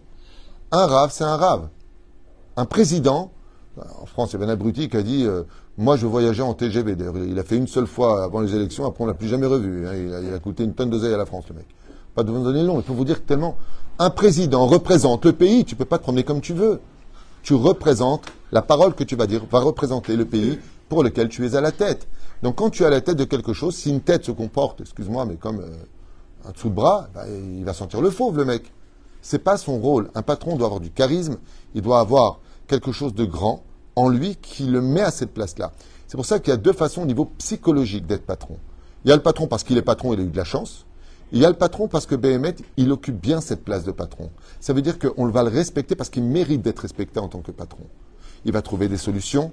Un 0.71 0.86
rave, 0.86 1.12
c'est 1.12 1.24
un 1.24 1.36
rave. 1.36 1.67
Un 2.55 2.65
président, 2.65 3.31
en 4.01 4.05
France, 4.05 4.31
il 4.31 4.33
y 4.33 4.36
avait 4.38 4.45
un 4.45 4.53
abruti 4.53 4.89
qui 4.89 4.98
a 4.98 5.03
dit 5.03 5.25
euh, 5.25 5.43
Moi, 5.77 5.98
je 5.98 6.05
voyageais 6.05 6.41
en 6.41 6.53
TGV. 6.53 6.95
D'ailleurs, 6.95 7.17
il 7.17 7.38
a 7.39 7.43
fait 7.43 7.57
une 7.57 7.67
seule 7.67 7.88
fois 7.88 8.24
avant 8.24 8.41
les 8.41 8.55
élections, 8.55 8.86
après, 8.86 9.03
on 9.03 9.07
ne 9.07 9.12
l'a 9.12 9.17
plus 9.17 9.27
jamais 9.27 9.48
revu. 9.48 9.88
Hein. 9.88 9.93
Il, 9.95 10.33
a, 10.33 10.39
coûté 10.39 10.63
une 10.63 10.74
tonne 10.74 10.89
d'oseille 10.89 11.13
à 11.13 11.17
la 11.17 11.25
France, 11.25 11.45
le 11.50 11.55
mec. 11.55 11.65
Pas 12.15 12.24
de 12.24 12.31
vous 12.31 12.43
donner 12.43 12.62
le 12.62 12.67
nom. 12.67 12.79
Il 12.79 12.83
faut 12.83 12.93
vous 12.93 13.05
dire 13.05 13.24
tellement. 13.25 13.55
Un 13.98 14.09
président 14.09 14.65
représente 14.65 15.25
le 15.25 15.33
pays. 15.33 15.65
Tu 15.65 15.75
ne 15.75 15.77
peux 15.77 15.86
pas 15.86 15.98
te 15.98 16.03
promener 16.03 16.24
comme 16.24 16.41
tu 16.41 16.53
veux. 16.53 16.79
Tu 17.43 17.53
représentes 17.53 18.25
la 18.51 18.61
parole 18.61 18.94
que 18.94 19.03
tu 19.03 19.15
vas 19.15 19.27
dire, 19.27 19.44
va 19.50 19.59
représenter 19.59 20.15
le 20.15 20.25
pays 20.25 20.59
pour 20.89 21.03
lequel 21.03 21.29
tu 21.29 21.46
es 21.46 21.55
à 21.55 21.61
la 21.61 21.72
tête. 21.72 22.07
Donc 22.42 22.56
quand 22.56 22.70
tu 22.70 22.86
à 22.86 22.90
la 22.90 23.02
tête 23.02 23.18
de 23.18 23.25
quelque 23.25 23.54
chose, 23.54 23.75
si 23.75 23.90
une 23.90 24.02
tête 24.02 24.25
se 24.25 24.32
comporte, 24.32 24.82
excuse-moi, 24.82 25.25
mais 25.25 25.36
comme 25.36 25.60
euh, 25.60 25.75
un 26.46 26.52
dessous 26.52 26.70
de 26.70 26.75
bras, 26.75 27.10
bah, 27.14 27.25
il 27.28 27.66
va 27.66 27.74
sentir 27.74 28.02
le 28.02 28.10
fauve, 28.10 28.38
le 28.38 28.46
mec. 28.46 28.72
C'est 29.22 29.40
pas 29.40 29.58
son 29.58 29.80
rôle. 29.80 30.10
Un 30.16 30.22
patron 30.22 30.56
doit 30.56 30.68
avoir 30.68 30.80
du 30.80 30.92
charisme, 30.92 31.38
il 31.75 31.82
doit 31.82 32.00
avoir 32.00 32.40
quelque 32.68 32.92
chose 32.92 33.14
de 33.14 33.25
grand 33.25 33.64
en 33.96 34.08
lui 34.08 34.38
qui 34.38 34.64
le 34.66 34.82
met 34.82 35.02
à 35.02 35.12
cette 35.12 35.34
place-là. 35.34 35.74
C'est 36.08 36.16
pour 36.16 36.25
ça 36.25 36.40
qu'il 36.40 36.52
y 36.52 36.54
a 36.54 36.58
deux 36.58 36.74
façons 36.74 37.02
au 37.02 37.06
niveau 37.06 37.25
psychologique 37.38 38.08
d'être 38.08 38.25
patron. 38.25 38.58
Il 39.04 39.10
y 39.10 39.12
a 39.12 39.16
le 39.16 39.22
patron 39.22 39.48
parce 39.48 39.64
qu'il 39.64 39.78
est 39.78 39.82
patron, 39.82 40.14
il 40.14 40.20
a 40.20 40.24
eu 40.24 40.30
de 40.30 40.38
la 40.38 40.46
chance. 40.46 40.86
Il 41.32 41.40
y 41.40 41.46
a 41.46 41.50
le 41.50 41.56
patron 41.56 41.88
parce 41.88 42.06
que 42.06 42.16
BMet, 42.16 42.56
il 42.78 42.92
occupe 42.92 43.20
bien 43.20 43.42
cette 43.42 43.64
place 43.64 43.84
de 43.84 43.92
patron. 43.92 44.32
Ça 44.60 44.74
veut 44.74 44.82
dire 44.82 44.98
qu'on 44.98 45.28
va 45.28 45.44
le 45.44 45.50
respecter 45.50 45.96
parce 45.96 46.10
qu'il 46.10 46.24
mérite 46.24 46.62
d'être 46.62 46.80
respecté 46.80 47.20
en 47.20 47.28
tant 47.28 47.42
que 47.42 47.52
patron. 47.52 47.84
Il 48.46 48.52
va 48.52 48.62
trouver 48.62 48.88
des 48.88 48.98
solutions, 48.98 49.52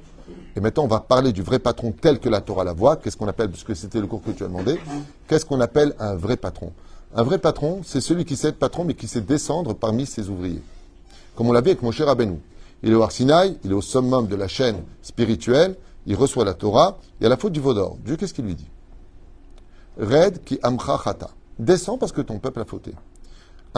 et 0.57 0.61
maintenant, 0.61 0.85
on 0.85 0.89
va 0.89 1.01
parler 1.01 1.33
du 1.33 1.43
vrai 1.43 1.59
patron 1.59 1.93
tel 1.93 2.19
que 2.19 2.29
la 2.29 2.41
Torah 2.41 2.65
la 2.65 2.73
voit. 2.73 2.97
Qu'est-ce 2.97 3.17
qu'on 3.17 3.29
appelle, 3.29 3.51
puisque 3.51 3.77
c'était 3.77 4.01
le 4.01 4.07
cours 4.07 4.23
que 4.23 4.31
tu 4.31 4.43
as 4.43 4.49
demandé, 4.49 4.79
qu'est-ce 5.29 5.45
qu'on 5.45 5.61
appelle 5.61 5.95
un 5.99 6.15
vrai 6.15 6.37
patron? 6.37 6.73
Un 7.15 7.23
vrai 7.23 7.39
patron, 7.39 7.83
c'est 7.85 8.01
celui 8.01 8.25
qui 8.25 8.37
sait 8.37 8.49
être 8.49 8.59
patron, 8.59 8.85
mais 8.85 8.95
qui 8.95 9.07
sait 9.07 9.21
descendre 9.21 9.75
parmi 9.75 10.07
ses 10.07 10.29
ouvriers. 10.29 10.63
Comme 11.35 11.49
on 11.49 11.53
l'a 11.53 11.61
vu 11.61 11.71
avec 11.71 11.83
Moshe 11.83 12.01
Rabbeinu. 12.01 12.39
Il 12.83 12.93
est 12.93 12.95
au 12.95 13.03
Arsinaï, 13.03 13.59
il 13.65 13.71
est 13.71 13.75
au 13.75 13.83
summum 13.83 14.27
de 14.27 14.37
la 14.37 14.49
chaîne 14.49 14.83
spirituelle, 15.03 15.77
il 16.07 16.15
reçoit 16.15 16.45
la 16.45 16.55
Torah, 16.55 16.99
il 17.21 17.27
a 17.27 17.29
la 17.29 17.37
faute 17.37 17.53
du 17.53 17.61
Vaudor. 17.61 17.97
Dieu, 18.05 18.17
qu'est-ce 18.17 18.35
qu'il 18.35 18.45
lui 18.45 18.55
dit? 18.55 18.69
Red 19.99 20.45
qui 20.45 20.59
amcha 20.63 20.99
chata. 21.03 21.31
Descends 21.59 21.99
parce 21.99 22.13
que 22.13 22.21
ton 22.21 22.39
peuple 22.39 22.61
a 22.61 22.65
fauté. 22.65 22.93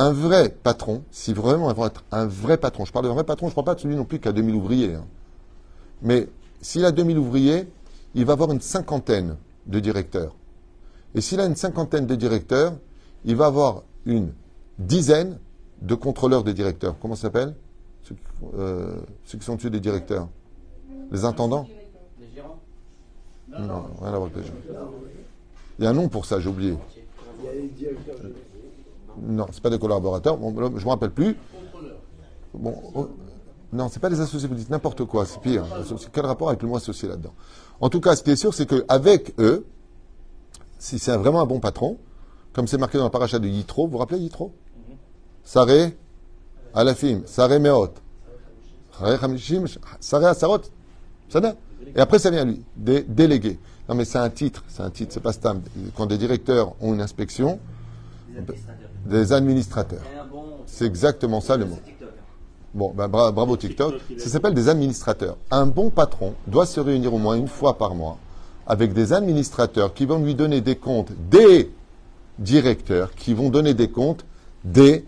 Un 0.00 0.12
vrai 0.12 0.50
patron, 0.50 1.02
si 1.10 1.32
vraiment 1.32 1.72
il 1.72 1.76
va 1.76 1.86
être 1.86 2.04
un 2.12 2.24
vrai 2.24 2.56
patron, 2.56 2.84
je 2.84 2.92
parle 2.92 3.06
de 3.06 3.10
vrai 3.10 3.24
patron, 3.24 3.48
je 3.48 3.50
ne 3.50 3.54
parle 3.56 3.64
pas 3.64 3.74
de 3.74 3.80
celui 3.80 3.96
non 3.96 4.04
plus 4.04 4.20
qui 4.20 4.28
a 4.28 4.32
2000 4.32 4.54
ouvriers, 4.54 4.94
hein. 4.94 5.04
mais 6.02 6.28
s'il 6.60 6.84
a 6.84 6.92
2000 6.92 7.18
ouvriers, 7.18 7.66
il 8.14 8.24
va 8.24 8.34
avoir 8.34 8.52
une 8.52 8.60
cinquantaine 8.60 9.36
de 9.66 9.80
directeurs. 9.80 10.36
Et 11.16 11.20
s'il 11.20 11.40
a 11.40 11.46
une 11.46 11.56
cinquantaine 11.56 12.06
de 12.06 12.14
directeurs, 12.14 12.74
il 13.24 13.34
va 13.34 13.46
avoir 13.46 13.82
une 14.06 14.30
dizaine 14.78 15.40
de 15.82 15.96
contrôleurs 15.96 16.44
de 16.44 16.52
directeurs. 16.52 16.94
Comment 17.02 17.16
ça 17.16 17.22
s'appelle? 17.22 17.56
Ceux, 18.04 18.14
euh, 18.56 19.00
ceux, 19.24 19.38
qui 19.38 19.44
sont 19.44 19.56
dessus 19.56 19.68
des 19.68 19.80
directeurs 19.80 20.28
Les 21.10 21.24
intendants? 21.24 21.66
Les 22.20 22.28
gérants? 22.36 22.60
Non, 23.48 23.86
rien 24.00 24.12
à 24.14 24.18
voir 24.18 24.30
avec 24.32 24.36
les 24.36 24.44
gérants. 24.44 24.92
Il 25.80 25.84
y 25.84 25.88
a 25.88 25.90
un 25.90 25.94
nom 25.94 26.08
pour 26.08 26.24
ça, 26.24 26.38
j'ai 26.38 26.48
oublié. 26.48 26.76
Il 27.40 27.44
y 27.44 27.48
a 27.48 27.52
les 27.52 27.66
directeurs 27.66 28.14
Non, 29.22 29.46
ce 29.50 29.60
pas 29.60 29.70
des 29.70 29.78
collaborateurs. 29.78 30.36
Bon, 30.36 30.54
je 30.56 30.62
ne 30.62 30.84
me 30.84 30.88
rappelle 30.88 31.10
plus. 31.10 31.36
Bon, 32.54 32.74
oh, 32.94 33.08
non, 33.72 33.88
c'est 33.88 34.00
pas 34.00 34.08
les 34.08 34.20
associés, 34.20 34.48
vous 34.48 34.54
dites 34.54 34.70
n'importe 34.70 35.04
quoi, 35.04 35.26
c'est 35.26 35.40
pire. 35.40 35.64
Quel 36.12 36.24
rapport 36.24 36.48
avec 36.48 36.62
le 36.62 36.68
mot 36.68 36.76
associé 36.76 37.08
là-dedans? 37.08 37.34
En 37.80 37.90
tout 37.90 38.00
cas, 38.00 38.16
ce 38.16 38.22
qui 38.22 38.30
est 38.30 38.36
sûr, 38.36 38.54
c'est 38.54 38.66
qu'avec 38.66 39.34
eux, 39.38 39.66
si 40.78 40.98
c'est 40.98 41.16
vraiment 41.16 41.42
un 41.42 41.46
bon 41.46 41.60
patron, 41.60 41.98
comme 42.54 42.66
c'est 42.66 42.78
marqué 42.78 42.98
dans 42.98 43.04
la 43.04 43.10
paracha 43.10 43.38
de 43.38 43.46
Yitro, 43.46 43.86
vous 43.86 43.92
vous 43.92 43.98
rappelez 43.98 44.18
Yitro? 44.18 44.52
Saré 45.44 45.96
Alafim, 46.74 47.22
Saré 47.26 47.58
Meot, 47.58 47.92
Saré 50.00 50.26
Asarot, 50.26 50.60
Et 51.94 52.00
après, 52.00 52.18
ça 52.18 52.30
vient 52.30 52.42
à 52.42 52.44
lui, 52.44 52.64
des 52.76 53.02
délégués. 53.02 53.58
Non, 53.88 53.94
mais 53.94 54.04
c'est 54.04 54.18
un 54.18 54.30
titre, 54.30 54.64
c'est 54.68 54.82
un 54.82 54.90
titre, 54.90 55.12
c'est 55.12 55.22
pas 55.22 55.32
stable. 55.32 55.62
Quand 55.96 56.06
des 56.06 56.18
directeurs 56.18 56.74
ont 56.80 56.94
une 56.94 57.00
inspection, 57.00 57.58
des 59.06 59.32
administrateurs. 59.32 60.02
C'est 60.66 60.84
exactement 60.84 61.40
ça 61.40 61.56
le 61.56 61.66
mot. 61.66 61.78
Bon, 62.74 62.92
ben, 62.94 63.08
bravo 63.08 63.56
TikTok. 63.56 63.94
Ça 64.18 64.28
s'appelle 64.28 64.54
des 64.54 64.68
administrateurs. 64.68 65.36
Un 65.50 65.66
bon 65.66 65.90
patron 65.90 66.34
doit 66.46 66.66
se 66.66 66.80
réunir 66.80 67.14
au 67.14 67.18
moins 67.18 67.34
une 67.34 67.48
fois 67.48 67.78
par 67.78 67.94
mois 67.94 68.18
avec 68.66 68.92
des 68.92 69.14
administrateurs 69.14 69.94
qui 69.94 70.04
vont 70.04 70.22
lui 70.22 70.34
donner 70.34 70.60
des 70.60 70.76
comptes 70.76 71.12
des 71.30 71.70
directeurs, 72.38 73.14
qui 73.14 73.32
vont 73.32 73.48
donner 73.48 73.72
des 73.72 73.88
comptes 73.88 74.26
des 74.62 75.04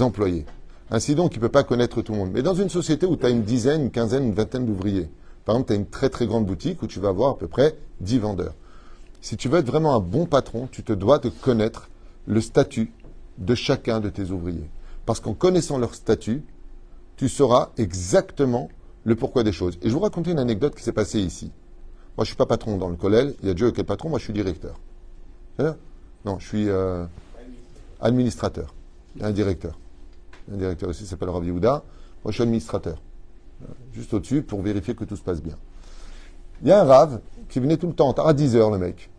employés. 0.00 0.46
Ainsi 0.90 1.14
donc, 1.14 1.34
il 1.34 1.38
ne 1.38 1.42
peut 1.42 1.50
pas 1.50 1.64
connaître 1.64 2.00
tout 2.00 2.12
le 2.12 2.18
monde. 2.18 2.30
Mais 2.32 2.42
dans 2.42 2.54
une 2.54 2.70
société 2.70 3.06
où 3.06 3.16
tu 3.16 3.26
as 3.26 3.28
une 3.28 3.42
dizaine, 3.42 3.82
une 3.82 3.90
quinzaine, 3.90 4.24
une 4.24 4.34
vingtaine 4.34 4.64
d'ouvriers, 4.64 5.08
par 5.44 5.54
exemple, 5.54 5.68
tu 5.68 5.72
as 5.74 5.76
une 5.76 5.86
très 5.86 6.08
très 6.08 6.26
grande 6.26 6.46
boutique 6.46 6.82
où 6.82 6.86
tu 6.86 6.98
vas 6.98 7.08
avoir 7.08 7.32
à 7.32 7.38
peu 7.38 7.46
près 7.46 7.76
10 8.00 8.18
vendeurs. 8.18 8.54
Si 9.20 9.36
tu 9.36 9.48
veux 9.48 9.58
être 9.58 9.66
vraiment 9.66 9.94
un 9.94 10.00
bon 10.00 10.26
patron, 10.26 10.68
tu 10.70 10.82
te 10.82 10.92
dois 10.92 11.18
de 11.18 11.28
connaître 11.28 11.88
le 12.26 12.40
statut 12.40 12.92
de 13.38 13.54
chacun 13.54 14.00
de 14.00 14.08
tes 14.08 14.30
ouvriers. 14.30 14.68
Parce 15.04 15.20
qu'en 15.20 15.34
connaissant 15.34 15.78
leur 15.78 15.94
statut, 15.94 16.42
tu 17.16 17.28
sauras 17.28 17.70
exactement 17.78 18.68
le 19.04 19.14
pourquoi 19.14 19.44
des 19.44 19.52
choses. 19.52 19.78
Et 19.82 19.88
je 19.88 19.94
vous 19.94 20.00
raconter 20.00 20.32
une 20.32 20.38
anecdote 20.38 20.74
qui 20.74 20.82
s'est 20.82 20.92
passée 20.92 21.20
ici. 21.20 21.52
Moi, 22.16 22.24
je 22.24 22.30
ne 22.30 22.32
suis 22.32 22.36
pas 22.36 22.46
patron 22.46 22.76
dans 22.76 22.88
le 22.88 22.96
collège. 22.96 23.34
Il 23.42 23.48
y 23.48 23.50
a 23.50 23.54
Dieu 23.54 23.70
qui 23.70 23.80
est 23.80 23.84
patron. 23.84 24.08
Moi, 24.08 24.18
je 24.18 24.24
suis 24.24 24.32
directeur. 24.32 24.78
Non, 26.24 26.38
je 26.38 26.46
suis 26.46 26.68
euh, 26.68 27.04
administrateur. 28.00 28.74
Il 29.14 29.22
y 29.22 29.24
a 29.24 29.28
un 29.28 29.32
directeur. 29.32 29.78
Un 30.52 30.56
directeur 30.56 30.90
ici 30.90 31.06
s'appelle 31.06 31.28
Rav 31.28 31.44
Yehuda. 31.44 31.84
Moi, 32.24 32.32
je 32.32 32.32
suis 32.32 32.42
administrateur. 32.42 33.00
Juste 33.92 34.12
au-dessus 34.12 34.42
pour 34.42 34.60
vérifier 34.60 34.94
que 34.94 35.04
tout 35.04 35.16
se 35.16 35.22
passe 35.22 35.40
bien. 35.40 35.56
Il 36.62 36.68
y 36.68 36.72
a 36.72 36.80
un 36.80 36.84
Rav 36.84 37.20
qui 37.48 37.60
venait 37.60 37.76
tout 37.76 37.86
le 37.86 37.94
temps, 37.94 38.10
à 38.12 38.32
10 38.32 38.56
heures, 38.56 38.70
le 38.70 38.78
mec. 38.78 39.10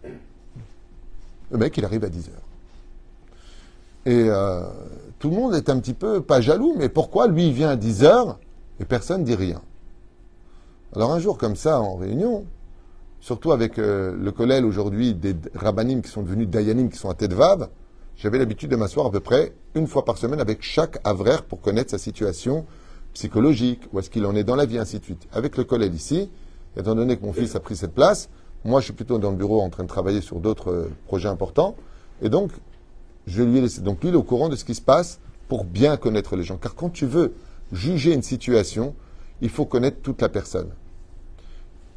Le 1.51 1.57
mec, 1.57 1.77
il 1.77 1.85
arrive 1.85 2.03
à 2.03 2.09
10 2.09 2.29
heures. 2.29 2.46
Et 4.07 4.29
euh, 4.29 4.61
tout 5.19 5.29
le 5.29 5.35
monde 5.35 5.53
est 5.53 5.69
un 5.69 5.77
petit 5.79 5.93
peu, 5.93 6.21
pas 6.21 6.39
jaloux, 6.39 6.73
mais 6.77 6.87
pourquoi 6.87 7.27
lui 7.27 7.47
il 7.47 7.53
vient 7.53 7.71
à 7.71 7.75
10 7.75 8.05
heures 8.05 8.39
et 8.79 8.85
personne 8.85 9.19
ne 9.19 9.25
dit 9.25 9.35
rien? 9.35 9.61
Alors 10.95 11.11
un 11.11 11.19
jour 11.19 11.37
comme 11.37 11.57
ça, 11.57 11.81
en 11.81 11.97
réunion, 11.97 12.45
surtout 13.19 13.51
avec 13.51 13.77
euh, 13.77 14.15
le 14.17 14.31
collège 14.31 14.63
aujourd'hui 14.63 15.13
des 15.13 15.35
rabbinim 15.53 16.01
qui 16.01 16.09
sont 16.09 16.21
devenus 16.21 16.47
dayanim, 16.47 16.89
qui 16.89 16.97
sont 16.97 17.09
à 17.09 17.15
tête 17.15 17.33
vave, 17.33 17.67
j'avais 18.15 18.37
l'habitude 18.37 18.71
de 18.71 18.77
m'asseoir 18.77 19.07
à 19.07 19.11
peu 19.11 19.19
près 19.19 19.51
une 19.75 19.87
fois 19.87 20.05
par 20.05 20.17
semaine 20.17 20.39
avec 20.39 20.61
chaque 20.61 21.01
avraire 21.03 21.43
pour 21.43 21.59
connaître 21.59 21.91
sa 21.91 21.97
situation 21.97 22.65
psychologique, 23.13 23.81
où 23.91 23.99
est-ce 23.99 24.09
qu'il 24.09 24.25
en 24.25 24.37
est 24.37 24.45
dans 24.45 24.55
la 24.55 24.65
vie, 24.65 24.77
ainsi 24.77 24.99
de 24.99 25.03
suite. 25.03 25.27
Avec 25.33 25.57
le 25.57 25.65
collègue 25.65 25.93
ici, 25.93 26.29
étant 26.77 26.95
donné 26.95 27.17
que 27.17 27.25
mon 27.25 27.33
fils 27.33 27.57
a 27.57 27.59
pris 27.59 27.75
cette 27.75 27.93
place, 27.93 28.29
moi 28.63 28.79
je 28.79 28.85
suis 28.85 28.93
plutôt 28.93 29.17
dans 29.17 29.31
le 29.31 29.35
bureau 29.37 29.59
en 29.59 29.69
train 29.69 29.83
de 29.83 29.89
travailler 29.89 30.21
sur 30.21 30.39
d'autres 30.39 30.71
euh, 30.71 30.91
projets 31.07 31.27
importants, 31.27 31.75
et 32.21 32.29
donc 32.29 32.51
je 33.27 33.43
lui 33.43 33.59
ai 33.59 33.61
laissé. 33.61 33.81
Donc 33.81 34.01
lui, 34.01 34.09
il 34.09 34.13
est 34.13 34.17
au 34.17 34.23
courant 34.23 34.49
de 34.49 34.55
ce 34.55 34.65
qui 34.65 34.73
se 34.73 34.81
passe 34.81 35.19
pour 35.47 35.65
bien 35.65 35.97
connaître 35.97 36.35
les 36.35 36.43
gens. 36.43 36.57
Car 36.57 36.73
quand 36.75 36.89
tu 36.89 37.05
veux 37.05 37.33
juger 37.71 38.13
une 38.13 38.23
situation, 38.23 38.95
il 39.41 39.49
faut 39.49 39.65
connaître 39.65 40.01
toute 40.01 40.21
la 40.21 40.29
personne. 40.29 40.69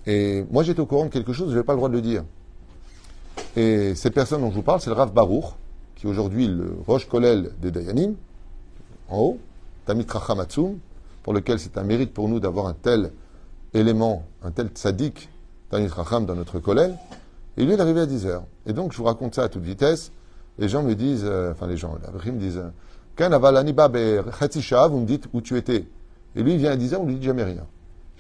Et 0.07 0.45
moi, 0.51 0.63
j'étais 0.63 0.81
au 0.81 0.87
courant 0.87 1.05
de 1.05 1.11
quelque 1.11 1.33
chose, 1.33 1.49
je 1.49 1.55
n'avais 1.55 1.65
pas 1.65 1.73
le 1.73 1.79
droit 1.79 1.89
de 1.89 1.95
le 1.95 2.03
dire. 2.03 2.25
Et 3.57 3.95
cette 3.95 4.15
personne 4.15 4.41
dont 4.41 4.51
je 4.51 4.57
vous 4.57 4.63
parle, 4.63 4.81
c'est 4.81 4.91
le 4.91 4.97
Rav 4.97 5.13
Baruch, 5.13 5.45
qui 5.97 6.07
est 6.07 6.11
aujourd'hui 6.11 6.47
le 6.47 6.77
Roche 6.87 7.09
Kolel 7.09 7.53
des 7.61 7.71
Dayanim, 7.71 8.15
en 9.09 9.19
haut, 9.19 9.39
Tamit 9.87 10.07
Rachamatsum, 10.09 10.79
pour 11.23 11.33
lequel 11.33 11.59
c'est 11.59 11.77
un 11.79 11.83
mérite 11.83 12.13
pour 12.13 12.29
nous 12.29 12.41
d'avoir 12.41 12.67
un 12.67 12.75
tel 12.75 13.13
élément, 13.75 14.25
un 14.43 14.51
tel 14.51 14.69
tzaddik, 14.69 15.29
Tamit 15.71 15.89
Racham, 15.89 16.27
dans 16.27 16.35
notre 16.35 16.59
Kolel. 16.59 16.97
Et 17.57 17.65
lui, 17.65 17.75
il 17.75 17.79
est 17.79 17.81
arrivé 17.81 18.01
à 18.01 18.07
10 18.07 18.27
heures. 18.27 18.45
Et 18.67 18.73
donc, 18.73 18.93
je 18.93 18.99
vous 18.99 19.05
raconte 19.05 19.35
ça 19.35 19.45
à 19.45 19.49
toute 19.49 19.63
vitesse. 19.63 20.13
Les 20.61 20.69
gens 20.69 20.83
me 20.83 20.95
disent, 20.95 21.25
euh, 21.25 21.53
enfin 21.53 21.67
les 21.67 21.77
gens, 21.77 21.97
les 22.25 22.33
me 22.33 22.39
disent, 22.39 22.63
vous 23.17 25.01
me 25.01 25.07
dites 25.07 25.27
où 25.33 25.41
tu 25.41 25.57
étais. 25.57 25.87
Et 26.37 26.43
lui, 26.43 26.53
il 26.53 26.59
vient 26.59 26.73
à 26.73 26.77
10 26.77 26.95
heures, 26.95 27.01
on 27.01 27.07
lui 27.07 27.17
dit 27.17 27.27
jamais 27.27 27.45
rien. 27.45 27.67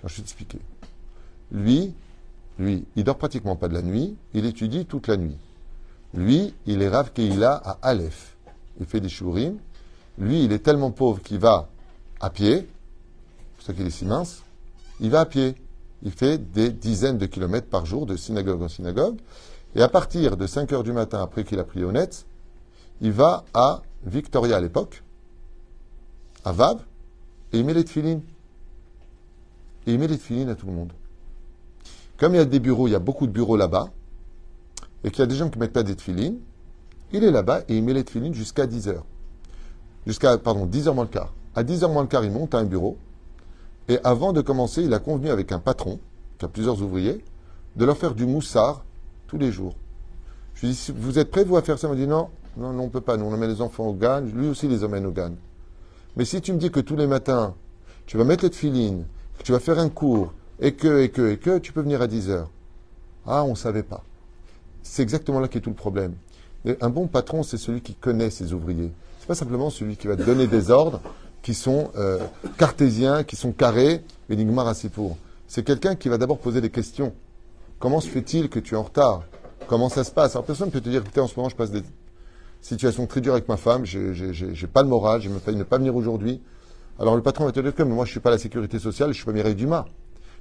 Je 0.03 0.09
vais 0.09 0.15
t'expliquer. 0.15 0.59
Lui, 1.53 1.95
lui, 2.59 2.85
il 2.97 3.05
dort 3.05 3.19
pratiquement 3.19 3.57
pas 3.57 3.69
de 3.69 3.75
la 3.75 3.83
nuit, 3.83 4.17
il 4.35 4.47
étudie 4.47 4.87
toute 4.87 5.07
la 5.07 5.17
nuit. 5.17 5.37
Lui, 6.15 6.55
il 6.67 6.83
est 6.83 6.89
Rav 6.89 7.13
Keila 7.13 7.55
à 7.55 7.79
Aleph. 7.83 8.37
Il 8.81 8.87
fait 8.87 9.01
des 9.01 9.09
shurim. 9.09 9.59
Lui, 10.19 10.45
il 10.45 10.53
est 10.53 10.61
tellement 10.61 10.91
pauvre 10.91 11.21
qu'il 11.23 11.39
va 11.39 11.69
à 12.21 12.31
pied, 12.31 12.67
pour 13.57 13.67
ça 13.67 13.73
qu'il 13.75 13.87
est 13.87 13.91
si 13.91 14.07
mince, 14.07 14.43
il 15.01 15.11
va 15.11 15.21
à 15.21 15.27
pied. 15.27 15.55
Il 16.03 16.13
fait 16.13 16.39
des 16.39 16.71
dizaines 16.71 17.19
de 17.19 17.27
kilomètres 17.27 17.69
par 17.69 17.85
jour 17.85 18.07
de 18.07 18.17
synagogue 18.17 18.63
en 18.63 18.69
synagogue. 18.69 19.19
Et 19.75 19.83
à 19.83 19.89
partir 19.89 20.39
de 20.39 20.47
5 20.47 20.73
heures 20.73 20.83
du 20.83 20.93
matin, 20.93 21.23
après 21.23 21.45
qu'il 21.45 21.59
a 21.59 21.65
pris 21.65 21.85
honnête, 21.85 22.25
il 23.01 23.13
va 23.13 23.45
à 23.55 23.83
Victoria 24.05 24.57
à 24.57 24.61
l'époque, 24.61 25.03
à 26.45 26.53
Vab, 26.53 26.81
et 27.53 27.59
il 27.59 27.65
met 27.65 27.75
les 27.75 27.85
tefilines. 27.85 28.23
Et 29.87 29.93
il 29.93 29.99
met 29.99 30.07
les 30.07 30.19
tefilines 30.19 30.49
à 30.49 30.55
tout 30.55 30.67
le 30.67 30.73
monde. 30.73 30.93
Comme 32.19 32.35
il 32.35 32.39
y 32.39 32.41
a 32.41 32.45
des 32.45 32.61
bureaux, 32.61 32.87
il 32.87 32.91
y 32.91 32.95
a 32.95 33.01
beaucoup 33.01 33.27
de 33.27 33.33
bureaux 33.33 33.57
là-bas, 33.57 33.89
et 35.05 35.11
qu'il 35.11 35.21
y 35.21 35.23
a 35.23 35.27
des 35.27 35.37
gens 35.37 35.49
qui 35.49 35.59
ne 35.59 35.65
mettent 35.65 35.73
pas 35.73 35.83
des 35.83 35.97
tefilines, 35.97 36.39
il 37.13 37.25
est 37.25 37.31
là-bas 37.31 37.63
et 37.69 37.77
il 37.77 37.83
met 37.83 37.95
les 37.95 38.05
tefilines 38.05 38.35
jusqu'à 38.35 38.67
10 38.67 38.89
heures. 38.89 39.05
Jusqu'à, 40.07 40.39
pardon, 40.39 40.67
10 40.67 40.89
heures 40.89 40.95
moins 40.95 41.05
le 41.05 41.11
quart. 41.11 41.33
À 41.55 41.65
10 41.65 41.85
heures 41.85 41.91
moins 41.91 42.03
le 42.03 42.09
quart, 42.09 42.25
il 42.25 42.31
monte 42.31 42.55
à 42.55 42.59
un 42.59 42.65
bureau, 42.65 42.99
et 43.89 43.99
avant 44.05 44.33
de 44.33 44.41
commencer, 44.41 44.83
il 44.83 44.95
a 44.95 44.99
convenu 44.99 45.31
avec 45.31 45.51
un 45.53 45.59
patron, 45.59 45.99
qui 46.39 46.45
a 46.45 46.49
plusieurs 46.49 46.81
ouvriers, 46.83 47.25
de 47.77 47.85
leur 47.85 47.97
faire 47.97 48.15
du 48.15 48.27
moussard 48.27 48.85
tous 49.27 49.39
les 49.39 49.51
jours. 49.51 49.75
Je 50.55 50.67
lui 50.67 50.75
dis, 50.75 50.93
vous 50.95 51.19
êtes 51.19 51.31
prêts, 51.31 51.45
vous, 51.45 51.57
à 51.57 51.63
faire 51.63 51.79
ça? 51.79 51.89
Il 51.89 51.91
m'a 51.91 51.97
dit, 51.97 52.07
non, 52.07 52.29
non, 52.57 52.73
non, 52.73 52.83
on 52.83 52.87
ne 52.87 52.91
peut 52.91 53.01
pas. 53.01 53.17
Nous, 53.17 53.25
on 53.25 53.33
emmène 53.33 53.51
les 53.51 53.61
enfants 53.61 53.87
au 53.87 53.95
GAN. 53.95 54.23
Lui 54.35 54.49
aussi 54.49 54.69
les 54.69 54.85
emmène 54.85 55.07
au 55.07 55.13
GAN. 55.13 55.33
Mais 56.17 56.25
si 56.25 56.41
tu 56.41 56.53
me 56.53 56.59
dis 56.59 56.71
que 56.71 56.81
tous 56.81 56.97
les 56.97 57.07
matins, 57.07 57.55
tu 58.07 58.17
vas 58.17 58.25
mettre 58.25 58.45
les 58.45 58.51
filines, 58.51 59.07
que 59.39 59.45
tu 59.45 59.53
vas 59.53 59.61
faire 59.61 59.79
un 59.79 59.89
cours, 59.89 60.33
et 60.61 60.73
que, 60.73 61.03
et 61.03 61.11
que, 61.11 61.33
et 61.33 61.37
que, 61.39 61.59
tu 61.59 61.73
peux 61.73 61.81
venir 61.81 62.03
à 62.03 62.07
10 62.07 62.31
heures. 62.31 62.51
Ah, 63.27 63.45
on 63.45 63.51
ne 63.51 63.55
savait 63.55 63.83
pas. 63.83 64.03
C'est 64.83 65.03
exactement 65.03 65.41
là 65.41 65.49
qu'est 65.49 65.61
tout 65.61 65.71
le 65.71 65.77
problème. 65.77 66.15
un 66.81 66.91
bon 66.91 67.07
patron, 67.07 67.43
c'est 67.43 67.57
celui 67.57 67.81
qui 67.81 67.95
connaît 67.95 68.31
ses 68.31 68.53
ouvriers. 68.53 68.93
C'est 69.21 69.29
pas 69.29 69.35
simplement 69.35 69.71
celui 69.71 69.97
qui 69.97 70.09
va 70.09 70.17
donner 70.17 70.47
des 70.47 70.71
ordres 70.71 71.01
qui 71.43 71.55
sont 71.55 71.91
euh, 71.97 72.19
cartésiens, 72.59 73.25
qui 73.25 73.37
sont 73.37 73.53
carrés, 73.53 74.03
et 74.29 74.47
pour. 74.93 75.17
C'est 75.49 75.65
quelqu'un 75.65 75.95
qui 75.95 76.09
va 76.09 76.19
d'abord 76.19 76.39
poser 76.39 76.61
des 76.61 76.71
questions. 76.71 77.13
Comment 77.79 78.01
se 78.01 78.09
fait-il 78.09 78.49
que 78.51 78.59
tu 78.59 78.75
es 78.75 78.77
en 78.77 78.83
retard? 78.83 79.23
Comment 79.67 79.89
ça 79.89 80.05
se 80.05 80.11
passe? 80.11 80.35
Alors 80.35 80.45
personne 80.45 80.67
ne 80.67 80.73
peut 80.73 80.81
te 80.81 80.89
dire, 80.89 81.01
écoutez, 81.01 81.21
en 81.21 81.27
ce 81.27 81.37
moment, 81.37 81.49
je 81.49 81.57
passe 81.57 81.71
des 81.71 81.83
situation 82.61 83.07
très 83.07 83.21
dure 83.21 83.33
avec 83.33 83.49
ma 83.49 83.57
femme, 83.57 83.85
je 83.85 84.45
n'ai 84.45 84.67
pas 84.67 84.83
le 84.83 84.89
moral, 84.89 85.21
j'ai 85.21 85.31
failli 85.31 85.57
ne 85.57 85.65
pas 85.65 85.79
venir 85.79 85.97
aujourd'hui. 85.97 86.41
Alors 86.99 87.17
le 87.17 87.23
patron 87.23 87.47
va 87.47 87.53
te 87.53 87.61
dire 87.61 87.75
que 87.75 87.83
moi 87.83 88.05
je 88.05 88.11
suis 88.11 88.21
pas 88.21 88.31
la 88.31 88.39
sécurité 88.39 88.79
sociale, 88.79 89.11
je 89.11 89.17
suis 89.17 89.25
pas 89.25 89.33
Mireille 89.33 89.55
Dumas. 89.55 89.87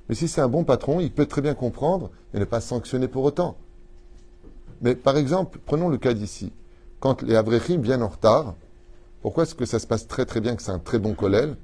Mais 0.09 0.15
si 0.15 0.27
c'est 0.27 0.41
un 0.41 0.47
bon 0.47 0.63
patron, 0.63 0.99
il 0.99 1.11
peut 1.11 1.25
très 1.25 1.41
bien 1.41 1.53
comprendre 1.53 2.09
et 2.33 2.39
ne 2.39 2.45
pas 2.45 2.61
sanctionner 2.61 3.07
pour 3.07 3.23
autant. 3.23 3.57
Mais 4.81 4.95
par 4.95 5.17
exemple, 5.17 5.59
prenons 5.65 5.87
le 5.87 5.97
cas 5.97 6.13
d'ici. 6.13 6.51
Quand 6.99 7.21
les 7.21 7.35
Avrechim 7.35 7.81
viennent 7.81 8.03
en 8.03 8.09
retard, 8.09 8.55
pourquoi 9.21 9.43
est-ce 9.43 9.55
que 9.55 9.65
ça 9.65 9.79
se 9.79 9.87
passe 9.87 10.07
très 10.07 10.25
très 10.25 10.41
bien, 10.41 10.55
que 10.55 10.61
c'est 10.61 10.71
un 10.71 10.79
très 10.79 10.99
bon 10.99 11.13
collèle 11.13 11.55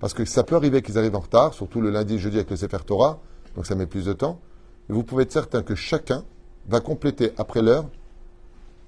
Parce 0.00 0.14
que 0.14 0.24
ça 0.24 0.44
peut 0.44 0.56
arriver 0.56 0.80
qu'ils 0.80 0.96
arrivent 0.96 1.16
en 1.16 1.20
retard, 1.20 1.54
surtout 1.54 1.80
le 1.80 1.90
lundi 1.90 2.14
et 2.14 2.18
jeudi 2.18 2.36
avec 2.36 2.50
le 2.50 2.56
Sefer 2.56 2.78
Torah, 2.86 3.20
donc 3.56 3.66
ça 3.66 3.74
met 3.74 3.86
plus 3.86 4.04
de 4.04 4.12
temps. 4.12 4.40
Et 4.88 4.92
vous 4.92 5.02
pouvez 5.02 5.24
être 5.24 5.32
certain 5.32 5.62
que 5.62 5.74
chacun 5.74 6.24
va 6.68 6.80
compléter 6.80 7.32
après 7.36 7.62
l'heure 7.62 7.86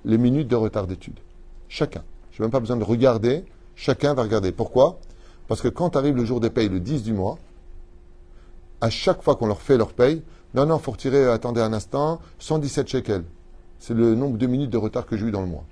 les 0.05 0.19
minutes 0.19 0.49
de 0.49 0.57
retard 0.57 0.87
d'étude. 0.87 1.19
Chacun. 1.69 2.03
Je 2.33 2.41
n'ai 2.41 2.47
même 2.47 2.51
pas 2.51 2.61
besoin 2.61 2.77
de 2.77 2.85
regarder. 2.85 3.45
Chacun 3.77 4.15
va 4.15 4.23
regarder. 4.23 4.53
Pourquoi? 4.53 4.99
Parce 5.49 5.61
que 5.61 5.69
quand 5.69 5.97
arrive 5.97 6.17
le 6.17 6.25
jour 6.25 6.41
des 6.41 6.51
payes, 6.51 6.69
le 6.69 6.81
10 6.81 7.03
du 7.03 7.13
mois, 7.13 7.39
à 8.81 8.91
chaque 8.91 9.23
fois 9.23 9.37
qu'on 9.37 9.47
leur 9.47 9.61
fait 9.61 9.77
leur 9.77 9.93
paye, 9.93 10.23
non, 10.55 10.67
non, 10.67 10.79
il 10.79 10.83
faut 10.83 10.93
retirer, 10.93 11.27
attendez 11.27 11.61
un 11.61 11.73
instant, 11.73 12.21
117 12.39 12.89
shekels. 12.89 13.25
C'est 13.79 13.95
le 13.95 14.15
nombre 14.15 14.37
de 14.37 14.47
minutes 14.47 14.71
de 14.71 14.79
retard 14.79 15.07
que 15.07 15.17
j'ai 15.17 15.27
eu 15.27 15.31
dans 15.31 15.41
le 15.41 15.47
mois. 15.47 15.65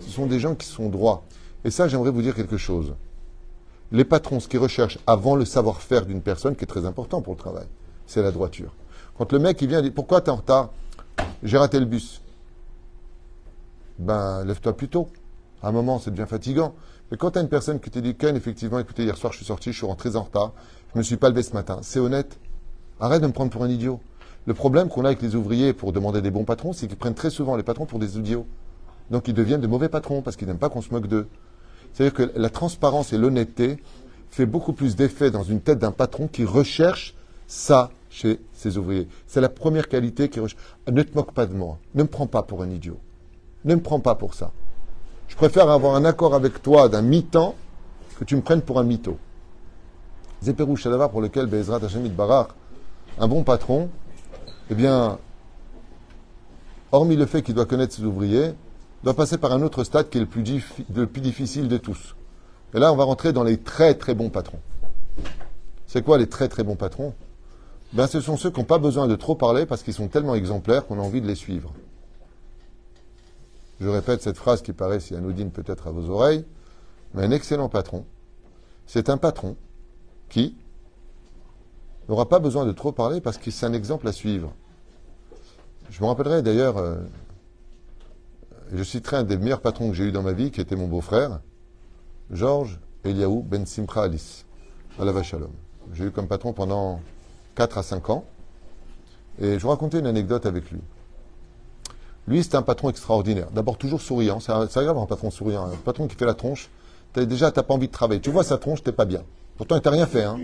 Ce 0.00 0.10
sont 0.10 0.26
des 0.26 0.40
gens 0.40 0.54
qui 0.54 0.66
sont 0.66 0.88
droits. 0.88 1.24
Et 1.64 1.70
ça, 1.70 1.88
j'aimerais 1.88 2.10
vous 2.10 2.22
dire 2.22 2.34
quelque 2.34 2.56
chose. 2.56 2.94
Les 3.92 4.04
patrons, 4.04 4.40
ce 4.40 4.48
qu'ils 4.48 4.60
recherchent 4.60 4.98
avant 5.06 5.36
le 5.36 5.44
savoir-faire 5.44 6.06
d'une 6.06 6.20
personne, 6.20 6.56
qui 6.56 6.64
est 6.64 6.68
très 6.68 6.84
important 6.84 7.20
pour 7.20 7.34
le 7.34 7.38
travail, 7.38 7.66
c'est 8.06 8.22
la 8.22 8.32
droiture. 8.32 8.72
Quand 9.16 9.32
le 9.32 9.38
mec, 9.38 9.60
il 9.62 9.68
vient, 9.68 9.80
il 9.80 9.84
dit 9.84 9.90
Pourquoi 9.90 10.20
tu 10.20 10.28
es 10.28 10.30
en 10.30 10.36
retard? 10.36 10.70
J'ai 11.42 11.58
raté 11.58 11.78
le 11.78 11.86
bus 11.86 12.20
ben 13.98 14.44
lève-toi 14.44 14.76
plus 14.76 14.88
tôt. 14.88 15.08
À 15.62 15.68
un 15.68 15.72
moment, 15.72 15.98
c'est 15.98 16.10
bien 16.10 16.26
fatigant. 16.26 16.74
Mais 17.10 17.16
quand 17.16 17.32
tu 17.32 17.38
as 17.38 17.42
une 17.42 17.48
personne 17.48 17.80
qui 17.80 17.90
te 17.90 17.98
dit, 17.98 18.16
effectivement, 18.20 18.78
écoutez, 18.78 19.04
hier 19.04 19.16
soir, 19.16 19.32
je 19.32 19.38
suis 19.38 19.46
sorti, 19.46 19.72
je 19.72 19.78
suis 19.78 19.86
rentré 19.86 20.16
en 20.16 20.22
retard, 20.22 20.52
je 20.92 20.98
me 20.98 21.02
suis 21.02 21.16
pas 21.16 21.28
levé 21.28 21.42
ce 21.42 21.52
matin, 21.52 21.78
c'est 21.82 22.00
honnête. 22.00 22.38
Arrête 23.00 23.22
de 23.22 23.26
me 23.26 23.32
prendre 23.32 23.50
pour 23.50 23.64
un 23.64 23.68
idiot. 23.68 24.00
Le 24.46 24.54
problème 24.54 24.88
qu'on 24.88 25.04
a 25.04 25.08
avec 25.08 25.22
les 25.22 25.34
ouvriers 25.36 25.72
pour 25.72 25.92
demander 25.92 26.20
des 26.22 26.30
bons 26.30 26.44
patrons, 26.44 26.72
c'est 26.72 26.86
qu'ils 26.86 26.96
prennent 26.96 27.14
très 27.14 27.30
souvent 27.30 27.56
les 27.56 27.62
patrons 27.62 27.86
pour 27.86 27.98
des 27.98 28.18
idiots. 28.18 28.46
Donc 29.10 29.28
ils 29.28 29.34
deviennent 29.34 29.60
de 29.60 29.66
mauvais 29.66 29.88
patrons 29.88 30.22
parce 30.22 30.36
qu'ils 30.36 30.48
n'aiment 30.48 30.58
pas 30.58 30.68
qu'on 30.68 30.82
se 30.82 30.90
moque 30.90 31.06
d'eux. 31.06 31.28
C'est-à-dire 31.92 32.14
que 32.14 32.32
la 32.36 32.50
transparence 32.50 33.12
et 33.12 33.18
l'honnêteté 33.18 33.82
fait 34.30 34.46
beaucoup 34.46 34.72
plus 34.72 34.96
d'effet 34.96 35.30
dans 35.30 35.44
une 35.44 35.60
tête 35.60 35.78
d'un 35.78 35.92
patron 35.92 36.28
qui 36.28 36.44
recherche 36.44 37.14
ça 37.46 37.90
chez 38.10 38.40
ses 38.52 38.76
ouvriers. 38.76 39.08
C'est 39.26 39.40
la 39.40 39.48
première 39.48 39.88
qualité 39.88 40.28
qui 40.28 40.40
recherche. 40.40 40.60
Ne 40.90 41.02
te 41.02 41.14
moque 41.14 41.32
pas 41.32 41.46
de 41.46 41.54
moi. 41.54 41.78
Ne 41.94 42.02
me 42.02 42.08
prends 42.08 42.26
pas 42.26 42.42
pour 42.42 42.62
un 42.62 42.70
idiot. 42.70 42.98
Ne 43.64 43.74
me 43.74 43.80
prends 43.80 44.00
pas 44.00 44.14
pour 44.14 44.34
ça. 44.34 44.52
Je 45.28 45.36
préfère 45.36 45.70
avoir 45.70 45.94
un 45.94 46.04
accord 46.04 46.34
avec 46.34 46.62
toi 46.62 46.88
d'un 46.88 47.02
mi-temps 47.02 47.54
que 48.18 48.24
tu 48.24 48.36
me 48.36 48.42
prennes 48.42 48.62
pour 48.62 48.78
un 48.78 48.84
mytho. 48.84 49.18
Zéperou 50.42 50.76
Shadava 50.76 51.08
pour 51.08 51.22
lequel 51.22 51.46
Bezrat 51.46 51.82
Hashemit 51.82 52.10
Barak, 52.10 52.48
un 53.18 53.26
bon 53.26 53.42
patron, 53.42 53.88
eh 54.70 54.74
bien, 54.74 55.18
hormis 56.92 57.16
le 57.16 57.26
fait 57.26 57.42
qu'il 57.42 57.54
doit 57.54 57.64
connaître 57.64 57.94
ses 57.94 58.04
ouvriers, 58.04 58.52
doit 59.02 59.14
passer 59.14 59.38
par 59.38 59.52
un 59.52 59.62
autre 59.62 59.84
stade 59.84 60.10
qui 60.10 60.18
est 60.18 60.20
le 60.20 60.26
plus, 60.26 60.44
le 60.94 61.06
plus 61.06 61.22
difficile 61.22 61.68
de 61.68 61.78
tous. 61.78 62.14
Et 62.74 62.78
là, 62.78 62.92
on 62.92 62.96
va 62.96 63.04
rentrer 63.04 63.32
dans 63.32 63.44
les 63.44 63.58
très 63.58 63.94
très 63.94 64.14
bons 64.14 64.30
patrons. 64.30 64.60
C'est 65.86 66.02
quoi 66.02 66.18
les 66.18 66.28
très 66.28 66.48
très 66.48 66.64
bons 66.64 66.76
patrons? 66.76 67.14
Ben, 67.92 68.06
Ce 68.06 68.20
sont 68.20 68.36
ceux 68.36 68.50
qui 68.50 68.60
n'ont 68.60 68.66
pas 68.66 68.78
besoin 68.78 69.06
de 69.06 69.16
trop 69.16 69.34
parler 69.34 69.64
parce 69.64 69.82
qu'ils 69.82 69.94
sont 69.94 70.08
tellement 70.08 70.34
exemplaires 70.34 70.86
qu'on 70.86 70.98
a 70.98 71.02
envie 71.02 71.20
de 71.20 71.26
les 71.26 71.34
suivre. 71.34 71.72
Je 73.84 73.90
répète 73.90 74.22
cette 74.22 74.38
phrase 74.38 74.62
qui 74.62 74.72
paraît 74.72 74.98
si 74.98 75.14
anodine 75.14 75.50
peut-être 75.50 75.88
à 75.88 75.90
vos 75.90 76.08
oreilles, 76.08 76.46
mais 77.12 77.24
un 77.24 77.30
excellent 77.30 77.68
patron, 77.68 78.06
c'est 78.86 79.10
un 79.10 79.18
patron 79.18 79.58
qui 80.30 80.56
n'aura 82.08 82.26
pas 82.26 82.38
besoin 82.38 82.64
de 82.64 82.72
trop 82.72 82.92
parler 82.92 83.20
parce 83.20 83.36
que 83.36 83.50
c'est 83.50 83.66
un 83.66 83.74
exemple 83.74 84.08
à 84.08 84.12
suivre. 84.12 84.54
Je 85.90 86.02
me 86.02 86.06
rappellerai 86.06 86.40
d'ailleurs, 86.40 86.78
euh, 86.78 86.96
je 88.72 88.82
citerai 88.82 89.18
un 89.18 89.22
des 89.22 89.36
meilleurs 89.36 89.60
patrons 89.60 89.90
que 89.90 89.94
j'ai 89.94 90.04
eu 90.04 90.12
dans 90.12 90.22
ma 90.22 90.32
vie, 90.32 90.50
qui 90.50 90.62
était 90.62 90.76
mon 90.76 90.88
beau-frère, 90.88 91.40
Georges 92.30 92.80
Eliaou 93.04 93.42
Ben 93.42 93.66
Simcha 93.66 94.04
Alice, 94.04 94.46
à 94.98 95.04
la 95.04 95.12
Vachalom. 95.12 95.52
J'ai 95.92 96.04
eu 96.04 96.10
comme 96.10 96.26
patron 96.26 96.54
pendant 96.54 97.02
4 97.54 97.76
à 97.76 97.82
5 97.82 98.08
ans, 98.08 98.24
et 99.38 99.58
je 99.58 99.62
vous 99.62 99.68
racontais 99.68 99.98
une 99.98 100.06
anecdote 100.06 100.46
avec 100.46 100.70
lui. 100.70 100.80
Lui, 102.26 102.42
c'était 102.42 102.56
un 102.56 102.62
patron 102.62 102.90
extraordinaire. 102.90 103.50
D'abord, 103.50 103.76
toujours 103.76 104.00
souriant. 104.00 104.40
C'est 104.40 104.52
agréable 104.52 104.98
un 104.98 105.06
patron 105.06 105.30
souriant. 105.30 105.66
Un 105.66 105.76
patron 105.84 106.06
qui 106.08 106.16
fait 106.16 106.24
la 106.24 106.34
tronche. 106.34 106.70
As, 107.16 107.24
déjà, 107.24 107.50
tu 107.50 107.58
n'as 107.58 107.62
pas 107.62 107.74
envie 107.74 107.88
de 107.88 107.92
travailler. 107.92 108.20
Tu 108.20 108.30
vois 108.30 108.44
sa 108.44 108.58
tronche, 108.58 108.82
t'es 108.82 108.92
pas 108.92 109.04
bien. 109.04 109.22
Pourtant, 109.56 109.76
il 109.76 109.82
t'a 109.82 109.90
rien 109.90 110.06
fait. 110.06 110.24
Hein. 110.24 110.38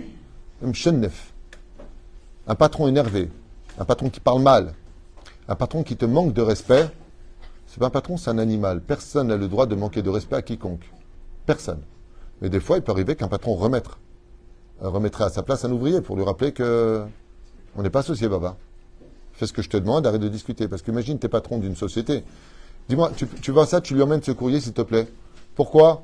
Un 2.46 2.54
patron 2.54 2.86
énervé. 2.86 3.30
Un 3.78 3.84
patron 3.84 4.10
qui 4.10 4.20
parle 4.20 4.42
mal. 4.42 4.74
Un 5.48 5.54
patron 5.54 5.82
qui 5.82 5.96
te 5.96 6.04
manque 6.04 6.32
de 6.34 6.42
respect. 6.42 6.88
C'est 7.66 7.78
pas 7.78 7.86
un 7.86 7.90
patron, 7.90 8.16
c'est 8.16 8.30
un 8.30 8.38
animal. 8.38 8.80
Personne 8.82 9.28
n'a 9.28 9.36
le 9.36 9.48
droit 9.48 9.66
de 9.66 9.74
manquer 9.74 10.02
de 10.02 10.10
respect 10.10 10.36
à 10.36 10.42
quiconque. 10.42 10.90
Personne. 11.46 11.80
Mais 12.40 12.50
des 12.50 12.60
fois, 12.60 12.76
il 12.76 12.82
peut 12.82 12.92
arriver 12.92 13.16
qu'un 13.16 13.28
patron 13.28 13.54
remettre, 13.54 13.98
euh, 14.82 14.88
remettrait 14.88 15.24
à 15.24 15.28
sa 15.28 15.42
place 15.42 15.64
un 15.64 15.72
ouvrier 15.72 16.00
pour 16.00 16.16
lui 16.16 16.24
rappeler 16.24 16.52
que 16.52 17.04
on 17.76 17.82
n'est 17.82 17.90
pas 17.90 18.00
associé, 18.00 18.28
Baba. 18.28 18.56
Fais 19.40 19.46
ce 19.46 19.54
que 19.54 19.62
je 19.62 19.70
te 19.70 19.78
demande, 19.78 20.06
arrête 20.06 20.20
de 20.20 20.28
discuter. 20.28 20.68
Parce 20.68 20.82
qu'imagine, 20.82 21.18
tu 21.18 21.24
es 21.24 21.28
patron 21.30 21.56
d'une 21.56 21.74
société. 21.74 22.24
Dis-moi, 22.90 23.10
tu, 23.16 23.50
vois 23.50 23.64
ça, 23.64 23.80
tu 23.80 23.94
lui 23.94 24.02
emmènes 24.02 24.22
ce 24.22 24.32
courrier, 24.32 24.60
s'il 24.60 24.74
te 24.74 24.82
plaît. 24.82 25.08
Pourquoi 25.54 26.02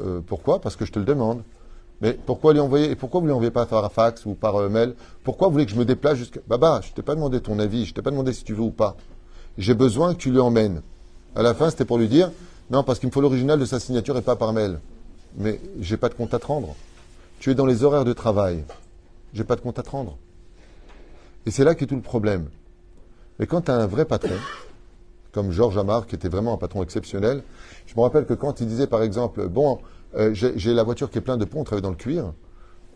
euh, 0.00 0.22
Pourquoi? 0.26 0.62
Parce 0.62 0.76
que 0.76 0.86
je 0.86 0.92
te 0.92 0.98
le 0.98 1.04
demande. 1.04 1.42
Mais 2.00 2.14
pourquoi 2.14 2.54
lui 2.54 2.60
envoyer 2.60 2.90
Et 2.90 2.96
pourquoi 2.96 3.20
vous 3.20 3.26
ne 3.26 3.32
lui 3.32 3.34
envoyez 3.34 3.50
pas 3.50 3.66
par 3.66 3.92
fax 3.92 4.24
ou 4.24 4.32
par 4.32 4.56
euh, 4.56 4.70
mail? 4.70 4.94
Pourquoi 5.24 5.48
vous 5.48 5.52
voulez 5.52 5.66
que 5.66 5.72
je 5.72 5.76
me 5.76 5.84
déplace 5.84 6.16
jusqu'à 6.16 6.40
Baba 6.48 6.80
Je 6.82 6.90
t'ai 6.92 7.02
pas 7.02 7.14
demandé 7.14 7.42
ton 7.42 7.58
avis, 7.58 7.84
je 7.84 7.92
t'ai 7.92 8.00
pas 8.00 8.10
demandé 8.10 8.32
si 8.32 8.44
tu 8.44 8.54
veux 8.54 8.62
ou 8.62 8.70
pas. 8.70 8.96
J'ai 9.58 9.74
besoin 9.74 10.14
que 10.14 10.18
tu 10.18 10.30
lui 10.30 10.40
emmènes. 10.40 10.80
À 11.36 11.42
la 11.42 11.52
fin, 11.52 11.68
c'était 11.68 11.84
pour 11.84 11.98
lui 11.98 12.08
dire 12.08 12.30
non, 12.70 12.82
parce 12.82 12.98
qu'il 12.98 13.10
me 13.10 13.12
faut 13.12 13.20
l'original 13.20 13.60
de 13.60 13.66
sa 13.66 13.78
signature 13.78 14.16
et 14.16 14.22
pas 14.22 14.36
par 14.36 14.54
mail. 14.54 14.80
Mais 15.36 15.60
j'ai 15.80 15.98
pas 15.98 16.08
de 16.08 16.14
compte 16.14 16.32
à 16.32 16.38
te 16.38 16.46
rendre. 16.46 16.74
Tu 17.40 17.50
es 17.50 17.54
dans 17.54 17.66
les 17.66 17.84
horaires 17.84 18.06
de 18.06 18.14
travail. 18.14 18.64
J'ai 19.34 19.44
pas 19.44 19.56
de 19.56 19.60
compte 19.60 19.78
à 19.78 19.82
te 19.82 19.90
rendre. 19.90 20.16
Et 21.46 21.50
c'est 21.50 21.64
là 21.64 21.74
qu'est 21.74 21.86
tout 21.86 21.96
le 21.96 22.02
problème. 22.02 22.48
Mais 23.38 23.46
quand 23.46 23.62
tu 23.62 23.70
as 23.70 23.74
un 23.74 23.86
vrai 23.86 24.04
patron, 24.04 24.34
comme 25.32 25.50
Georges 25.50 25.76
Amar, 25.76 26.06
qui 26.06 26.14
était 26.14 26.28
vraiment 26.28 26.54
un 26.54 26.56
patron 26.56 26.82
exceptionnel, 26.82 27.42
je 27.86 27.94
me 27.96 28.00
rappelle 28.00 28.26
que 28.26 28.34
quand 28.34 28.60
il 28.60 28.66
disait 28.66 28.86
par 28.86 29.02
exemple, 29.02 29.48
bon, 29.48 29.80
euh, 30.16 30.32
j'ai 30.32 30.74
la 30.74 30.84
voiture 30.84 31.10
qui 31.10 31.18
est 31.18 31.20
pleine 31.20 31.38
de 31.38 31.44
pots, 31.44 31.58
on 31.58 31.64
travaille 31.64 31.82
dans 31.82 31.90
le 31.90 31.96
cuir, 31.96 32.32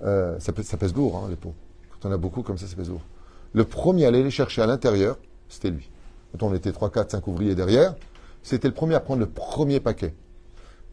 euh, 0.04 0.38
ça, 0.38 0.52
pèse, 0.52 0.94
lourd, 0.94 1.16
hein, 1.16 1.26
les 1.28 1.36
pots. 1.36 1.54
Quand 1.90 2.08
on 2.08 2.12
a 2.12 2.16
beaucoup 2.16 2.42
comme 2.42 2.56
ça, 2.56 2.66
ça 2.66 2.76
pèse 2.76 2.88
lourd. 2.88 3.02
Le 3.52 3.64
premier 3.64 4.04
à 4.04 4.08
aller 4.08 4.22
les 4.22 4.30
chercher 4.30 4.62
à 4.62 4.66
l'intérieur, 4.66 5.18
c'était 5.48 5.70
lui. 5.70 5.90
Quand 6.32 6.46
on 6.46 6.54
était 6.54 6.72
3, 6.72 6.90
4, 6.90 7.10
5 7.12 7.26
ouvriers 7.26 7.54
derrière, 7.54 7.96
c'était 8.42 8.68
le 8.68 8.74
premier 8.74 8.94
à 8.94 9.00
prendre 9.00 9.20
le 9.20 9.26
premier 9.26 9.80
paquet. 9.80 10.14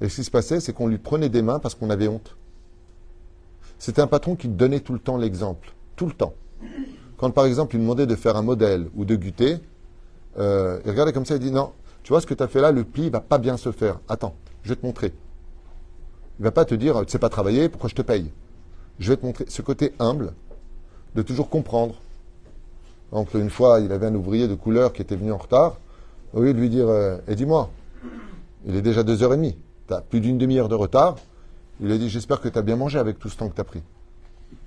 Et 0.01 0.09
ce 0.09 0.15
qui 0.15 0.23
se 0.23 0.31
passait, 0.31 0.59
c'est 0.59 0.73
qu'on 0.73 0.87
lui 0.87 0.97
prenait 0.97 1.29
des 1.29 1.41
mains 1.41 1.59
parce 1.59 1.75
qu'on 1.75 1.89
avait 1.89 2.07
honte. 2.07 2.35
C'était 3.77 4.01
un 4.01 4.07
patron 4.07 4.35
qui 4.35 4.47
donnait 4.47 4.79
tout 4.79 4.93
le 4.93 4.99
temps 4.99 5.17
l'exemple. 5.17 5.73
Tout 5.95 6.07
le 6.07 6.13
temps. 6.13 6.33
Quand 7.17 7.31
par 7.31 7.45
exemple 7.45 7.75
il 7.75 7.79
demandait 7.79 8.05
de 8.05 8.15
faire 8.15 8.35
un 8.35 8.41
modèle 8.41 8.89
ou 8.95 9.05
de 9.05 9.15
gutter, 9.15 9.57
euh, 10.37 10.79
il 10.85 10.91
regardait 10.91 11.13
comme 11.13 11.25
ça 11.25 11.35
et 11.35 11.39
dit 11.39 11.51
non, 11.51 11.71
tu 12.03 12.09
vois 12.09 12.21
ce 12.21 12.27
que 12.27 12.33
tu 12.33 12.43
as 12.43 12.47
fait 12.47 12.61
là, 12.61 12.71
le 12.71 12.83
pli 12.83 13.09
va 13.09 13.21
pas 13.21 13.37
bien 13.37 13.57
se 13.57 13.71
faire. 13.71 13.99
Attends, 14.09 14.35
je 14.63 14.69
vais 14.69 14.75
te 14.75 14.85
montrer. 14.85 15.13
Il 16.39 16.43
va 16.43 16.51
pas 16.51 16.65
te 16.65 16.75
dire 16.75 16.99
tu 17.05 17.11
sais 17.11 17.19
pas 17.19 17.29
travailler, 17.29 17.69
pourquoi 17.69 17.89
je 17.89 17.95
te 17.95 18.01
paye? 18.01 18.31
Je 18.99 19.11
vais 19.11 19.17
te 19.17 19.25
montrer 19.25 19.45
ce 19.47 19.61
côté 19.61 19.93
humble 19.99 20.33
de 21.15 21.21
toujours 21.21 21.49
comprendre. 21.49 21.95
Donc 23.11 23.33
une 23.33 23.49
fois, 23.49 23.79
il 23.79 23.91
avait 23.91 24.07
un 24.07 24.15
ouvrier 24.15 24.47
de 24.47 24.55
couleur 24.55 24.91
qui 24.91 25.01
était 25.01 25.15
venu 25.15 25.31
en 25.31 25.37
retard. 25.37 25.77
Au 26.33 26.41
lieu 26.41 26.53
de 26.53 26.59
lui 26.59 26.69
dire 26.69 26.89
euh, 26.89 27.17
et 27.27 27.35
dis-moi, 27.35 27.69
il 28.65 28.75
est 28.75 28.81
déjà 28.81 29.03
deux 29.03 29.23
heures 29.23 29.33
et 29.33 29.37
demie, 29.37 29.57
tu 29.87 29.93
as 29.93 30.01
plus 30.01 30.19
d'une 30.19 30.37
demi-heure 30.37 30.67
de 30.67 30.75
retard. 30.75 31.15
Il 31.79 31.91
a 31.91 31.97
dit 31.97 32.09
j'espère 32.09 32.41
que 32.41 32.49
tu 32.49 32.57
as 32.57 32.61
bien 32.61 32.75
mangé 32.75 32.99
avec 32.99 33.19
tout 33.19 33.29
ce 33.29 33.37
temps 33.37 33.47
que 33.47 33.55
tu 33.55 33.61
as 33.61 33.65
pris. 33.65 33.81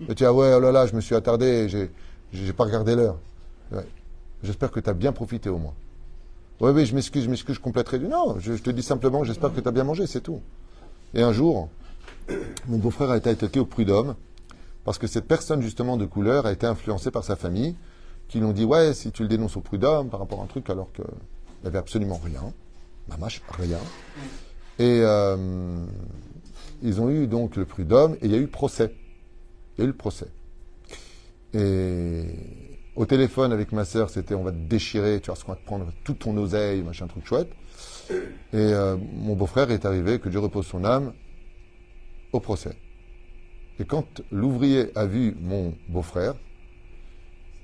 Et 0.02 0.06
tu 0.08 0.14
dis 0.14 0.24
ah 0.24 0.32
ouais, 0.32 0.54
oh 0.54 0.60
là 0.60 0.72
là, 0.72 0.86
je 0.86 0.94
me 0.94 1.00
suis 1.00 1.14
attardé, 1.14 1.68
j'ai 1.68 1.90
j'ai 2.32 2.52
pas 2.52 2.64
regardé 2.64 2.94
l'heure. 2.94 3.18
J'espère 4.42 4.70
que 4.70 4.80
tu 4.80 4.88
as 4.88 4.94
bien 4.94 5.12
profité 5.12 5.48
au 5.48 5.58
moins. 5.58 5.74
Oui, 6.60 6.70
oui, 6.72 6.86
je 6.86 6.94
m'excuse, 6.94 7.24
je 7.24 7.30
m'excuse, 7.30 7.56
je 7.56 7.60
compléterai. 7.60 7.98
Non, 7.98 8.38
je, 8.38 8.54
te 8.54 8.70
dis 8.70 8.82
simplement, 8.82 9.24
j'espère 9.24 9.52
que 9.52 9.60
tu 9.60 9.68
as 9.68 9.72
bien 9.72 9.84
mangé, 9.84 10.06
c'est 10.06 10.20
tout. 10.20 10.40
Et 11.14 11.22
un 11.22 11.32
jour, 11.32 11.68
mon 12.66 12.78
beau-frère 12.78 13.10
a 13.10 13.16
été 13.16 13.30
attaqué 13.30 13.60
au 13.60 13.64
prud'homme 13.64 14.14
parce 14.84 14.98
que 14.98 15.06
cette 15.06 15.26
personne, 15.26 15.60
justement, 15.60 15.96
de 15.96 16.06
couleur, 16.06 16.46
a 16.46 16.52
été 16.52 16.66
influencée 16.66 17.10
par 17.10 17.22
sa 17.22 17.36
famille, 17.36 17.74
qui 18.28 18.40
l'ont 18.40 18.52
dit 18.52 18.64
Ouais, 18.64 18.94
si 18.94 19.12
tu 19.12 19.22
le 19.22 19.28
dénonces 19.28 19.56
au 19.56 19.60
prud'homme 19.60 20.08
par 20.08 20.20
rapport 20.20 20.40
à 20.40 20.44
un 20.44 20.46
truc, 20.46 20.68
alors 20.70 20.92
qu'il 20.92 21.04
n'y 21.62 21.68
avait 21.68 21.78
absolument 21.78 22.20
rien, 22.22 22.52
mamache, 23.08 23.42
rien. 23.50 23.78
Et 24.78 25.00
euh, 25.02 25.84
ils 26.82 27.00
ont 27.00 27.10
eu 27.10 27.26
donc 27.26 27.56
le 27.56 27.64
prud'homme 27.64 28.14
et 28.20 28.26
il 28.26 28.30
y 28.30 28.34
a 28.34 28.38
eu 28.38 28.46
procès. 28.46 28.94
Il 29.76 29.80
y 29.80 29.82
a 29.82 29.84
eu 29.84 29.88
le 29.88 29.96
procès. 29.96 30.28
Et 31.54 32.24
au 32.96 33.06
téléphone 33.06 33.52
avec 33.52 33.72
ma 33.72 33.84
sœur, 33.84 34.10
c'était 34.10 34.34
on 34.34 34.42
va 34.42 34.52
te 34.52 34.56
déchirer, 34.56 35.20
tu 35.20 35.30
vas 35.30 35.36
te 35.36 35.64
prendre 35.64 35.86
tout 36.04 36.14
ton 36.14 36.36
oseille, 36.36 36.82
machin 36.82 37.06
truc 37.06 37.26
chouette. 37.26 37.50
Et 38.10 38.16
euh, 38.54 38.96
mon 39.14 39.34
beau-frère 39.34 39.70
est 39.70 39.84
arrivé, 39.84 40.18
que 40.18 40.28
Dieu 40.28 40.40
repose 40.40 40.66
son 40.66 40.84
âme, 40.84 41.12
au 42.32 42.40
procès. 42.40 42.76
Et 43.78 43.84
quand 43.84 44.22
l'ouvrier 44.32 44.90
a 44.96 45.06
vu 45.06 45.36
mon 45.40 45.74
beau-frère, 45.88 46.34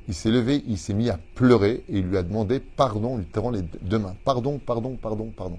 il 0.06 0.14
s'est 0.14 0.30
levé, 0.30 0.62
il 0.66 0.78
s'est 0.78 0.94
mis 0.94 1.08
à 1.08 1.18
pleurer 1.34 1.82
et 1.88 1.98
il 1.98 2.06
lui 2.06 2.16
a 2.16 2.22
demandé 2.22 2.60
pardon, 2.60 3.16
lui 3.16 3.24
tirant 3.24 3.50
les 3.50 3.62
deux 3.62 3.98
mains. 3.98 4.14
Pardon, 4.24 4.58
pardon, 4.58 4.96
pardon, 5.00 5.32
pardon. 5.34 5.58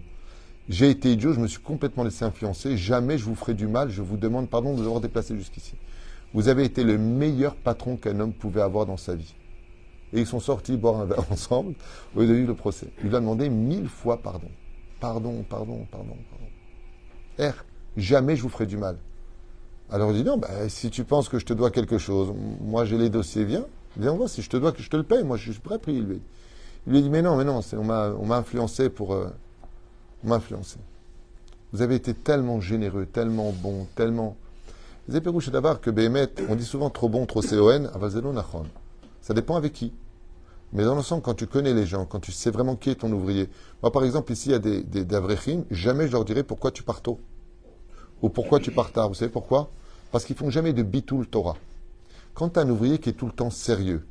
J'ai 0.70 0.90
été 0.90 1.12
idiot, 1.12 1.34
je 1.34 1.40
me 1.40 1.48
suis 1.48 1.60
complètement 1.60 2.04
laissé 2.04 2.26
influencer. 2.26 2.78
Jamais 2.78 3.18
je 3.18 3.26
vous 3.26 3.36
ferai 3.36 3.54
du 3.54 3.68
mal, 3.68 3.90
je 3.90 4.02
vous 4.02 4.18
demande 4.18 4.50
pardon 4.50 4.74
de 4.74 4.78
vous 4.78 4.86
avoir 4.86 5.02
déplacé 5.02 5.36
jusqu'ici. 5.36 5.74
Vous 6.36 6.50
avez 6.50 6.66
été 6.66 6.84
le 6.84 6.98
meilleur 6.98 7.56
patron 7.56 7.96
qu'un 7.96 8.20
homme 8.20 8.34
pouvait 8.34 8.62
avoir 8.62 8.86
dans 8.86 8.98
sa 8.98 9.16
vie. 9.16 9.34
Et 10.12 10.20
ils 10.20 10.28
sont 10.28 10.42
sortis 10.42 10.76
boire 10.76 11.00
un 11.00 11.06
verre 11.06 11.24
ensemble 11.32 11.76
au 12.14 12.26
de 12.26 12.34
le 12.34 12.54
procès. 12.54 12.88
Il 13.02 13.10
lui 13.10 13.16
a 13.16 13.22
demandé 13.22 13.50
mille 13.50 13.88
fois 13.88 14.22
pardon. 14.22 14.50
Pardon, 15.00 15.46
pardon, 15.50 15.88
pardon, 15.90 16.18
pardon. 16.30 17.52
R, 17.54 17.64
jamais 17.96 18.36
je 18.36 18.42
vous 18.42 18.50
ferai 18.50 18.66
du 18.66 18.76
mal. 18.76 18.98
Alors 19.90 20.12
il 20.12 20.18
dit 20.18 20.24
non, 20.26 20.38
bah, 20.38 20.68
si 20.68 20.90
tu 20.90 21.06
penses 21.06 21.30
que 21.30 21.40
je 21.40 21.46
te 21.46 21.54
dois 21.54 21.72
quelque 21.72 21.98
chose, 21.98 22.34
moi 22.60 22.84
j'ai 22.84 22.98
les 22.98 23.10
dossiers, 23.10 23.46
viens, 23.46 23.66
viens 23.96 24.12
voir 24.12 24.28
si 24.28 24.42
je 24.42 24.50
te 24.50 24.58
dois 24.58 24.74
que 24.74 24.82
je 24.82 24.90
te 24.90 24.98
le 24.98 25.04
paye, 25.04 25.24
moi 25.24 25.38
je 25.38 25.54
suis 25.54 25.62
prêt 25.62 25.76
à 25.76 25.80
payer. 25.80 26.02
Lui. 26.02 26.22
Il 26.86 26.94
lui 26.94 27.02
dit 27.02 27.10
mais 27.10 27.22
non, 27.22 27.38
mais 27.38 27.46
non, 27.46 27.62
on 27.74 27.84
m'a 28.26 28.36
influencé 28.36 28.90
pour... 28.90 29.14
Euh, 29.14 29.30
influencé. 30.30 30.80
Vous 31.72 31.82
avez 31.82 31.96
été 31.96 32.14
tellement 32.14 32.60
généreux, 32.60 33.06
tellement 33.06 33.54
bon, 33.54 33.88
tellement... 33.96 34.36
Zéperouche 35.08 35.50
d'abord 35.50 35.82
que 35.82 35.92
on 36.50 36.56
dit 36.56 36.66
souvent 36.66 36.90
trop 36.90 37.10
bon, 37.10 37.26
trop 37.28 37.42
CON. 37.42 37.90
Ça 39.22 39.34
dépend 39.34 39.56
avec 39.56 39.74
qui. 39.74 39.94
Mais 40.74 40.84
dans 40.84 40.96
l'ensemble, 40.96 41.22
quand 41.22 41.36
tu 41.36 41.46
connais 41.46 41.74
les 41.74 41.86
gens, 41.86 42.06
quand 42.06 42.20
tu 42.20 42.32
sais 42.32 42.50
vraiment 42.50 42.76
qui 42.76 42.90
est 42.90 42.96
ton 42.96 43.12
ouvrier. 43.12 43.50
Moi, 43.84 43.92
par 43.92 44.04
exemple, 44.04 44.32
ici, 44.32 44.50
il 44.50 44.52
y 44.54 44.56
a 44.56 44.60
des, 44.60 44.84
des 44.84 45.06
jamais 45.70 46.08
je 46.08 46.12
leur 46.12 46.26
dirais 46.26 46.44
pourquoi 46.44 46.72
tu 46.72 46.82
pars 46.82 47.02
tôt. 47.02 47.20
Ou 48.24 48.30
pourquoi 48.30 48.60
tu 48.60 48.72
pars 48.72 48.92
tard. 48.92 49.10
Vous 49.10 49.16
savez 49.16 49.32
pourquoi? 49.32 49.70
Parce 50.12 50.26
qu'ils 50.26 50.36
font 50.36 50.50
jamais 50.50 50.74
de 50.74 50.82
bitul 50.82 51.28
Torah. 51.28 51.56
Quand 52.34 52.50
tu 52.50 52.60
as 52.60 52.64
un 52.64 52.70
ouvrier 52.70 52.98
qui 52.98 53.10
est 53.10 53.14
tout 53.14 53.28
le 53.28 53.32
temps 53.32 53.52
sérieux, 53.52 54.06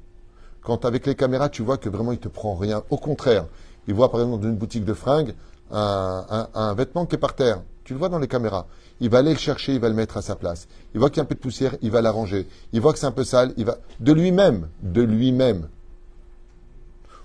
quand 0.63 0.85
avec 0.85 1.07
les 1.07 1.17
caméras, 1.17 1.49
tu 1.49 1.63
vois 1.63 1.77
que 1.77 1.89
vraiment 1.89 2.13
il 2.13 2.19
te 2.19 2.29
prend 2.29 2.55
rien, 2.55 2.85
au 2.89 2.97
contraire, 2.97 3.47
il 3.89 3.95
voit 3.95 4.11
par 4.11 4.21
exemple 4.21 4.43
dans 4.43 4.49
une 4.49 4.57
boutique 4.57 4.85
de 4.85 4.95
fringues 4.95 5.35
un, 5.71 6.49
un 6.55 6.75
vêtement 6.75 7.05
qui 7.05 7.17
est 7.17 7.19
par 7.19 7.35
terre. 7.35 7.63
Tu 7.85 7.93
le 7.93 7.99
vois 7.99 8.09
dans 8.09 8.19
les 8.19 8.29
caméras. 8.29 8.67
Il 9.01 9.11
va 9.11 9.19
aller 9.19 9.33
le 9.33 9.39
chercher, 9.39 9.75
il 9.75 9.81
va 9.81 9.89
le 9.89 9.95
mettre 9.95 10.17
à 10.17 10.23
sa 10.23 10.37
place. 10.37 10.67
Il 10.95 11.01
voit 11.01 11.11
qu'il 11.11 11.19
y 11.19 11.21
a 11.21 11.25
un 11.25 11.27
peu 11.27 11.35
de 11.35 11.41
poussière, 11.41 11.77
il 11.83 11.91
va 11.91 12.01
l'arranger. 12.01 12.47
Il 12.73 12.81
voit 12.81 12.93
que 12.93 12.99
c'est 12.99 13.07
un 13.07 13.13
peu 13.13 13.25
sale, 13.25 13.53
il 13.57 13.67
va. 13.67 13.77
De 14.01 14.13
lui-même, 14.13 14.69
de 14.83 15.03
lui-même. 15.03 15.69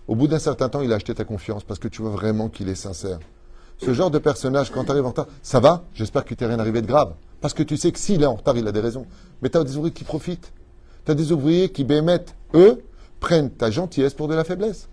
Au 0.08 0.16
bout 0.16 0.28
d'un 0.28 0.40
certain 0.40 0.70
temps, 0.70 0.82
il 0.82 0.92
a 0.92 0.96
acheté 0.96 1.14
ta 1.14 1.24
confiance 1.24 1.64
parce 1.64 1.80
que 1.80 1.88
tu 1.88 2.02
vois 2.02 2.12
vraiment 2.12 2.50
qu'il 2.50 2.68
est 2.68 2.76
sincère. 2.76 3.20
Ce 3.78 3.94
genre 3.94 4.12
de 4.12 4.18
personnage, 4.18 4.72
quand 4.72 4.84
tu 4.84 4.92
arrives 4.92 5.06
en 5.06 5.10
retard, 5.10 5.28
ça 5.42 5.62
va, 5.62 5.84
j'espère 5.94 6.26
qu'il 6.26 6.36
t'est 6.36 6.48
rien 6.48 6.60
arrivé 6.60 6.82
de 6.82 6.88
grave. 6.88 7.14
Parce 7.40 7.54
que 7.54 7.64
tu 7.64 7.78
sais 7.78 7.92
que 7.92 8.00
s'il 8.00 8.22
est 8.22 8.26
en 8.26 8.36
retard, 8.36 8.58
il 8.58 8.68
a 8.68 8.74
des 8.74 8.82
raisons. 8.82 9.06
Mais 9.42 9.50
tu 9.50 9.58
as 9.58 9.64
des 9.64 9.78
ouvriers 9.78 9.94
qui 9.94 10.04
profitent. 10.04 10.52
Tu 11.06 11.12
as 11.12 11.16
des 11.16 11.32
ouvriers 11.32 11.70
qui 11.70 11.86
bémettent, 11.86 12.36
eux, 12.54 12.84
prennent 13.22 13.50
ta 13.50 13.72
gentillesse 13.72 14.14
pour 14.14 14.28
de 14.28 14.36
la 14.36 14.44
faiblesse. 14.44 14.90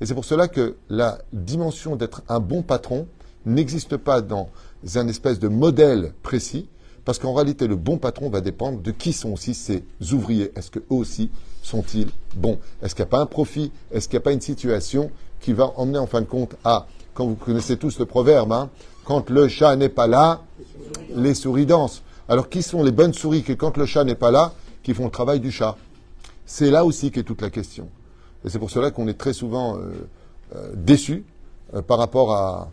Et 0.00 0.06
c'est 0.06 0.14
pour 0.14 0.26
cela 0.26 0.48
que 0.48 0.76
la 0.90 1.18
dimension 1.32 1.96
d'être 1.96 2.22
un 2.28 2.40
bon 2.40 2.62
patron 2.62 3.06
n'existe 3.46 3.96
pas 3.96 4.20
dans 4.20 4.50
un 4.94 5.08
espèce 5.08 5.38
de 5.38 5.48
modèle 5.48 6.12
précis, 6.22 6.68
parce 7.04 7.18
qu'en 7.18 7.34
réalité, 7.34 7.66
le 7.66 7.76
bon 7.76 7.98
patron 7.98 8.30
va 8.30 8.40
dépendre 8.40 8.80
de 8.80 8.90
qui 8.90 9.12
sont 9.12 9.32
aussi 9.32 9.54
ses 9.54 9.84
ouvriers. 10.12 10.50
Est-ce 10.56 10.70
qu'eux 10.70 10.84
aussi 10.90 11.30
sont-ils 11.62 12.08
bons? 12.34 12.58
Est-ce 12.82 12.94
qu'il 12.94 13.04
n'y 13.04 13.08
a 13.08 13.10
pas 13.10 13.20
un 13.20 13.26
profit? 13.26 13.70
Est-ce 13.92 14.08
qu'il 14.08 14.16
n'y 14.16 14.22
a 14.22 14.24
pas 14.24 14.32
une 14.32 14.40
situation 14.40 15.10
qui 15.40 15.52
va 15.52 15.72
emmener 15.76 15.98
en 15.98 16.06
fin 16.06 16.20
de 16.20 16.26
compte 16.26 16.56
à, 16.64 16.86
quand 17.14 17.26
vous 17.26 17.36
connaissez 17.36 17.76
tous 17.76 17.98
le 17.98 18.06
proverbe, 18.06 18.52
hein, 18.52 18.70
quand 19.04 19.30
le 19.30 19.46
chat 19.46 19.76
n'est 19.76 19.88
pas 19.88 20.08
là, 20.08 20.42
les 21.14 21.34
souris 21.34 21.66
dansent. 21.66 22.02
Alors 22.28 22.48
qui 22.48 22.62
sont 22.62 22.82
les 22.82 22.90
bonnes 22.90 23.14
souris 23.14 23.44
que 23.44 23.52
quand 23.52 23.76
le 23.76 23.86
chat 23.86 24.02
n'est 24.02 24.16
pas 24.16 24.32
là, 24.32 24.52
qui 24.82 24.94
font 24.94 25.04
le 25.04 25.10
travail 25.10 25.38
du 25.38 25.52
chat? 25.52 25.76
C'est 26.44 26.70
là 26.70 26.84
aussi 26.84 27.10
qu'est 27.10 27.22
toute 27.22 27.42
la 27.42 27.50
question. 27.50 27.88
Et 28.44 28.50
c'est 28.50 28.58
pour 28.58 28.70
cela 28.70 28.90
qu'on 28.90 29.08
est 29.08 29.18
très 29.18 29.32
souvent 29.32 29.76
euh, 29.76 30.08
euh, 30.54 30.96
euh, 31.74 31.82
par 31.82 31.98
rapport 31.98 32.32
à, 32.32 32.70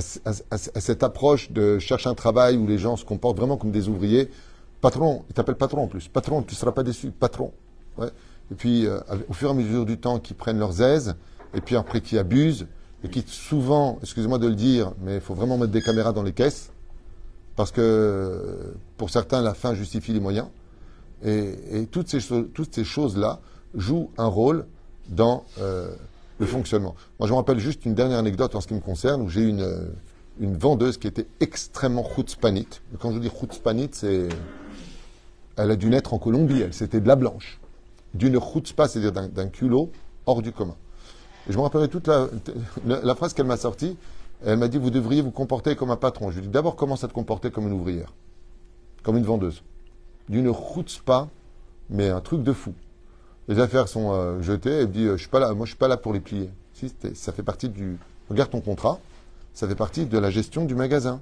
cette 0.00 1.02
approche 1.02 1.50
de 1.50 1.78
chercher 1.78 2.08
un 2.08 2.14
travail 2.14 2.56
où 2.56 2.66
les 2.66 2.78
gens 2.78 2.96
se 2.96 3.04
comportent 3.04 3.36
vraiment 3.36 3.56
comme 3.56 3.70
des 3.70 3.88
ouvriers. 3.88 4.30
Patron, 4.80 5.24
il 5.28 5.34
t'appelle 5.34 5.54
patron 5.56 5.84
en 5.84 5.86
plus. 5.86 6.08
Patron, 6.08 6.42
tu 6.42 6.54
ne 6.54 6.56
seras 6.56 6.72
pas 6.72 6.82
déçu. 6.82 7.10
Patron. 7.10 7.52
et 8.00 8.54
puis 8.56 8.86
euh, 8.86 9.00
au 9.28 9.32
fur 9.32 9.48
et 9.48 9.52
à 9.52 9.54
mesure 9.54 9.86
du 9.86 9.98
temps, 9.98 10.18
qui 10.18 10.34
prennent 10.34 10.58
leurs 10.58 10.82
aises, 10.82 11.14
et 11.54 11.60
puis 11.60 11.76
après 11.76 12.00
qui 12.00 12.18
abusent, 12.18 12.66
et 13.04 13.08
qui 13.08 13.24
souvent, 13.26 13.98
excusez-moi 14.02 14.38
de 14.38 14.48
le 14.48 14.54
dire, 14.54 14.92
mais 15.02 15.16
il 15.16 15.20
faut 15.20 15.34
vraiment 15.34 15.58
mettre 15.58 15.72
des 15.72 15.82
caméras 15.82 16.12
dans 16.12 16.22
les 16.22 16.32
caisses, 16.32 16.70
parce 17.56 17.70
que 17.70 18.74
pour 18.96 19.10
certains, 19.10 19.42
la 19.42 19.54
fin 19.54 19.74
justifie 19.74 20.12
les 20.12 20.20
moyens. 20.20 20.48
Et, 21.24 21.86
toutes 21.90 22.08
ces, 22.08 22.20
toutes 22.52 22.74
ces 22.74 22.84
choses-là 22.84 23.40
jouent 23.74 24.10
un 24.18 24.26
rôle 24.26 24.66
dans 25.08 25.44
euh, 25.60 25.94
fonctionnement. 26.46 26.94
Moi, 27.18 27.28
je 27.28 27.32
me 27.32 27.36
rappelle 27.36 27.58
juste 27.58 27.84
une 27.84 27.94
dernière 27.94 28.18
anecdote 28.18 28.54
en 28.54 28.60
ce 28.60 28.68
qui 28.68 28.74
me 28.74 28.80
concerne, 28.80 29.22
où 29.22 29.28
j'ai 29.28 29.42
eu 29.42 29.48
une, 29.48 29.92
une 30.40 30.56
vendeuse 30.56 30.98
qui 30.98 31.06
était 31.06 31.26
extrêmement 31.40 32.04
chutzpanite. 32.04 32.82
Quand 32.98 33.12
je 33.12 33.18
dis 33.18 33.30
chutzpanite, 33.30 33.94
c'est... 33.94 34.28
Elle 35.56 35.70
a 35.70 35.76
dû 35.76 35.88
naître 35.88 36.14
en 36.14 36.18
Colombie, 36.18 36.62
elle, 36.62 36.74
c'était 36.74 37.00
de 37.00 37.06
la 37.06 37.14
blanche. 37.14 37.60
D'une 38.12 38.40
chutzpah, 38.40 38.88
c'est-à-dire 38.88 39.12
d'un 39.12 39.48
culot 39.48 39.90
hors 40.26 40.42
du 40.42 40.52
commun. 40.52 40.74
Et 41.48 41.52
je 41.52 41.58
me 41.58 41.62
rappellerai 41.62 41.88
toute 41.88 42.08
la, 42.08 43.14
phrase 43.14 43.34
qu'elle 43.34 43.46
m'a 43.46 43.56
sortie. 43.56 43.96
Elle 44.44 44.58
m'a 44.58 44.68
dit, 44.68 44.78
vous 44.78 44.90
devriez 44.90 45.22
vous 45.22 45.30
comporter 45.30 45.76
comme 45.76 45.90
un 45.90 45.96
patron. 45.96 46.30
Je 46.30 46.36
lui 46.36 46.44
ai 46.44 46.46
dit, 46.46 46.52
d'abord, 46.52 46.76
commence 46.76 47.04
à 47.04 47.08
te 47.08 47.12
comporter 47.12 47.50
comme 47.50 47.66
une 47.66 47.72
ouvrière? 47.72 48.12
Comme 49.02 49.16
une 49.16 49.24
vendeuse. 49.24 49.62
D'une 50.28 50.52
chutzpah, 50.52 51.28
mais 51.90 52.08
un 52.08 52.20
truc 52.20 52.42
de 52.42 52.52
fou. 52.52 52.72
Les 53.48 53.58
affaires 53.58 53.88
sont 53.88 54.12
euh, 54.12 54.40
jetées, 54.40 54.70
elle 54.70 54.90
dit, 54.90 55.04
euh, 55.04 55.16
je 55.16 55.22
suis 55.22 55.28
pas 55.28 55.40
là, 55.40 55.52
moi 55.52 55.66
je 55.66 55.70
suis 55.70 55.78
pas 55.78 55.88
là 55.88 55.96
pour 55.96 56.12
les 56.12 56.20
plier. 56.20 56.50
Si, 56.72 56.92
ça 57.14 57.32
fait 57.32 57.42
partie 57.42 57.68
du... 57.68 57.98
Regarde 58.30 58.50
ton 58.50 58.60
contrat, 58.60 58.98
ça 59.52 59.68
fait 59.68 59.74
partie 59.74 60.06
de 60.06 60.18
la 60.18 60.30
gestion 60.30 60.64
du 60.64 60.74
magasin. 60.74 61.20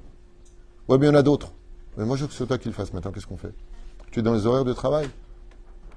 Ouais, 0.88 0.98
mais 0.98 1.06
il 1.06 1.08
y 1.08 1.12
en 1.12 1.18
a 1.18 1.22
d'autres. 1.22 1.52
Mais 1.96 2.04
moi 2.04 2.16
je 2.16 2.22
veux 2.22 2.28
que 2.28 2.34
c'est 2.34 2.46
toi 2.46 2.58
qui 2.58 2.68
le 2.68 2.74
fasses 2.74 2.92
maintenant, 2.92 3.10
qu'est-ce 3.10 3.26
qu'on 3.26 3.36
fait? 3.36 3.52
Tu 4.10 4.20
es 4.20 4.22
dans 4.22 4.34
les 4.34 4.46
horaires 4.46 4.64
de 4.64 4.72
travail? 4.72 5.08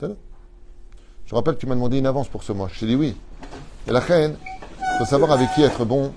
Je 0.01 1.33
rappelle 1.33 1.55
que 1.55 1.59
tu 1.59 1.67
m'as 1.67 1.75
demandé 1.75 1.97
une 1.97 2.05
avance 2.05 2.27
pour 2.27 2.43
ce 2.43 2.51
mois. 2.51 2.69
Je 2.71 2.79
t'ai 2.79 2.87
dit 2.87 2.95
oui. 2.95 3.15
Et 3.87 3.91
la 3.91 3.99
reine, 3.99 4.35
il 4.43 4.97
faut 4.99 5.05
savoir 5.05 5.31
avec 5.31 5.49
qui 5.53 5.63
être 5.63 5.85
bon. 5.85 6.11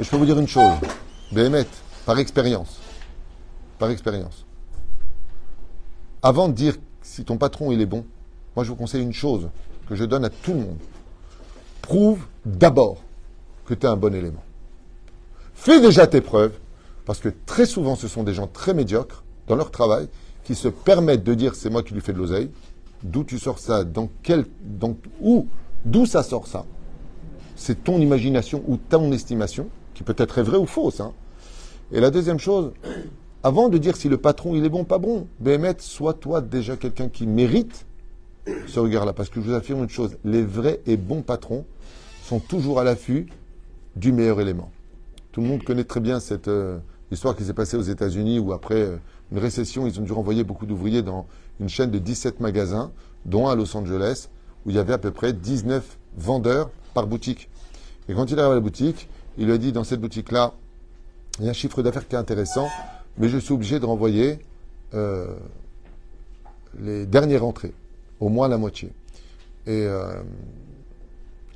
Et 0.00 0.04
je 0.04 0.10
peux 0.10 0.16
vous 0.16 0.26
dire 0.26 0.38
une 0.38 0.48
chose, 0.48 0.74
Béhémet, 1.32 1.66
par 2.06 2.18
expérience, 2.18 2.78
par 3.78 3.90
expérience, 3.90 4.46
avant 6.22 6.48
de 6.48 6.52
dire 6.52 6.76
si 7.02 7.24
ton 7.24 7.36
patron 7.36 7.72
il 7.72 7.80
est 7.80 7.86
bon, 7.86 8.04
moi, 8.58 8.64
je 8.64 8.70
vous 8.70 8.74
conseille 8.74 9.04
une 9.04 9.12
chose 9.12 9.50
que 9.88 9.94
je 9.94 10.04
donne 10.04 10.24
à 10.24 10.30
tout 10.30 10.50
le 10.50 10.58
monde. 10.58 10.78
Prouve 11.80 12.26
d'abord 12.44 12.96
que 13.64 13.72
tu 13.72 13.86
es 13.86 13.88
un 13.88 13.94
bon 13.94 14.12
élément. 14.12 14.42
Fais 15.54 15.80
déjà 15.80 16.08
tes 16.08 16.20
preuves, 16.20 16.54
parce 17.04 17.20
que 17.20 17.28
très 17.46 17.66
souvent, 17.66 17.94
ce 17.94 18.08
sont 18.08 18.24
des 18.24 18.34
gens 18.34 18.48
très 18.48 18.74
médiocres 18.74 19.22
dans 19.46 19.54
leur 19.54 19.70
travail 19.70 20.08
qui 20.42 20.56
se 20.56 20.66
permettent 20.66 21.22
de 21.22 21.34
dire 21.34 21.54
c'est 21.54 21.70
moi 21.70 21.84
qui 21.84 21.94
lui 21.94 22.00
fais 22.00 22.12
de 22.12 22.18
l'oseille. 22.18 22.50
D'où 23.04 23.22
tu 23.22 23.38
sors 23.38 23.60
ça? 23.60 23.84
Dans 23.84 24.08
quel, 24.24 24.44
où 25.20 25.46
D'où 25.84 26.04
ça 26.04 26.24
sort 26.24 26.48
ça? 26.48 26.64
C'est 27.54 27.84
ton 27.84 28.00
imagination 28.00 28.64
ou 28.66 28.76
ton 28.76 29.12
estimation, 29.12 29.68
qui 29.94 30.02
peut 30.02 30.16
être 30.18 30.42
vraie 30.42 30.58
ou 30.58 30.66
fausse. 30.66 30.98
Hein. 30.98 31.12
Et 31.92 32.00
la 32.00 32.10
deuxième 32.10 32.40
chose, 32.40 32.72
avant 33.44 33.68
de 33.68 33.78
dire 33.78 33.94
si 33.94 34.08
le 34.08 34.16
patron 34.16 34.56
il 34.56 34.64
est 34.64 34.68
bon, 34.68 34.82
pas 34.82 34.98
bon, 34.98 35.28
Béhémet, 35.38 35.76
sois 35.78 36.14
toi 36.14 36.40
déjà 36.40 36.76
quelqu'un 36.76 37.08
qui 37.08 37.24
mérite 37.24 37.84
ce 38.66 38.80
regard-là. 38.80 39.12
Parce 39.12 39.28
que 39.28 39.40
je 39.40 39.46
vous 39.46 39.54
affirme 39.54 39.82
une 39.82 39.88
chose, 39.88 40.16
les 40.24 40.42
vrais 40.42 40.80
et 40.86 40.96
bons 40.96 41.22
patrons 41.22 41.64
sont 42.22 42.40
toujours 42.40 42.80
à 42.80 42.84
l'affût 42.84 43.26
du 43.96 44.12
meilleur 44.12 44.40
élément. 44.40 44.70
Tout 45.32 45.40
le 45.40 45.46
monde 45.46 45.62
connaît 45.62 45.84
très 45.84 46.00
bien 46.00 46.20
cette 46.20 46.48
euh, 46.48 46.78
histoire 47.10 47.36
qui 47.36 47.44
s'est 47.44 47.54
passée 47.54 47.76
aux 47.76 47.82
États-Unis 47.82 48.38
où 48.38 48.52
après 48.52 48.76
euh, 48.76 48.96
une 49.32 49.38
récession, 49.38 49.86
ils 49.86 49.98
ont 50.00 50.02
dû 50.02 50.12
renvoyer 50.12 50.44
beaucoup 50.44 50.66
d'ouvriers 50.66 51.02
dans 51.02 51.26
une 51.60 51.68
chaîne 51.68 51.90
de 51.90 51.98
17 51.98 52.40
magasins, 52.40 52.90
dont 53.24 53.48
à 53.48 53.54
Los 53.54 53.76
Angeles, 53.76 54.28
où 54.64 54.70
il 54.70 54.76
y 54.76 54.78
avait 54.78 54.92
à 54.92 54.98
peu 54.98 55.10
près 55.10 55.32
19 55.32 55.98
vendeurs 56.16 56.70
par 56.94 57.06
boutique. 57.06 57.48
Et 58.08 58.14
quand 58.14 58.30
il 58.30 58.38
arrive 58.38 58.52
à 58.52 58.54
la 58.54 58.60
boutique, 58.60 59.08
il 59.36 59.46
lui 59.46 59.52
a 59.52 59.58
dit 59.58 59.72
dans 59.72 59.84
cette 59.84 60.00
boutique-là, 60.00 60.54
il 61.38 61.44
y 61.44 61.48
a 61.48 61.50
un 61.50 61.54
chiffre 61.54 61.82
d'affaires 61.82 62.08
qui 62.08 62.14
est 62.14 62.18
intéressant, 62.18 62.68
mais 63.18 63.28
je 63.28 63.38
suis 63.38 63.52
obligé 63.52 63.78
de 63.80 63.86
renvoyer 63.86 64.38
euh, 64.94 65.26
les 66.80 67.06
dernières 67.06 67.44
entrées 67.44 67.74
au 68.20 68.28
moins 68.28 68.48
la 68.48 68.58
moitié. 68.58 68.90
Et 69.66 69.84
euh, 69.84 70.22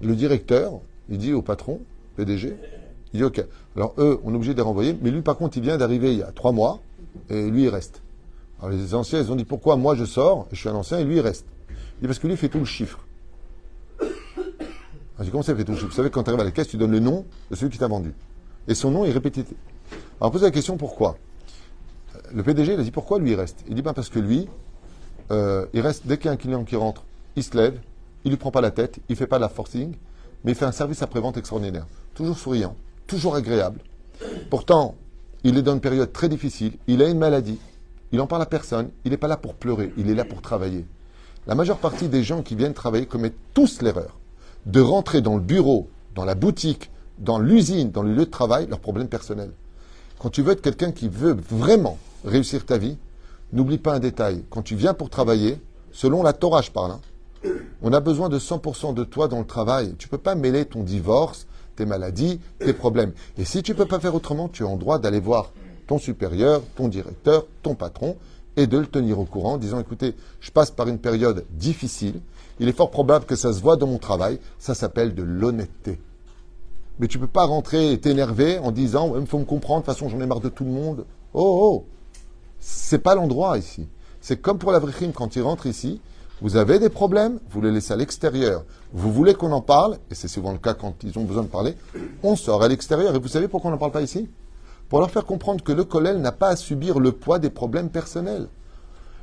le 0.03 0.15
directeur, 0.15 0.81
il 1.09 1.19
dit 1.19 1.33
au 1.33 1.43
patron, 1.43 1.81
PDG, 2.17 2.57
il 3.13 3.19
dit 3.19 3.25
OK. 3.25 3.45
Alors 3.77 3.95
eux, 3.99 4.21
on 4.25 4.33
est 4.33 4.37
obligé 4.37 4.53
de 4.53 4.59
les 4.59 4.63
renvoyer, 4.63 4.97
mais 5.01 5.11
lui 5.11 5.23
par 5.23 5.37
contre, 5.37 5.57
il 5.57 5.63
vient 5.63 5.77
d'arriver 5.77 6.13
il 6.13 6.19
y 6.19 6.23
a 6.23 6.33
trois 6.33 6.53
mois, 6.53 6.81
et 7.31 7.51
lui 7.51 7.65
il 7.65 7.69
reste. 7.69 8.03
Alors 8.59 8.71
les 8.71 8.95
anciens, 8.95 9.21
ils 9.21 9.33
ont 9.33 9.37
dit 9.37 9.45
pourquoi 9.45 9.77
moi 9.77 9.95
je 9.95 10.05
sors, 10.05 10.47
je 10.53 10.59
suis 10.59 10.69
un 10.69 10.75
ancien, 10.75 10.99
et 10.99 11.05
lui 11.05 11.17
il 11.17 11.21
reste. 11.21 11.47
Il 11.71 12.03
dit 12.03 12.07
parce 12.07 12.19
que 12.19 12.27
lui 12.27 12.35
il 12.35 12.39
fait 12.39 12.49
tout 12.49 12.59
le 12.59 12.65
chiffre. 12.65 13.01
Alors, 15.19 15.31
comment 15.31 15.43
ça 15.43 15.55
fait 15.55 15.65
tout 15.65 15.73
le 15.73 15.79
chiffre 15.79 15.91
Vous 15.91 15.97
savez, 15.97 16.11
quand 16.11 16.23
tu 16.23 16.31
arrives 16.31 16.41
à 16.41 16.45
la 16.45 16.51
caisse, 16.51 16.69
tu 16.69 16.77
donnes 16.77 16.91
le 16.91 17.01
nom 17.01 17.25
de 17.51 17.57
celui 17.57 17.71
qui 17.71 17.79
t'a 17.79 17.87
vendu. 17.87 18.15
Et 18.67 18.75
son 18.75 18.91
nom 18.91 19.05
est 19.05 19.11
répété. 19.11 19.45
Alors 20.21 20.33
pose 20.33 20.43
la 20.43 20.51
question 20.51 20.77
pourquoi? 20.77 21.17
Le 22.33 22.43
PDG, 22.43 22.75
il 22.75 22.81
a 22.81 22.83
dit 22.83 22.91
pourquoi 22.91 23.19
lui 23.19 23.33
il 23.33 23.35
reste? 23.35 23.65
Il 23.69 23.75
dit 23.75 23.83
ben, 23.83 23.93
parce 23.93 24.09
que 24.09 24.19
lui, 24.19 24.49
euh, 25.31 25.67
il 25.73 25.81
reste, 25.81 26.07
dès 26.07 26.17
qu'il 26.17 26.27
y 26.27 26.29
a 26.29 26.33
un 26.33 26.37
client 26.37 26.65
qui 26.65 26.77
rentre, 26.77 27.05
il 27.37 27.43
se 27.43 27.57
lève, 27.57 27.79
il 28.25 28.31
lui 28.31 28.37
prend 28.37 28.51
pas 28.51 28.61
la 28.61 28.71
tête, 28.71 28.99
il 29.09 29.17
fait 29.17 29.27
pas 29.27 29.37
de 29.37 29.43
la 29.43 29.49
forcing, 29.49 29.95
mais 30.45 30.53
il 30.53 30.55
fait 30.55 30.65
un 30.65 30.73
service 30.73 31.03
après-vente 31.03 31.37
extraordinaire. 31.37 31.87
Toujours 32.15 32.39
souriant, 32.39 32.77
toujours 33.07 33.35
agréable. 33.35 33.81
Pourtant, 34.51 34.95
il 35.45 35.57
est 35.57 35.63
dans 35.63 35.75
une 35.75 35.81
période 35.81 36.13
très 36.13 36.29
difficile, 36.29 36.75
il 36.87 37.03
a 37.03 37.09
une 37.09 37.19
maladie, 37.19 37.59
il 38.13 38.21
en 38.21 38.27
parle 38.27 38.43
à 38.43 38.47
personne, 38.47 38.91
il 39.05 39.11
n'est 39.11 39.17
pas 39.17 39.29
là 39.29 39.37
pour 39.37 39.55
pleurer, 39.55 39.93
il 39.97 40.11
est 40.11 40.15
là 40.15 40.25
pour 40.25 40.43
travailler. 40.43 40.85
La 41.47 41.55
majeure 41.55 41.79
partie 41.79 42.09
des 42.09 42.23
gens 42.23 42.43
qui 42.43 42.55
viennent 42.55 42.75
travailler 42.75 43.07
commettent 43.07 43.39
tous 43.55 43.83
l'erreur 43.83 44.19
de 44.67 44.81
rentrer 44.81 45.21
dans 45.21 45.35
le 45.35 45.41
bureau, 45.41 45.89
dans 46.15 46.25
la 46.25 46.37
boutique, 46.37 46.91
dans 47.19 47.39
l'usine, 47.39 47.91
dans 47.91 48.03
le 48.03 48.13
lieu 48.13 48.25
de 48.25 48.31
travail, 48.31 48.67
leurs 48.69 48.79
problèmes 48.79 49.09
personnels. 49.09 49.53
Quand 50.19 50.31
tu 50.31 50.43
veux 50.43 50.53
être 50.53 50.63
quelqu'un 50.63 50.93
qui 50.93 51.09
veut 51.09 51.37
vraiment 51.51 51.99
réussir 52.25 52.65
ta 52.65 52.79
vie, 52.79 52.97
N'oublie 53.53 53.79
pas 53.79 53.95
un 53.95 53.99
détail. 53.99 54.45
Quand 54.51 54.63
tu 54.63 54.77
viens 54.77 54.95
pour 54.95 55.11
travailler, 55.11 55.61
selon 55.93 56.23
la 56.23 56.33
Torah, 56.33 56.63
je 56.63 56.71
parle, 56.71 56.93
hein, 56.93 57.01
on 57.83 57.93
a 57.93 58.01
besoin 58.01 58.29
de 58.29 58.39
100% 58.39 58.95
de 58.95 59.05
toi 59.05 59.29
dans 59.29 59.41
le 59.41 59.47
travail. 59.47 59.95
Tu 59.99 60.07
ne 60.07 60.11
peux 60.11 60.19
pas 60.19 60.35
mêler 60.35 60.65
ton 60.65 60.83
divorce, 60.83 61.47
tes 61.77 61.87
maladies, 61.87 62.41
tes 62.59 62.73
problèmes. 62.73 63.13
Et 63.39 63.45
si 63.45 63.63
tu 63.63 63.73
ne 63.73 63.77
peux 63.77 63.87
pas 63.87 64.01
faire 64.01 64.15
autrement, 64.15 64.49
tu 64.49 64.65
as 64.65 64.69
en 64.69 64.77
droit 64.77 64.99
d'aller 64.99 65.21
voir 65.21 65.53
ton 65.87 65.99
supérieur, 65.99 66.63
ton 66.77 66.89
directeur, 66.89 67.47
ton 67.63 67.75
patron, 67.75 68.17
et 68.57 68.67
de 68.67 68.79
le 68.79 68.87
tenir 68.87 69.19
au 69.19 69.25
courant, 69.25 69.55
en 69.55 69.59
disant 69.59 69.81
écoutez, 69.81 70.15
je 70.41 70.51
passe 70.51 70.71
par 70.71 70.89
une 70.89 70.99
période 70.99 71.45
difficile, 71.51 72.21
il 72.61 72.69
est 72.69 72.77
fort 72.77 72.91
probable 72.91 73.25
que 73.25 73.37
ça 73.37 73.53
se 73.53 73.61
voit 73.61 73.77
dans 73.77 73.87
mon 73.87 73.99
travail, 73.99 74.39
ça 74.59 74.75
s'appelle 74.75 75.15
de 75.15 75.23
l'honnêteté. 75.23 75.99
Mais 76.99 77.09
tu 77.09 77.19
ne 77.19 77.23
peux 77.23 77.31
pas 77.31 77.45
rentrer 77.45 77.93
et 77.93 77.99
t'énerver 77.99 78.59
en 78.59 78.71
disant 78.71 79.15
il 79.19 79.27
faut 79.27 79.39
me 79.39 79.45
comprendre, 79.45 79.81
de 79.81 79.87
toute 79.87 79.95
façon 79.95 80.09
j'en 80.09 80.21
ai 80.21 80.27
marre 80.27 80.41
de 80.41 80.51
tout 80.51 80.65
le 80.65 80.71
monde. 80.71 81.07
Oh 81.33 81.59
oh 81.63 81.87
c'est 82.63 82.99
pas 82.99 83.17
l'endroit 83.17 83.59
ici. 83.59 83.89
C'est 84.21 84.41
comme 84.41 84.59
pour 84.59 84.71
la 84.71 84.79
vrichim, 84.79 85.11
quand 85.13 85.35
ils 85.35 85.43
rentrent 85.43 85.67
ici, 85.67 86.01
vous 86.41 86.57
avez 86.57 86.79
des 86.79 86.89
problèmes, 86.89 87.41
vous 87.51 87.61
les 87.61 87.73
laissez 87.73 87.93
à 87.93 87.97
l'extérieur. 87.97 88.65
Vous 88.93 89.13
voulez 89.13 89.35
qu'on 89.35 89.51
en 89.51 89.61
parle, 89.61 89.99
et 90.11 90.15
c'est 90.15 90.29
souvent 90.29 90.53
le 90.53 90.59
cas 90.59 90.75
quand 90.75 90.95
ils 91.03 91.19
ont 91.19 91.25
besoin 91.25 91.43
de 91.43 91.49
parler, 91.49 91.75
on 92.23 92.37
sort 92.37 92.63
à 92.63 92.69
l'extérieur. 92.69 93.15
Et 93.15 93.19
vous 93.19 93.29
savez 93.29 93.49
pourquoi 93.49 93.71
on 93.71 93.73
n'en 93.73 93.79
parle 93.79 93.93
pas 93.93 94.03
ici? 94.03 94.29
Pour 94.89 95.01
leur 95.01 95.11
faire 95.11 95.27
comprendre 95.27 95.65
que 95.65 95.73
le 95.73 95.85
collèle 95.85 96.19
n'a 96.19 96.31
pas 96.31 96.49
à 96.49 96.57
subir 96.57 97.01
le 97.01 97.11
poids 97.11 97.41
des 97.41 97.51
problèmes 97.51 97.91
personnels. 97.91 98.47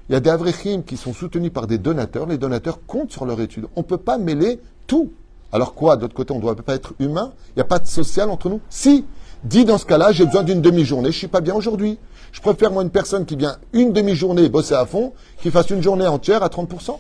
Il 0.10 0.14
y 0.14 0.16
a 0.16 0.20
des 0.20 0.30
avrichim 0.30 0.82
qui 0.86 0.98
sont 0.98 1.14
soutenus 1.14 1.54
par 1.54 1.68
des 1.68 1.78
donateurs. 1.78 2.26
Les 2.26 2.38
donateurs 2.38 2.80
comptent 2.88 3.12
sur 3.12 3.26
leur 3.26 3.40
étude. 3.40 3.68
On 3.76 3.82
ne 3.82 3.86
peut 3.86 3.98
pas 3.98 4.18
mêler 4.18 4.60
tout. 4.86 5.14
Alors 5.52 5.76
quoi 5.76 5.96
D'autre 5.96 6.16
côté, 6.16 6.34
on 6.34 6.38
ne 6.38 6.42
doit 6.42 6.56
pas 6.56 6.76
être 6.76 6.94
humain? 7.00 7.32
Il 7.50 7.54
n'y 7.58 7.62
a 7.62 7.66
pas 7.66 7.80
de 7.80 7.88
social 7.88 8.30
entre 8.30 8.50
nous? 8.50 8.60
Si 8.70 9.06
Dis 9.44 9.64
dans 9.64 9.78
ce 9.78 9.86
cas-là, 9.86 10.12
j'ai 10.12 10.26
besoin 10.26 10.44
d'une 10.44 10.62
demi-journée, 10.62 11.12
je 11.12 11.18
suis 11.18 11.28
pas 11.28 11.40
bien 11.40 11.54
aujourd'hui. 11.54 11.98
Je 12.32 12.42
préfère, 12.42 12.72
moi, 12.72 12.84
une 12.84 12.90
personne 12.90 13.26
qui 13.26 13.36
vient 13.36 13.58
une 13.74 13.92
demi-journée 13.92 14.50
bosser 14.50 14.76
à 14.76 14.86
fond, 14.86 15.14
qui 15.42 15.52
fasse 15.52 15.70
une 15.70 15.82
journée 15.82 16.08
entière 16.08 16.44
à 16.44 16.48
30%. 16.48 16.98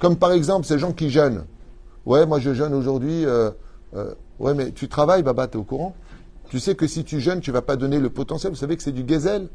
Comme 0.00 0.16
par 0.16 0.32
exemple 0.32 0.66
ces 0.66 0.78
gens 0.78 0.92
qui 0.92 1.10
jeûnent. 1.10 1.44
Ouais, 2.06 2.26
moi 2.26 2.40
je 2.40 2.52
jeûne 2.52 2.74
aujourd'hui. 2.74 3.24
Euh, 3.24 3.50
euh, 3.94 4.14
ouais, 4.40 4.52
mais 4.54 4.72
tu 4.72 4.88
travailles, 4.88 5.22
Baba, 5.22 5.46
tu 5.46 5.56
es 5.56 5.60
au 5.60 5.62
courant 5.62 5.94
Tu 6.50 6.58
sais 6.58 6.74
que 6.74 6.88
si 6.88 7.04
tu 7.04 7.20
jeûnes, 7.20 7.40
tu 7.40 7.52
vas 7.52 7.62
pas 7.62 7.76
donner 7.76 8.00
le 8.00 8.10
potentiel. 8.10 8.52
Vous 8.52 8.58
savez 8.58 8.76
que 8.76 8.82
c'est 8.82 8.92
du 8.92 9.04
gazelle. 9.04 9.48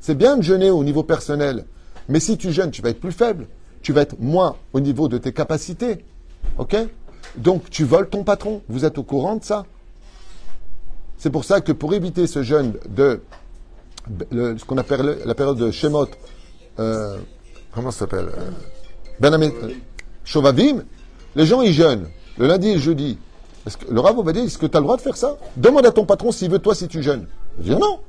C'est 0.00 0.14
bien 0.14 0.38
de 0.38 0.42
jeûner 0.42 0.70
au 0.70 0.82
niveau 0.82 1.02
personnel. 1.02 1.66
Mais 2.08 2.20
si 2.20 2.38
tu 2.38 2.52
jeûnes, 2.52 2.70
tu 2.70 2.80
vas 2.80 2.88
être 2.88 3.00
plus 3.00 3.12
faible. 3.12 3.48
Tu 3.82 3.92
vas 3.92 4.00
être 4.00 4.18
moins 4.18 4.56
au 4.72 4.80
niveau 4.80 5.08
de 5.08 5.18
tes 5.18 5.32
capacités. 5.32 6.04
OK? 6.56 6.76
Donc 7.36 7.68
tu 7.68 7.84
voles 7.84 8.08
ton 8.08 8.24
patron. 8.24 8.62
Vous 8.68 8.86
êtes 8.86 8.96
au 8.96 9.02
courant 9.02 9.36
de 9.36 9.44
ça? 9.44 9.66
C'est 11.18 11.30
pour 11.30 11.44
ça 11.44 11.60
que 11.60 11.72
pour 11.72 11.92
éviter 11.92 12.26
ce 12.26 12.42
jeûne 12.42 12.72
de 12.88 13.20
ce 14.20 14.64
qu'on 14.64 14.78
appelle 14.78 15.18
la 15.24 15.34
période 15.34 15.58
de 15.58 15.70
Shemot, 15.70 16.08
euh, 16.78 17.18
comment 17.72 17.90
ça 17.90 18.00
s'appelle 18.00 18.28
euh, 18.36 18.50
Ben 19.20 19.50
Shovavim, 20.24 20.84
les 21.34 21.46
gens 21.46 21.62
ils 21.62 21.72
jeûnent 21.72 22.08
le 22.38 22.46
lundi 22.46 22.68
et 22.68 22.74
le 22.74 22.80
jeudi. 22.80 23.18
Est-ce 23.66 23.76
que, 23.76 23.92
le 23.92 24.00
Rav 24.00 24.18
va 24.24 24.32
dire, 24.32 24.44
est-ce 24.44 24.56
que 24.56 24.66
tu 24.66 24.76
as 24.76 24.80
le 24.80 24.84
droit 24.84 24.96
de 24.96 25.02
faire 25.02 25.16
ça? 25.16 25.36
Demande 25.56 25.84
à 25.84 25.90
ton 25.90 26.06
patron 26.06 26.32
s'il 26.32 26.50
veut 26.50 26.58
toi 26.58 26.74
si 26.74 26.88
tu 26.88 27.02
jeûnes. 27.02 27.26
Je 27.58 27.74
dis 27.74 27.78
non. 27.78 28.00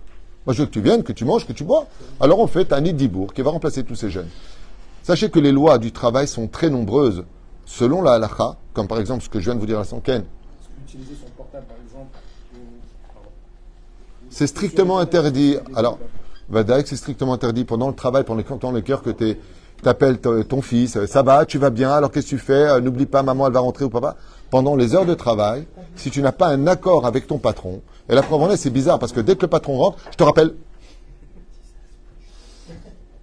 Moi 0.46 0.56
je 0.56 0.62
veux 0.62 0.66
que 0.66 0.72
tu 0.72 0.82
viennes, 0.82 1.04
que 1.04 1.12
tu 1.12 1.26
manges, 1.26 1.46
que 1.46 1.54
tu 1.54 1.64
bois. 1.64 1.88
Alors 2.20 2.40
on 2.40 2.48
fait 2.48 2.72
un 2.74 2.82
Dibour 2.82 3.34
qui 3.34 3.42
va 3.42 3.52
remplacer 3.52 3.84
tous 3.84 3.96
ces 3.96 4.10
jeûnes. 4.10 4.30
Sachez 5.04 5.30
que 5.30 5.40
les 5.40 5.52
lois 5.52 5.78
du 5.78 5.92
travail 5.92 6.28
sont 6.28 6.48
très 6.48 6.70
nombreuses 6.70 7.26
selon 7.66 8.02
la 8.02 8.14
halakha, 8.14 8.58
comme 8.74 8.88
par 8.88 9.00
exemple 9.00 9.24
ce 9.24 9.30
que 9.30 9.40
je 9.40 9.46
viens 9.46 9.56
de 9.56 9.60
vous 9.60 9.66
dire 9.66 9.80
à 9.80 9.84
Sanken. 9.84 10.24
Son 10.88 10.98
portable. 11.38 11.66
C'est 14.32 14.48
strictement 14.48 15.00
interdit. 15.00 15.58
Alors, 15.76 16.00
Vadaïk, 16.50 16.88
c'est 16.88 16.96
strictement 16.96 17.34
interdit 17.34 17.66
pendant 17.66 17.90
le 17.90 17.94
travail, 17.94 18.24
pendant 18.24 18.72
le 18.72 18.82
cœur 18.82 19.04
que 19.04 19.10
tu 19.10 19.38
appelles 19.86 20.20
ton 20.20 20.62
fils, 20.62 20.96
euh, 20.96 21.06
ça 21.06 21.22
va, 21.22 21.46
tu 21.46 21.58
vas 21.58 21.70
bien, 21.70 21.92
alors 21.92 22.12
qu'est-ce 22.12 22.28
que 22.28 22.30
tu 22.32 22.38
fais 22.38 22.54
Euh, 22.70 22.80
N'oublie 22.80 23.06
pas, 23.06 23.24
maman, 23.24 23.48
elle 23.48 23.54
va 23.54 23.60
rentrer 23.60 23.84
ou 23.84 23.90
papa. 23.90 24.16
Pendant 24.50 24.76
les 24.76 24.96
heures 24.96 25.06
de 25.06 25.14
travail, 25.16 25.66
si 25.96 26.12
tu 26.12 26.22
n'as 26.22 26.32
pas 26.32 26.48
un 26.48 26.66
accord 26.68 27.06
avec 27.06 27.28
ton 27.28 27.40
patron, 27.40 27.82
et 28.10 28.16
la 28.16 28.22
preuve 28.22 28.42
en 28.42 28.50
est, 28.52 28.58
c'est 28.58 28.70
bizarre, 28.70 29.00
parce 29.00 29.12
que 29.12 29.20
dès 29.20 29.36
que 29.36 29.42
le 29.42 29.48
patron 29.48 29.78
rentre, 29.78 29.98
je 30.12 30.18
te 30.18 30.24
rappelle. 30.24 30.54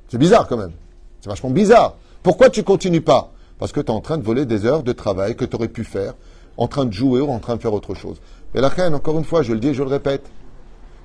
C'est 0.08 0.18
bizarre 0.18 0.46
quand 0.46 0.56
même. 0.56 0.72
C'est 1.20 1.30
vachement 1.30 1.50
bizarre. 1.50 1.96
Pourquoi 2.22 2.50
tu 2.50 2.62
continues 2.62 3.02
pas? 3.02 3.32
Parce 3.58 3.72
que 3.72 3.80
tu 3.80 3.86
es 3.86 3.90
en 3.90 4.00
train 4.00 4.18
de 4.18 4.24
voler 4.24 4.44
des 4.46 4.66
heures 4.66 4.82
de 4.82 4.92
travail 4.92 5.36
que 5.36 5.44
tu 5.44 5.56
aurais 5.56 5.68
pu 5.68 5.84
faire, 5.84 6.14
en 6.56 6.66
train 6.66 6.84
de 6.84 6.92
jouer 6.92 7.20
ou 7.20 7.30
en 7.30 7.38
train 7.38 7.56
de 7.56 7.62
faire 7.62 7.72
autre 7.72 7.94
chose. 7.94 8.20
Et 8.54 8.60
la 8.60 8.68
reine, 8.68 8.94
encore 8.94 9.18
une 9.18 9.24
fois, 9.24 9.42
je 9.42 9.52
le 9.52 9.60
dis 9.60 9.68
et 9.68 9.74
je 9.74 9.82
le 9.82 9.88
répète, 9.88 10.28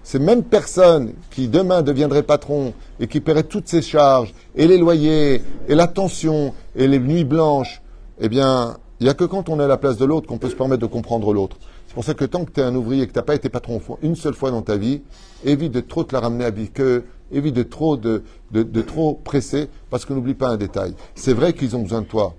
ces 0.04 0.20
mêmes 0.20 0.44
personnes 0.44 1.14
qui 1.32 1.48
demain 1.48 1.82
deviendraient 1.82 2.24
patrons 2.24 2.74
et 3.00 3.08
qui 3.08 3.22
paieraient 3.22 3.44
toutes 3.44 3.68
ces 3.68 3.82
charges, 3.82 4.34
et 4.56 4.68
les 4.68 4.78
loyers, 4.78 5.42
et 5.68 5.76
la 5.76 5.88
tension, 5.88 6.54
et 6.76 6.88
les 6.88 7.00
nuits 7.00 7.24
blanches, 7.24 7.82
eh 8.20 8.30
bien, 8.30 8.78
il 9.00 9.06
n'y 9.06 9.10
a 9.10 9.14
que 9.14 9.24
quand 9.24 9.50
on 9.50 9.60
est 9.60 9.64
à 9.64 9.68
la 9.68 9.78
place 9.78 9.98
de 9.98 10.06
l'autre 10.06 10.28
qu'on 10.28 10.38
peut 10.38 10.50
se 10.50 10.56
permettre 10.56 10.82
de 10.82 10.88
comprendre 10.88 11.34
l'autre. 11.34 11.58
C'est 11.88 11.94
pour 11.94 12.04
ça 12.04 12.14
que 12.14 12.26
tant 12.26 12.46
que 12.46 12.52
tu 12.52 12.60
es 12.60 12.64
un 12.64 12.76
ouvrier 12.76 13.04
et 13.04 13.08
que 13.08 13.14
tu 13.14 13.20
n'as 13.20 13.24
pas 13.24 13.36
été 13.36 13.50
patron 13.50 13.82
une 14.02 14.16
seule 14.16 14.34
fois 14.34 14.52
dans 14.52 14.62
ta 14.62 14.78
vie, 14.78 15.02
évite 15.44 15.72
de 15.72 15.80
trop 15.80 16.04
te 16.04 16.14
la 16.14 16.22
ramener 16.22 16.46
à 16.46 16.52
que 16.52 17.04
évite 17.32 17.56
de 17.56 17.64
trop, 17.64 17.98
de 17.98 18.82
trop 18.82 19.16
presser, 19.24 19.70
parce 19.90 20.06
que 20.06 20.14
n'oublie 20.14 20.36
pas 20.36 20.50
un 20.50 20.58
détail. 20.58 20.96
C'est 21.16 21.34
vrai 21.34 21.54
qu'ils 21.54 21.76
ont 21.76 21.82
besoin 21.82 22.02
de 22.02 22.08
toi, 22.08 22.36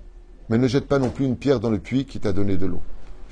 mais 0.49 0.57
ne 0.57 0.67
jette 0.67 0.87
pas 0.87 0.99
non 0.99 1.09
plus 1.09 1.25
une 1.25 1.35
pierre 1.35 1.59
dans 1.59 1.69
le 1.69 1.79
puits 1.79 2.05
qui 2.05 2.19
t'a 2.19 2.31
donné 2.31 2.57
de 2.57 2.65
l'eau. 2.65 2.81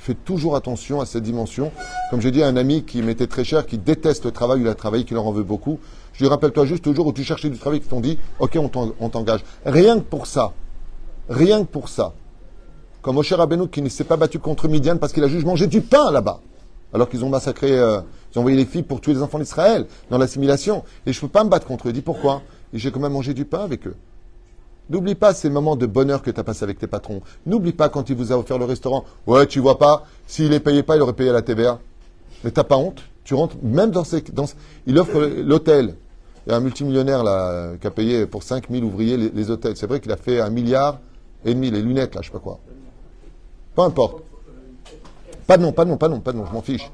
Fais 0.03 0.15
toujours 0.15 0.57
attention 0.57 0.99
à 0.99 1.05
cette 1.05 1.23
dimension. 1.23 1.71
Comme 2.09 2.19
j'ai 2.19 2.31
dit 2.31 2.43
à 2.43 2.47
un 2.47 2.57
ami 2.57 2.83
qui 2.83 3.01
m'était 3.01 3.25
très 3.25 3.45
cher, 3.45 3.65
qui 3.65 3.77
déteste 3.77 4.25
le 4.25 4.31
travail, 4.31 4.59
il 4.59 4.67
a 4.67 4.75
travaillé, 4.75 5.05
qui 5.05 5.13
leur 5.13 5.25
en 5.25 5.31
veut 5.31 5.43
beaucoup. 5.43 5.79
Je 6.11 6.19
lui 6.25 6.27
rappelle-toi 6.27 6.65
juste 6.65 6.85
le 6.87 6.93
jour 6.93 7.07
où 7.07 7.13
tu 7.13 7.23
cherchais 7.23 7.49
du 7.49 7.57
travail, 7.57 7.79
qui 7.79 7.87
t'ont 7.87 8.01
dit, 8.01 8.19
OK, 8.39 8.57
on 8.59 8.67
t'en- 8.67 8.91
on 8.99 9.07
t'engage. 9.07 9.45
Rien 9.65 9.95
que 9.99 10.03
pour 10.03 10.27
ça. 10.27 10.51
Rien 11.29 11.61
que 11.61 11.69
pour 11.69 11.87
ça. 11.87 12.11
Comme 13.01 13.15
Moshe 13.15 13.31
Rabbeinu 13.31 13.69
qui 13.69 13.81
ne 13.81 13.87
s'est 13.87 14.03
pas 14.03 14.17
battu 14.17 14.39
contre 14.39 14.67
Midian 14.67 14.97
parce 14.97 15.13
qu'il 15.13 15.23
a 15.23 15.29
juste 15.29 15.45
mangé 15.45 15.67
du 15.67 15.79
pain 15.79 16.11
là-bas. 16.11 16.41
Alors 16.93 17.07
qu'ils 17.07 17.23
ont 17.23 17.29
massacré, 17.29 17.71
euh, 17.71 18.01
ils 18.33 18.37
ont 18.37 18.41
envoyé 18.41 18.57
les 18.57 18.65
filles 18.65 18.83
pour 18.83 18.99
tuer 18.99 19.13
les 19.13 19.21
enfants 19.21 19.39
d'Israël 19.39 19.85
dans 20.09 20.17
l'assimilation. 20.17 20.83
Et 21.05 21.13
je 21.13 21.17
ne 21.19 21.21
peux 21.21 21.31
pas 21.31 21.45
me 21.45 21.49
battre 21.49 21.65
contre 21.65 21.87
eux. 21.87 21.91
Il 21.91 21.93
dit 21.93 22.01
pourquoi? 22.01 22.41
Et 22.73 22.77
j'ai 22.77 22.91
quand 22.91 22.99
même 22.99 23.13
mangé 23.13 23.33
du 23.33 23.45
pain 23.45 23.63
avec 23.63 23.87
eux. 23.87 23.95
N'oublie 24.89 25.15
pas 25.15 25.33
ces 25.33 25.49
moments 25.49 25.75
de 25.75 25.85
bonheur 25.85 26.21
que 26.21 26.29
tu 26.29 26.39
as 26.39 26.43
passé 26.43 26.63
avec 26.63 26.77
tes 26.77 26.87
patrons. 26.87 27.21
N'oublie 27.45 27.71
pas 27.71 27.89
quand 27.89 28.09
il 28.09 28.15
vous 28.15 28.31
a 28.31 28.37
offert 28.37 28.57
le 28.57 28.65
restaurant. 28.65 29.05
Ouais, 29.27 29.47
tu 29.47 29.59
vois 29.59 29.77
pas, 29.77 30.05
s'il 30.27 30.49
les 30.49 30.59
payait 30.59 30.83
pas, 30.83 30.95
il 30.97 31.01
aurait 31.01 31.13
payé 31.13 31.31
la 31.31 31.41
TVA. 31.41 31.79
Mais 32.43 32.51
t'as 32.51 32.63
pas 32.63 32.77
honte? 32.77 33.01
Tu 33.23 33.33
rentres, 33.33 33.55
même 33.63 33.91
dans 33.91 34.03
ces... 34.03 34.21
Dans, 34.21 34.45
il 34.85 34.99
offre 34.99 35.21
l'hôtel. 35.21 35.95
Il 36.45 36.51
y 36.51 36.53
a 36.53 36.57
un 36.57 36.59
multimillionnaire 36.59 37.23
là, 37.23 37.73
qui 37.79 37.87
a 37.87 37.91
payé 37.91 38.25
pour 38.25 38.43
5000 38.43 38.83
ouvriers 38.83 39.15
les, 39.15 39.49
hôtels. 39.49 39.77
C'est 39.77 39.87
vrai 39.87 40.01
qu'il 40.01 40.11
a 40.11 40.17
fait 40.17 40.41
un 40.41 40.49
milliard 40.49 40.99
et 41.45 41.53
demi, 41.53 41.71
les 41.71 41.81
lunettes 41.81 42.15
là, 42.15 42.21
je 42.21 42.27
sais 42.27 42.33
pas 42.33 42.39
quoi. 42.39 42.59
Peu 43.75 43.81
importe. 43.81 44.23
Pas 45.47 45.57
de 45.57 45.63
nom, 45.63 45.71
pas 45.71 45.85
de 45.85 45.89
nom, 45.89 45.97
pas 45.97 46.07
de 46.07 46.13
nom, 46.13 46.19
pas 46.19 46.31
de 46.33 46.37
nom, 46.37 46.45
je 46.45 46.53
m'en 46.53 46.61
fiche. 46.61 46.91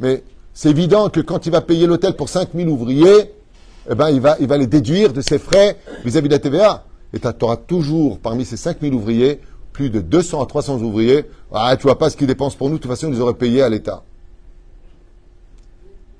Mais 0.00 0.24
c'est 0.52 0.70
évident 0.70 1.08
que 1.08 1.20
quand 1.20 1.46
il 1.46 1.52
va 1.52 1.60
payer 1.60 1.86
l'hôtel 1.86 2.14
pour 2.14 2.28
5000 2.28 2.68
ouvriers, 2.68 3.32
eh 3.88 3.94
ben, 3.94 4.10
il 4.10 4.20
va, 4.20 4.36
il 4.40 4.48
va 4.48 4.56
les 4.56 4.66
déduire 4.66 5.12
de 5.12 5.20
ses 5.20 5.38
frais 5.38 5.76
vis-à-vis 6.04 6.28
de 6.28 6.34
la 6.34 6.40
TVA. 6.40 6.84
Et 7.12 7.20
tu 7.20 7.26
auras 7.42 7.56
toujours, 7.56 8.18
parmi 8.18 8.44
ces 8.44 8.56
5000 8.56 8.94
ouvriers, 8.94 9.40
plus 9.72 9.90
de 9.90 10.00
200 10.00 10.42
à 10.42 10.46
300 10.46 10.82
ouvriers. 10.82 11.24
Ah, 11.52 11.76
tu 11.76 11.84
vois 11.84 11.98
pas 11.98 12.10
ce 12.10 12.16
qu'ils 12.16 12.26
dépensent 12.26 12.56
pour 12.56 12.68
nous, 12.68 12.76
de 12.76 12.82
toute 12.82 12.90
façon, 12.90 13.12
ils 13.12 13.20
auraient 13.20 13.34
payés 13.34 13.62
à 13.62 13.68
l'État. 13.68 14.02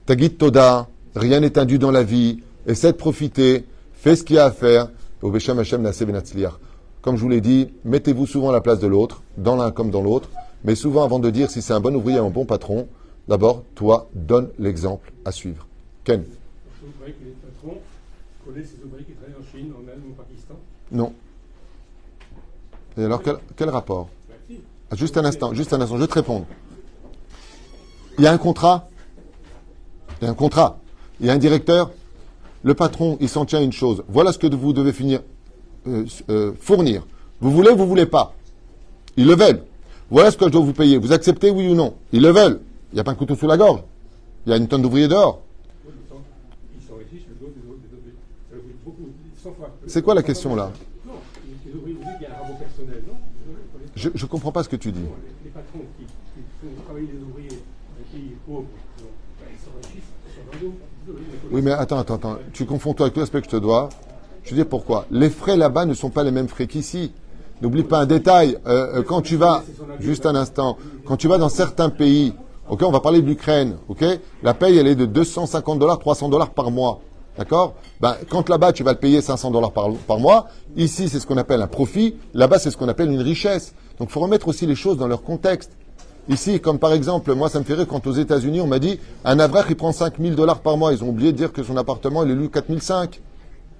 Tagit 0.07 0.31
Toda, 0.31 0.89
rien 1.15 1.41
n'est 1.41 1.59
induit 1.59 1.79
dans 1.79 1.91
la 1.91 2.03
vie. 2.03 2.41
Essaie 2.67 2.93
de 2.93 2.97
profiter, 2.97 3.67
fais 3.93 4.17
ce 4.17 4.23
qu'il 4.23 4.37
y 4.37 4.39
a 4.39 4.47
à 4.47 4.51
faire. 4.51 4.89
Benatzliach. 5.21 6.55
Comme 7.03 7.17
je 7.17 7.23
vous 7.23 7.29
l'ai 7.29 7.41
dit, 7.41 7.69
mettez-vous 7.85 8.27
souvent 8.27 8.51
à 8.51 8.53
la 8.53 8.61
place 8.61 8.79
de 8.79 8.87
l'autre, 8.87 9.23
dans 9.37 9.57
l'un 9.57 9.71
comme 9.71 9.91
dans 9.91 10.03
l'autre. 10.03 10.31
Mais 10.65 10.75
souvent, 10.75 11.05
avant 11.05 11.19
de 11.19 11.31
dire 11.31 11.51
si 11.51 11.63
c'est 11.63 11.73
un 11.73 11.81
bon 11.81 11.95
ouvrier 11.95 12.21
ou 12.21 12.27
un 12.27 12.31
bon 12.31 12.45
patron, 12.45 12.89
d'abord, 13.29 13.65
toi, 13.75 14.09
donne 14.15 14.49
l'exemple 14.59 15.13
à 15.25 15.33
suivre. 15.33 15.67
Ken 16.05 16.25
Non. 20.91 21.13
Et 22.97 23.05
alors, 23.05 23.23
quel, 23.57 23.71
rapport? 23.71 24.09
Ah, 24.91 24.97
Juste 24.97 25.17
un 25.17 25.25
instant, 25.25 25.53
juste 25.55 25.73
un 25.73 25.81
instant, 25.81 25.97
je 25.97 26.01
vais 26.03 26.07
te 26.09 26.15
répondre. 26.15 26.47
Il 28.19 28.25
y 28.25 28.27
a 28.27 28.33
un 28.33 28.39
contrat. 28.39 28.89
Il 30.21 30.25
y 30.25 30.29
a 30.29 30.31
un 30.31 30.35
contrat. 30.35 30.79
Il 31.21 31.27
y 31.27 31.31
a 31.31 31.33
un 31.33 31.39
directeur. 31.39 31.91
Le 32.65 32.75
patron, 32.75 33.17
il 33.21 33.29
s'en 33.29 33.45
tient 33.45 33.61
à 33.61 33.63
une 33.63 33.73
chose. 33.73 34.03
Voilà 34.09 34.33
ce 34.33 34.39
que 34.39 34.53
vous 34.53 34.73
devez 34.73 34.93
finir, 34.93 35.21
euh, 35.87 36.05
euh, 36.29 36.53
fournir. 36.61 37.07
Vous 37.41 37.53
voulez 37.53 37.71
ou 37.71 37.77
vous 37.77 37.87
voulez 37.87 38.07
pas? 38.07 38.35
Ils 39.17 39.27
le 39.27 39.37
veulent. 39.37 39.63
Voilà 40.11 40.31
ce 40.33 40.37
que 40.37 40.47
je 40.47 40.51
dois 40.51 40.63
vous 40.63 40.73
payer. 40.73 40.97
Vous 40.97 41.13
acceptez, 41.13 41.51
oui 41.51 41.69
ou 41.69 41.75
non? 41.75 41.95
Ils 42.13 42.23
le 42.23 42.31
veulent. 42.31 42.61
Il 42.93 42.97
n'y 42.97 43.01
a 43.01 43.05
pas 43.05 43.13
un 43.13 43.15
couteau 43.15 43.37
sous 43.37 43.47
la 43.47 43.57
gorge. 43.57 43.83
Il 44.47 44.51
y 44.51 44.53
a 44.53 44.57
une 44.57 44.67
tonne 44.67 44.83
d'ouvriers 44.83 45.07
dehors. 45.07 45.43
Oui, 45.87 45.93
Ils 46.03 46.09
sont- 46.09 46.17
ils 46.75 46.89
s'enrichissent 46.89 47.29
le 47.29 47.35
dos 47.47 47.53
des 47.55 47.69
autres. 47.71 47.79
des 47.83 47.97
autres. 47.97 48.17
Ça 48.51 48.57
veut 48.57 48.63
dire 48.63 48.75
beaucoup, 48.85 49.03
100 49.41 49.53
fois. 49.53 49.71
C'est 49.89 50.03
quoi 50.03 50.15
la 50.15 50.23
question, 50.23 50.55
là? 50.55 50.71
Je 53.97 54.09
ne 54.11 54.29
comprends 54.29 54.53
pas 54.53 54.63
ce 54.63 54.69
que 54.69 54.77
tu 54.77 54.93
dis. 54.93 55.01
Les, 55.45 55.51
patrons 55.51 55.81
qui, 55.99 56.05
font 56.61 56.83
travailler 56.85 57.09
les 57.13 57.21
ouvriers 57.21 57.63
pays 58.13 58.37
pauvres, 58.47 58.65
non, 59.01 59.09
ils 59.51 59.59
s'enrichissent 59.59 60.13
sur 60.33 60.43
leur 60.45 60.61
dos. 60.61 60.79
Désolé, 61.07 61.25
mais 61.31 61.57
Oui, 61.57 61.63
mais 61.63 61.73
attends, 61.73 61.99
attends, 61.99 62.15
attends. 62.15 62.37
Tu 62.53 62.65
confonds 62.65 62.95
toi 62.95 63.07
avec 63.07 63.15
tout 63.15 63.21
l'aspect 63.21 63.41
que 63.41 63.47
je 63.47 63.51
te 63.51 63.57
dois. 63.57 63.89
Je 64.45 64.51
veux 64.51 64.57
dire 64.57 64.69
pourquoi? 64.69 65.07
Les 65.11 65.31
frais 65.31 65.57
là-bas 65.57 65.85
ne 65.85 65.95
sont 65.95 66.11
pas 66.11 66.23
les 66.23 66.31
mêmes 66.31 66.49
frais 66.49 66.67
qu'ici. 66.67 67.13
N'oublie 67.61 67.83
pas 67.83 68.01
un 68.01 68.07
détail. 68.07 68.59
Euh, 68.67 68.99
euh, 68.99 69.03
quand 69.03 69.21
tu 69.21 69.37
vas, 69.37 69.65
juste 70.01 70.27
un 70.27 70.35
instant, 70.37 70.79
quand 71.07 71.17
tu 71.17 71.29
vas 71.29 71.39
dans 71.39 71.49
certains 71.49 71.91
pays, 71.91 72.35
ok, 72.69 72.83
on 72.83 72.93
va 72.93 73.01
parler 73.01 73.21
de 73.21 73.27
l'Ukraine, 73.27 73.77
ok, 73.89 74.05
la 74.43 74.55
paye 74.55 74.79
elle 74.79 74.87
est 74.87 74.95
de 74.95 75.07
250 75.07 75.79
dollars, 75.79 75.99
300 75.99 76.29
dollars 76.29 76.51
par 76.51 76.71
mois. 76.71 77.01
D'accord 77.39 77.75
ben, 78.01 78.17
Quand 78.29 78.49
là-bas, 78.49 78.73
tu 78.73 78.83
vas 78.83 78.93
le 78.93 78.99
payer 78.99 79.23
500 79.23 79.53
dollars 79.53 79.73
par, 79.73 80.19
mois, 80.19 80.49
ici, 80.77 81.09
c'est 81.09 81.21
ce 81.21 81.27
qu'on 81.27 81.37
appelle 81.37 81.63
un 81.63 81.69
profit, 81.69 82.17
là-bas, 82.35 82.59
c'est 82.59 82.73
ce 82.73 82.77
qu'on 82.77 82.89
appelle 82.89 83.11
une 83.11 83.23
richesse. 83.23 83.75
Donc, 83.99 84.09
il 84.11 84.13
faut 84.13 84.21
remettre 84.21 84.49
aussi 84.49 84.67
les 84.67 84.75
choses 84.75 84.99
dans 84.99 85.07
leur 85.07 85.23
contexte. 85.23 85.71
Ici, 86.29 86.61
comme 86.61 86.79
par 86.79 86.93
exemple, 86.93 87.33
moi, 87.35 87.49
ça 87.49 87.61
me 87.61 87.65
fait 87.65 87.75
rire 87.75 87.87
quand 87.89 88.07
aux 88.07 88.13
États-Unis, 88.13 88.61
on 88.61 88.67
m'a 88.67 88.81
dit, 88.81 88.99
un 89.25 89.39
avril, 89.39 89.65
il 89.69 89.77
prend 89.77 89.93
5000 89.93 90.35
dollars 90.35 90.59
par 90.59 90.77
mois. 90.77 90.93
Ils 90.93 91.03
ont 91.05 91.09
oublié 91.09 91.33
de 91.33 91.37
dire 91.37 91.53
que 91.53 91.63
son 91.63 91.77
appartement, 91.77 92.25
il 92.25 92.33
est 92.33 92.35
lu 92.35 92.51
4005. 92.51 93.21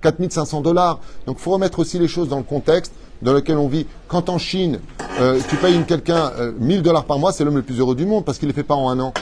4500 0.01 0.61
dollars. 0.61 1.01
Donc, 1.27 1.37
il 1.41 1.43
faut 1.43 1.51
remettre 1.51 1.81
aussi 1.81 1.99
les 1.99 2.07
choses 2.07 2.29
dans 2.29 2.39
le 2.39 2.45
contexte 2.45 2.93
dans 3.23 3.33
lequel 3.33 3.59
on 3.59 3.67
vit. 3.67 3.87
Quand 4.07 4.29
en 4.29 4.39
Chine, 4.39 4.79
euh, 5.21 5.41
tu 5.49 5.57
payes 5.57 5.83
quelqu'un 5.85 6.31
euh, 6.39 6.53
1000 6.61 6.83
dollars 6.83 7.05
par 7.05 7.19
mois, 7.19 7.33
c'est 7.33 7.43
l'homme 7.43 7.57
le 7.57 7.63
plus 7.63 7.81
heureux 7.81 7.97
du 7.97 8.07
monde 8.07 8.25
parce 8.25 8.39
qu'il 8.39 8.47
les 8.47 8.55
fait 8.55 8.63
pas 8.63 8.77
en 8.77 8.89
un 8.89 9.01
an. 9.01 9.13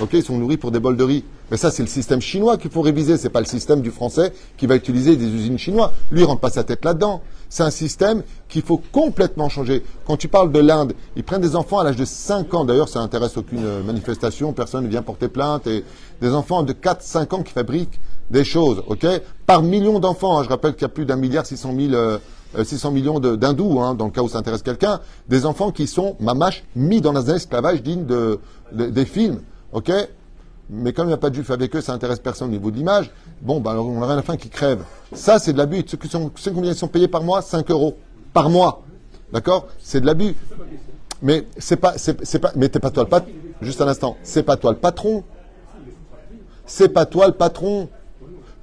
Ok, 0.00 0.14
ils 0.14 0.22
sont 0.22 0.38
nourris 0.38 0.56
pour 0.56 0.70
des 0.70 0.80
bols 0.80 0.96
de 0.96 1.04
riz. 1.04 1.24
Mais 1.54 1.58
ça, 1.58 1.70
c'est 1.70 1.84
le 1.84 1.88
système 1.88 2.20
chinois 2.20 2.56
qu'il 2.56 2.68
faut 2.72 2.80
réviser. 2.80 3.16
C'est 3.16 3.28
pas 3.30 3.38
le 3.38 3.46
système 3.46 3.80
du 3.80 3.92
français 3.92 4.32
qui 4.56 4.66
va 4.66 4.74
utiliser 4.74 5.14
des 5.14 5.28
usines 5.28 5.56
chinoises. 5.56 5.90
Lui, 6.10 6.22
il 6.22 6.24
rentre 6.24 6.40
pas 6.40 6.50
sa 6.50 6.64
tête 6.64 6.84
là-dedans. 6.84 7.22
C'est 7.48 7.62
un 7.62 7.70
système 7.70 8.24
qu'il 8.48 8.62
faut 8.62 8.82
complètement 8.90 9.48
changer. 9.48 9.84
Quand 10.04 10.16
tu 10.16 10.26
parles 10.26 10.50
de 10.50 10.58
l'Inde, 10.58 10.94
ils 11.14 11.22
prennent 11.22 11.40
des 11.42 11.54
enfants 11.54 11.78
à 11.78 11.84
l'âge 11.84 11.94
de 11.94 12.04
5 12.04 12.52
ans. 12.54 12.64
D'ailleurs, 12.64 12.88
ça 12.88 12.98
n'intéresse 12.98 13.36
aucune 13.36 13.64
euh, 13.64 13.84
manifestation. 13.84 14.52
Personne 14.52 14.82
ne 14.82 14.88
vient 14.88 15.02
porter 15.02 15.28
plainte. 15.28 15.68
Des 16.20 16.32
enfants 16.32 16.64
de 16.64 16.72
4-5 16.72 17.32
ans 17.36 17.42
qui 17.44 17.52
fabriquent 17.52 18.00
des 18.32 18.42
choses. 18.42 18.82
Ok, 18.88 19.06
par 19.46 19.62
million 19.62 20.00
d'enfants. 20.00 20.40
hein. 20.40 20.42
Je 20.42 20.48
rappelle 20.48 20.72
qu'il 20.72 20.82
y 20.82 20.86
a 20.86 20.88
plus 20.88 21.06
d'un 21.06 21.14
milliard 21.14 21.46
600 21.46 21.72
000 21.78 21.92
euh, 21.94 22.18
euh, 22.58 22.64
600 22.64 22.90
millions 22.90 23.20
d'hindous, 23.20 23.78
hein, 23.80 23.94
dans 23.94 24.06
le 24.06 24.10
cas 24.10 24.22
où 24.22 24.28
ça 24.28 24.38
intéresse 24.38 24.62
quelqu'un, 24.62 24.98
des 25.28 25.46
enfants 25.46 25.70
qui 25.70 25.86
sont, 25.86 26.16
mamache, 26.18 26.64
mis 26.74 27.00
dans 27.00 27.14
un 27.14 27.36
esclavage 27.36 27.80
digne 27.80 28.06
de, 28.06 28.40
de- 28.72 28.86
des 28.90 29.04
films, 29.04 29.38
ok? 29.72 29.92
Mais 30.70 30.92
comme 30.92 31.06
il 31.06 31.08
n'y 31.08 31.14
a 31.14 31.18
pas 31.18 31.30
de 31.30 31.34
juifs 31.34 31.50
avec 31.50 31.74
eux, 31.76 31.80
ça 31.80 31.92
intéresse 31.92 32.18
personne 32.18 32.48
au 32.48 32.52
niveau 32.52 32.70
de 32.70 32.76
l'image. 32.76 33.10
Bon, 33.42 33.60
ben 33.60 33.72
alors 33.72 33.86
on 33.86 34.02
a 34.02 34.06
rien 34.06 34.18
à 34.18 34.22
fin 34.22 34.36
qui 34.36 34.48
crèvent. 34.48 34.84
Ça, 35.12 35.38
c'est 35.38 35.52
de 35.52 35.58
l'abus. 35.58 35.84
Ceux 35.86 35.98
qui 35.98 36.08
sont, 36.08 36.30
combien 36.54 36.70
ils 36.70 36.76
sont 36.76 36.88
payés 36.88 37.08
par 37.08 37.22
mois? 37.22 37.42
5 37.42 37.70
euros. 37.70 37.98
Par 38.32 38.48
mois. 38.48 38.82
D'accord? 39.32 39.66
C'est 39.78 40.00
de 40.00 40.06
l'abus. 40.06 40.34
Mais 41.22 41.46
c'est 41.58 41.76
pas, 41.76 41.94
c'est, 41.96 42.38
pas, 42.38 42.52
mais 42.56 42.68
t'es 42.68 42.80
pas 42.80 42.90
toi 42.90 43.04
le 43.04 43.08
patron. 43.08 43.30
Juste 43.60 43.80
un 43.80 43.88
instant. 43.88 44.16
C'est 44.22 44.42
pas 44.42 44.56
toi 44.56 44.72
le 44.72 44.78
patron. 44.78 45.24
C'est 46.66 46.88
pas 46.88 47.04
toi 47.04 47.26
le 47.26 47.34
patron. 47.34 47.88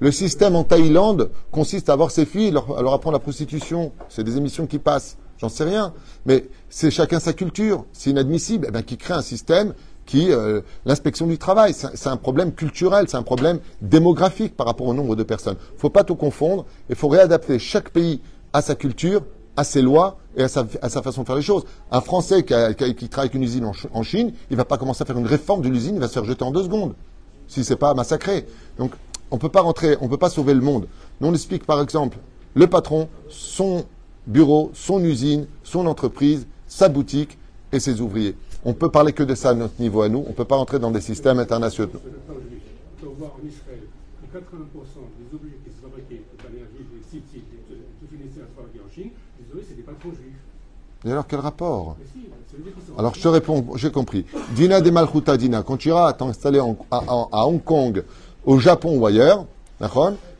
Le 0.00 0.10
système 0.10 0.56
en 0.56 0.64
Thaïlande 0.64 1.30
consiste 1.52 1.88
à 1.88 1.92
avoir 1.92 2.10
ses 2.10 2.26
filles, 2.26 2.50
leur, 2.50 2.76
à 2.76 2.82
leur 2.82 2.92
apprendre 2.92 3.14
la 3.14 3.20
prostitution. 3.20 3.92
C'est 4.08 4.24
des 4.24 4.36
émissions 4.36 4.66
qui 4.66 4.80
passent. 4.80 5.16
J'en 5.38 5.48
sais 5.48 5.64
rien. 5.64 5.92
Mais 6.26 6.48
c'est 6.68 6.90
chacun 6.90 7.20
sa 7.20 7.32
culture. 7.32 7.84
C'est 7.92 8.10
inadmissible. 8.10 8.66
Eh 8.68 8.72
ben, 8.72 8.82
qui 8.82 8.96
crée 8.96 9.14
un 9.14 9.22
système 9.22 9.74
qui, 10.06 10.32
euh, 10.32 10.60
l'inspection 10.84 11.26
du 11.26 11.38
travail, 11.38 11.74
c'est 11.74 12.08
un 12.08 12.16
problème 12.16 12.52
culturel, 12.52 13.06
c'est 13.08 13.16
un 13.16 13.22
problème 13.22 13.60
démographique 13.80 14.56
par 14.56 14.66
rapport 14.66 14.86
au 14.86 14.94
nombre 14.94 15.16
de 15.16 15.22
personnes. 15.22 15.56
faut 15.76 15.90
pas 15.90 16.04
tout 16.04 16.16
confondre. 16.16 16.66
Il 16.90 16.96
faut 16.96 17.08
réadapter 17.08 17.58
chaque 17.58 17.90
pays 17.90 18.20
à 18.52 18.62
sa 18.62 18.74
culture, 18.74 19.22
à 19.56 19.64
ses 19.64 19.82
lois 19.82 20.18
et 20.36 20.42
à 20.42 20.48
sa, 20.48 20.64
façon 20.64 21.22
de 21.22 21.26
faire 21.26 21.36
les 21.36 21.42
choses. 21.42 21.64
Un 21.90 22.00
Français 22.00 22.42
qui, 22.42 22.52
travaille 22.52 23.26
avec 23.28 23.34
une 23.34 23.42
usine 23.42 23.64
en, 23.64 23.72
Ch- 23.72 23.86
en 23.92 24.02
Chine, 24.02 24.32
il 24.50 24.56
va 24.56 24.64
pas 24.64 24.78
commencer 24.78 25.02
à 25.02 25.06
faire 25.06 25.18
une 25.18 25.26
réforme 25.26 25.62
de 25.62 25.68
l'usine, 25.68 25.94
il 25.94 26.00
va 26.00 26.08
se 26.08 26.14
faire 26.14 26.24
jeter 26.24 26.42
en 26.42 26.50
deux 26.50 26.64
secondes, 26.64 26.94
si 27.48 27.64
c'est 27.64 27.76
pas 27.76 27.94
massacré. 27.94 28.46
Donc, 28.78 28.92
on 29.30 29.38
peut 29.38 29.48
pas 29.48 29.60
rentrer, 29.60 29.96
on 30.00 30.08
peut 30.08 30.18
pas 30.18 30.30
sauver 30.30 30.54
le 30.54 30.60
monde. 30.60 30.86
On 31.20 31.32
explique 31.32 31.64
par 31.64 31.80
exemple 31.80 32.18
le 32.54 32.66
patron, 32.66 33.08
son 33.28 33.84
bureau, 34.26 34.70
son 34.74 35.02
usine, 35.04 35.46
son 35.62 35.86
entreprise, 35.86 36.46
sa 36.66 36.88
boutique 36.88 37.38
et 37.72 37.80
ses 37.80 38.00
ouvriers. 38.00 38.36
On 38.64 38.74
peut 38.74 38.90
parler 38.90 39.12
que 39.12 39.22
de 39.22 39.34
ça 39.34 39.50
à 39.50 39.54
notre 39.54 39.80
niveau 39.80 40.02
à 40.02 40.08
nous. 40.08 40.24
On 40.28 40.32
peut 40.32 40.44
pas 40.44 40.56
rentrer 40.56 40.78
dans 40.78 40.90
des 40.90 41.00
systèmes 41.00 41.38
internationaux. 41.38 41.90
Sur 41.90 42.00
le 42.04 42.18
plan 42.18 42.34
juif, 42.48 42.62
on 42.96 43.06
peut 43.06 43.12
voir 43.18 43.32
en 43.42 43.46
Israël 43.46 43.80
que 44.22 44.38
80% 44.38 44.40
des 45.18 45.34
objets 45.36 45.58
qui 45.64 45.70
sont 45.70 45.82
fabriqués 45.88 46.22
de 46.38 46.42
manière 46.48 46.66
juive, 46.76 46.86
les 46.94 47.02
sites, 47.10 47.24
sites, 47.32 47.44
les- 47.70 47.76
tout 47.76 48.06
finissait 48.14 48.40
à 48.40 48.46
se 48.46 48.54
fabriquer 48.56 48.80
en 48.86 48.90
Chine, 48.94 49.10
désolé, 49.44 49.64
c'est 49.68 49.74
des 49.76 49.82
patrons 49.82 50.10
juifs. 50.10 50.38
Et 51.04 51.10
alors, 51.10 51.26
quel 51.26 51.40
rapport. 51.40 51.96
Alors, 52.96 53.14
je 53.14 53.20
te 53.20 53.26
réponds, 53.28 53.66
j'ai 53.74 53.90
compris. 53.90 54.24
Dina 54.54 54.80
de 54.80 54.90
Malchuta 54.90 55.36
Dina, 55.36 55.64
quand 55.64 55.76
tu 55.76 55.88
iras 55.88 56.12
t'installer 56.12 56.60
à, 56.60 57.46
Hong 57.46 57.62
Kong, 57.64 58.04
au 58.44 58.58
Japon 58.60 58.96
ou 58.98 59.06
ailleurs, 59.06 59.44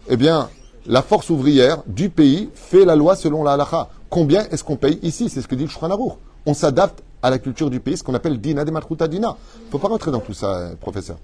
eh 0.09 0.17
bien, 0.17 0.49
la 0.87 1.03
force 1.03 1.31
ouvrière 1.31 1.83
du 1.89 2.11
pays 2.11 2.49
fait 2.55 2.85
la 2.85 2.95
loi 2.95 3.17
selon 3.17 3.43
la 3.43 3.55
halakha. 3.55 3.89
Combien 4.09 4.45
est-ce 4.51 4.63
qu'on 4.63 4.77
paye 4.77 5.01
ici? 5.03 5.29
C'est 5.29 5.41
ce 5.43 5.49
que 5.49 5.57
dit 5.57 5.65
le 5.65 5.69
Shulchan. 5.71 6.17
On 6.47 6.55
s'adapte 6.55 7.03
à 7.23 7.31
la 7.31 7.39
culture 7.39 7.71
du 7.71 7.81
pays, 7.81 7.97
ce 7.97 8.03
qu'on 8.03 8.15
appelle 8.15 8.41
Dina 8.41 8.65
de 8.65 8.71
Malchuta 8.71 9.09
Dina. 9.09 9.37
faut 9.71 9.79
pas 9.79 9.89
rentrer 9.89 10.11
dans 10.11 10.21
tout 10.21 10.35
ça, 10.35 10.57
euh, 10.57 10.75
professeur. 10.77 11.17